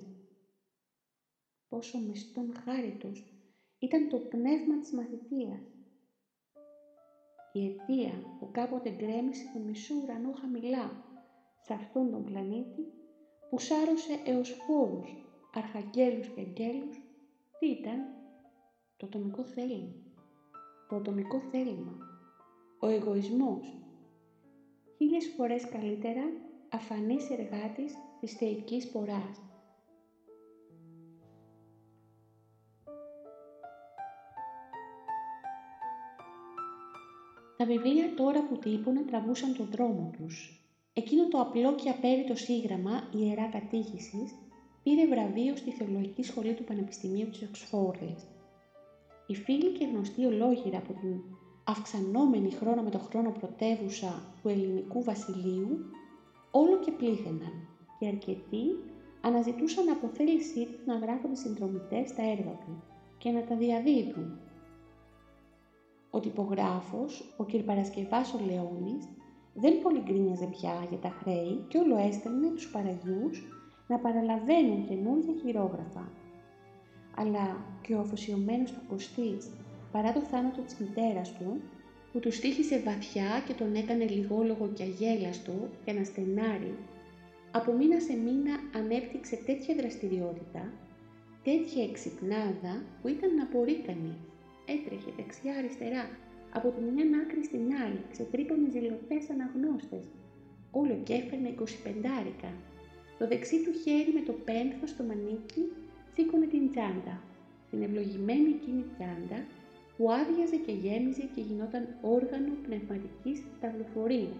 Πόσο 1.68 1.98
μεστόν 1.98 2.54
χάριτος 2.64 3.24
ήταν 3.78 4.08
το 4.08 4.16
πνεύμα 4.16 4.78
της 4.80 4.92
μαθητείας. 4.92 5.60
Η 7.52 7.64
αιτία 7.66 8.12
που 8.38 8.50
κάποτε 8.50 8.90
γκρέμισε 8.90 9.44
τον 9.52 9.62
μισό 9.62 9.94
ουρανό 10.02 10.32
χαμηλά 10.40 11.04
σε 11.62 11.74
αυτόν 11.74 12.10
τον 12.10 12.24
πλανήτη 12.24 12.82
που 13.50 13.58
σάρωσε 13.58 14.12
έως 14.24 14.50
φόρους, 14.50 15.14
αρχαγγέλους 15.54 16.28
και 16.28 16.40
αγγέλους 16.40 17.07
τι 17.58 17.66
ήταν; 17.66 17.98
Το 18.96 19.06
ατομικό 19.06 19.44
θέλημα. 19.44 19.94
Το 20.88 20.96
ατομικό 20.96 21.40
θέλημα. 21.40 21.96
Ο 22.80 22.86
εγωισμός. 22.86 23.82
Χίλιες 24.96 25.32
φορές 25.36 25.68
καλύτερα 25.68 26.22
αφανής 26.68 27.30
εργάτης 27.30 27.94
της 28.20 28.32
θεϊκής 28.32 28.90
ποράς. 28.90 29.42
Τα 37.56 37.66
βιβλία 37.66 38.14
τώρα 38.14 38.48
που 38.48 38.58
τύπωνα 38.58 39.04
τραβούσαν 39.04 39.56
τον 39.56 39.70
δρόμο 39.70 40.10
τους. 40.16 40.62
Εκείνο 40.92 41.28
το 41.28 41.40
απλό 41.40 41.74
και 41.74 41.90
απέριτο 41.90 42.34
σύγγραμμα 42.34 43.10
«Ιερά 43.12 43.48
Κατήχησης» 43.48 44.34
πήρε 44.82 45.06
βραβείο 45.06 45.56
στη 45.56 45.70
Θεολογική 45.70 46.22
Σχολή 46.22 46.54
του 46.54 46.64
Πανεπιστημίου 46.64 47.28
της 47.28 47.42
Οξφόρδης. 47.42 48.26
Οι 49.26 49.34
φίλοι 49.34 49.72
και 49.78 49.84
γνωστοί 49.84 50.24
ολόγυρα 50.24 50.78
από 50.78 50.92
την 50.92 51.20
αυξανόμενη 51.64 52.50
χρόνο 52.50 52.82
με 52.82 52.90
το 52.90 52.98
χρόνο 52.98 53.30
πρωτεύουσα 53.30 54.22
του 54.42 54.48
ελληνικού 54.48 55.02
βασιλείου 55.02 55.78
όλο 56.50 56.78
και 56.78 56.90
πλήθαιναν 56.90 57.68
και 57.98 58.06
αρκετοί 58.06 58.64
αναζητούσαν 59.20 59.88
αποθέλησή 59.88 60.64
του 60.64 60.78
να 60.84 60.96
γράφονται 60.96 61.34
συνδρομητές 61.34 62.08
στα 62.08 62.22
έργα 62.22 62.58
του 62.64 62.82
και 63.18 63.30
να 63.30 63.42
τα 63.42 63.56
διαδίδουν. 63.56 64.38
Ο 66.10 66.20
τυπογράφος, 66.20 67.34
ο 67.36 67.44
κ. 67.44 67.56
Παρασκευάς 67.56 68.34
ο 68.34 68.38
Λεώνης, 68.46 69.08
δεν 69.54 69.82
πολύ 69.82 70.00
πια 70.50 70.86
για 70.88 70.98
τα 70.98 71.08
χρέη 71.08 71.64
και 71.68 71.78
όλο 71.78 71.96
έστελνε 71.96 72.48
τους 72.48 72.70
παραγιούς 72.70 73.57
να 73.88 73.96
παραλαβαίνουν 73.98 74.86
καινούργια 74.88 75.34
χειρόγραφα. 75.42 76.12
Αλλά 77.16 77.64
και 77.82 77.94
ο 77.94 78.00
αφοσιωμένος 78.00 78.72
του 78.72 78.80
Κωστής, 78.88 79.50
παρά 79.92 80.12
το 80.12 80.20
θάνατο 80.20 80.60
της 80.60 80.76
μητέρας 80.76 81.32
του, 81.32 81.60
που 82.12 82.18
του 82.18 82.32
στήχησε 82.32 82.82
βαθιά 82.84 83.42
και 83.46 83.52
τον 83.52 83.74
έκανε 83.74 84.04
λιγόλογο 84.06 84.68
και 84.74 84.82
αγέλαστο 84.82 85.68
για 85.84 85.94
να 85.94 86.04
στενάρει, 86.04 86.74
από 87.50 87.72
μήνα 87.72 88.00
σε 88.00 88.14
μήνα 88.16 88.54
ανέπτυξε 88.74 89.36
τέτοια 89.46 89.74
δραστηριότητα, 89.74 90.72
τέτοια 91.44 91.82
εξυπνάδα 91.84 92.82
που 93.00 93.08
ήταν 93.08 93.34
να 93.34 93.48
μπορεί 93.50 93.76
κανεί. 93.88 94.16
Έτρεχε 94.74 95.10
δεξιά-αριστερά, 95.16 96.04
από 96.52 96.68
τη 96.68 96.80
μια 96.80 97.04
άκρη 97.22 97.44
στην 97.44 97.64
άλλη, 97.84 98.00
ξετρύπωνε 98.10 98.68
ζηλωτές 98.70 99.30
αναγνώστες. 99.30 100.04
Όλο 100.70 100.94
και 101.04 101.14
έφερνε 101.14 101.48
25 101.48 101.62
το 103.18 103.26
δεξί 103.26 103.64
του 103.64 103.72
χέρι 103.82 104.12
με 104.12 104.20
το 104.20 104.32
πένθο 104.32 104.86
στο 104.86 105.02
μανίκι 105.02 105.62
σήκωνε 106.14 106.46
την 106.46 106.70
τσάντα. 106.70 107.22
την 107.70 107.82
ευλογημένη 107.82 108.48
εκείνη 108.48 108.84
τσάντα 108.92 109.38
που 109.96 110.10
άδειαζε 110.12 110.56
και 110.56 110.72
γέμιζε 110.72 111.24
και 111.34 111.40
γινόταν 111.40 111.84
όργανο 112.02 112.52
πνευματικής 112.62 113.42
ταυλοφορίας. 113.60 114.38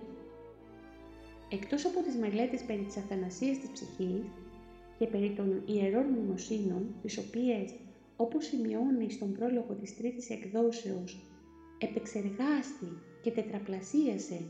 Εκτός 1.51 1.85
από 1.85 2.01
τις 2.03 2.16
μελέτες 2.16 2.62
περί 2.62 2.83
της 2.83 2.97
αθανασίας 2.97 3.59
της 3.59 3.70
ψυχής 3.70 4.26
και 4.99 5.07
περί 5.07 5.31
των 5.37 5.62
ιερών 5.66 6.07
μνημοσύνων, 6.07 6.83
τις 7.03 7.18
οποίες, 7.18 7.74
όπως 8.16 8.45
σημειώνει 8.47 9.11
στον 9.11 9.33
πρόλογο 9.33 9.74
της 9.81 9.97
τρίτης 9.97 10.31
εκδόσεως, 10.31 11.20
επεξεργάστη 11.79 12.91
και 13.22 13.31
τετραπλασίασε 13.31 14.41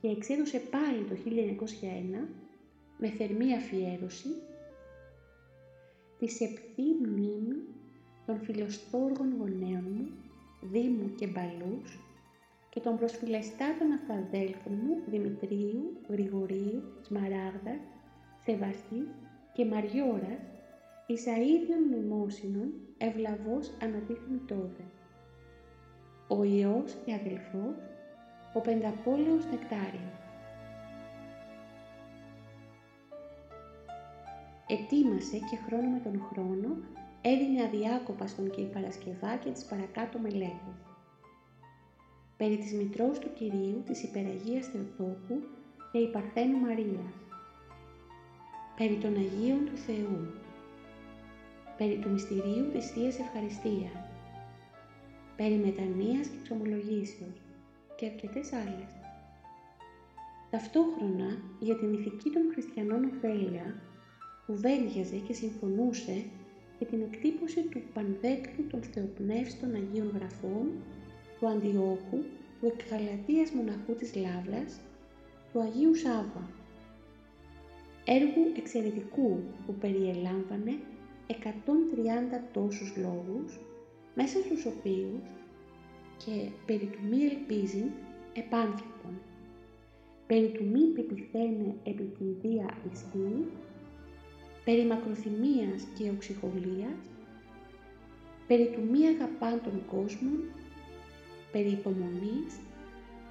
και 0.00 0.08
εξέδωσε 0.08 0.58
πάλι 0.58 1.02
το 1.08 1.14
1901, 1.14 2.28
με 2.98 3.08
θερμή 3.08 3.54
αφιέρωση, 3.54 4.28
της 6.18 6.34
σεπτή 6.36 6.82
μνήμη 7.02 7.62
των 8.26 8.40
φιλοστόργων 8.40 9.36
γονέων 9.38 9.84
μου, 9.94 10.08
Δήμου 10.60 11.14
και 11.14 11.26
Μπαλούς, 11.26 11.98
και 12.68 12.80
των 12.80 12.96
προσφυλεστάτων 12.96 13.92
αυταδέλφων 13.92 14.72
μου 14.72 14.96
Δημητρίου, 15.06 15.96
Γρηγορίου, 16.08 16.82
Σμαράγδας, 17.02 17.80
Σεβαστής 18.44 19.08
και 19.52 19.64
Μαριώρας, 19.64 20.42
εις 21.06 21.24
αΐδιων 21.26 21.82
μνημόσυνων 21.88 22.72
ευλαβώς 22.98 23.72
ανατίθεμη 23.82 24.38
τότε. 24.46 24.82
Ο 26.28 26.42
Υιός 26.42 26.96
και 27.04 27.14
αδελφός, 27.14 27.76
ο 28.54 28.60
Πενταπόλεος 28.60 29.44
Νεκτάριος. 29.50 30.23
Ετοίμασε 34.66 35.36
και 35.36 35.58
χρόνο 35.66 35.88
με 35.88 35.98
τον 35.98 36.22
χρόνο 36.32 36.76
έδινε 37.20 37.62
αδιάκοπα 37.62 38.26
στον 38.26 38.50
κ. 38.50 38.54
Παρασκευά 38.60 39.36
και 39.36 39.50
τις 39.50 39.64
παρακάτω 39.64 40.18
μελέτες 40.18 40.84
περί 42.36 42.56
της 42.56 42.72
μητρός 42.72 43.18
του 43.18 43.32
Κυρίου 43.34 43.82
της 43.86 44.02
Υπεραγίας 44.02 44.66
Θεοτόκου 44.66 45.36
και 45.92 45.98
η 45.98 46.10
Παρθένου 46.10 46.58
Μαρίας, 46.58 47.14
περί 48.76 48.96
των 48.96 49.16
Αγίων 49.16 49.64
του 49.64 49.76
Θεού, 49.76 50.20
περί 51.78 51.98
του 52.02 52.10
μυστηρίου 52.10 52.70
της 52.72 52.90
Θείας 52.90 53.18
Ευχαριστίας, 53.18 53.98
περί 55.36 55.54
μετανοίας 55.54 56.26
και 56.26 56.36
εξομολογήσεως 56.40 57.38
και 57.96 58.06
αρκετές 58.06 58.52
άλλες. 58.52 58.90
Ταυτόχρονα 60.50 61.28
για 61.60 61.76
την 61.76 61.92
ηθική 61.92 62.30
των 62.30 62.42
χριστιανών 62.52 63.04
ωφέλεια 63.04 63.82
κουβέντιαζε 64.46 65.16
και 65.16 65.32
συμφωνούσε 65.32 66.24
για 66.78 66.86
την 66.86 67.00
εκτύπωση 67.02 67.62
του 67.62 67.82
πανδέκτου 67.94 68.66
των 68.70 68.82
θεοπνεύστων 68.82 69.74
Αγίων 69.74 70.10
Γραφών 70.14 70.66
του 71.38 71.48
Αντιόχου, 71.48 72.18
του 72.60 72.66
εκγαλατίας 72.66 73.50
μοναχού 73.50 73.94
της 73.94 74.14
Λάβρας, 74.14 74.80
του 75.52 75.60
Αγίου 75.60 75.94
Σάββα. 75.94 76.48
Έργου 78.04 78.52
εξαιρετικού 78.56 79.40
που 79.66 79.74
περιελάμβανε 79.74 80.74
130 81.26 81.34
τόσους 82.52 82.96
λόγους, 82.96 83.58
μέσα 84.14 84.38
στους 84.38 84.66
οποίους 84.66 85.22
και 86.24 86.50
περί 86.66 86.86
του 86.92 86.98
μη 87.10 87.24
ελπίζειν 87.24 87.90
επάνθρωπον, 88.34 89.14
περί 90.26 90.48
του 90.48 90.64
μη 90.64 90.80
πεπιθένε 90.80 91.74
επί 91.84 92.02
τη 92.02 92.24
ιδία 92.24 92.76
ισχύει, 92.92 93.46
περί 94.64 94.84
μακροθυμίας 94.86 95.82
και 95.98 96.10
οξυχολίας, 96.10 97.00
περί 98.46 98.70
του 98.74 98.82
μη 98.90 99.06
αγαπάν 99.06 99.60
των 99.62 99.82
κόσμων 99.90 100.38
περί 101.52 101.70
υπομονής, 101.70 102.52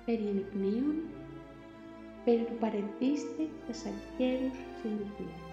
περί 0.06 0.24
ενυπνίων, 0.28 0.96
περί 2.26 2.44
του 2.44 2.58
παρετήστε 2.60 3.44
τα 3.68 3.74
σακέρους 3.74 4.58
συνηθίας. 4.82 5.53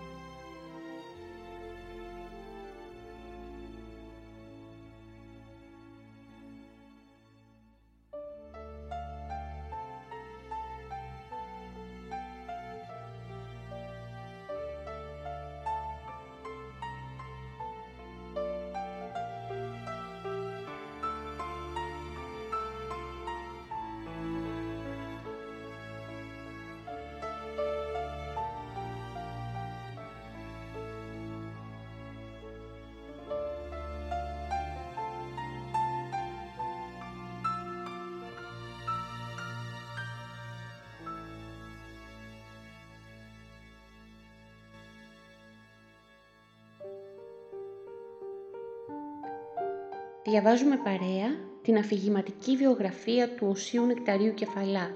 Διαβάζουμε 50.24 50.76
παρέα 50.76 51.28
την 51.62 51.76
αφηγηματική 51.76 52.56
βιογραφία 52.56 53.28
του 53.28 53.46
Οσίου 53.50 53.84
Νεκταρίου 53.84 54.34
Κεφαλά, 54.34 54.90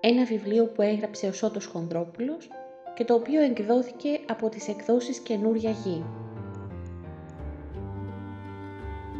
ένα 0.00 0.24
βιβλίο 0.24 0.66
που 0.66 0.82
έγραψε 0.82 1.26
ο 1.26 1.32
Σώτος 1.32 1.66
Χονδρόπουλος 1.66 2.48
και 2.94 3.04
το 3.04 3.14
οποίο 3.14 3.40
εκδόθηκε 3.42 4.20
από 4.28 4.48
τις 4.48 4.68
εκδόσεις 4.68 5.18
Καινούρια 5.18 5.70
Γη. 5.70 6.04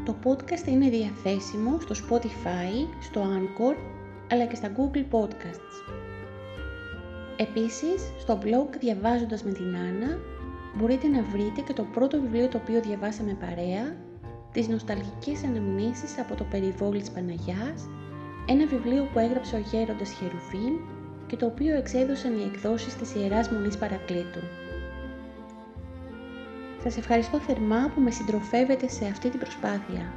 Το 0.05 0.17
podcast 0.25 0.67
είναι 0.67 0.89
διαθέσιμο 0.89 1.81
στο 1.81 1.95
Spotify, 2.09 2.89
στο 3.01 3.21
Anchor, 3.21 3.77
αλλά 4.31 4.45
και 4.45 4.57
στα 4.57 4.73
Google 4.77 5.05
Podcasts. 5.11 5.95
Επίσης, 7.37 8.13
στο 8.19 8.39
blog 8.43 8.77
Διαβάζοντας 8.79 9.43
με 9.43 9.53
την 9.53 9.77
Άννα 9.77 10.19
μπορείτε 10.75 11.09
να 11.09 11.23
βρείτε 11.23 11.61
και 11.61 11.73
το 11.73 11.83
πρώτο 11.93 12.21
βιβλίο 12.21 12.49
το 12.49 12.59
οποίο 12.63 12.81
διαβάσαμε 12.81 13.37
παρέα 13.41 14.11
τις 14.53 14.69
νοσταλγικές 14.69 15.45
αναμνήσεις 15.45 16.19
από 16.19 16.35
το 16.35 16.45
περιβόλι 16.45 17.01
της 17.01 17.11
Παναγιάς, 17.11 17.89
ένα 18.47 18.67
βιβλίο 18.67 19.09
που 19.13 19.19
έγραψε 19.19 19.57
ο 19.57 19.59
γέροντας 19.59 20.11
Χερουβίν 20.11 20.75
και 21.27 21.37
το 21.37 21.47
οποίο 21.47 21.77
εξέδωσαν 21.77 22.39
οι 22.39 22.43
εκδόσεις 22.43 22.95
της 22.97 23.15
Ιεράς 23.15 23.51
Μονής 23.51 23.79
Παρακλήτου. 23.79 24.41
Σας 26.83 26.97
ευχαριστώ 26.97 27.39
θερμά 27.39 27.91
που 27.95 28.01
με 28.01 28.11
συντροφεύετε 28.11 28.89
σε 28.89 29.05
αυτή 29.05 29.29
την 29.29 29.39
προσπάθεια. 29.39 30.13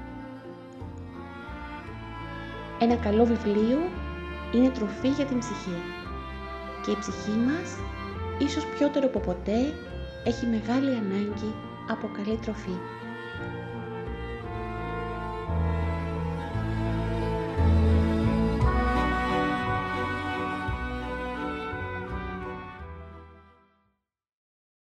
Ένα 2.79 2.95
καλό 2.95 3.25
βιβλίο 3.25 3.77
είναι 4.53 4.69
τροφή 4.69 5.07
για 5.07 5.25
την 5.25 5.39
ψυχή 5.39 5.81
και 6.85 6.91
η 6.91 6.97
ψυχή 6.99 7.31
μας, 7.31 7.77
ίσως 8.39 8.65
πιότερο 8.65 9.05
από 9.05 9.19
ποτέ, 9.19 9.73
έχει 10.23 10.45
μεγάλη 10.45 10.89
ανάγκη 10.89 11.53
από 11.89 12.07
καλή 12.07 12.37
τροφή. 12.37 12.77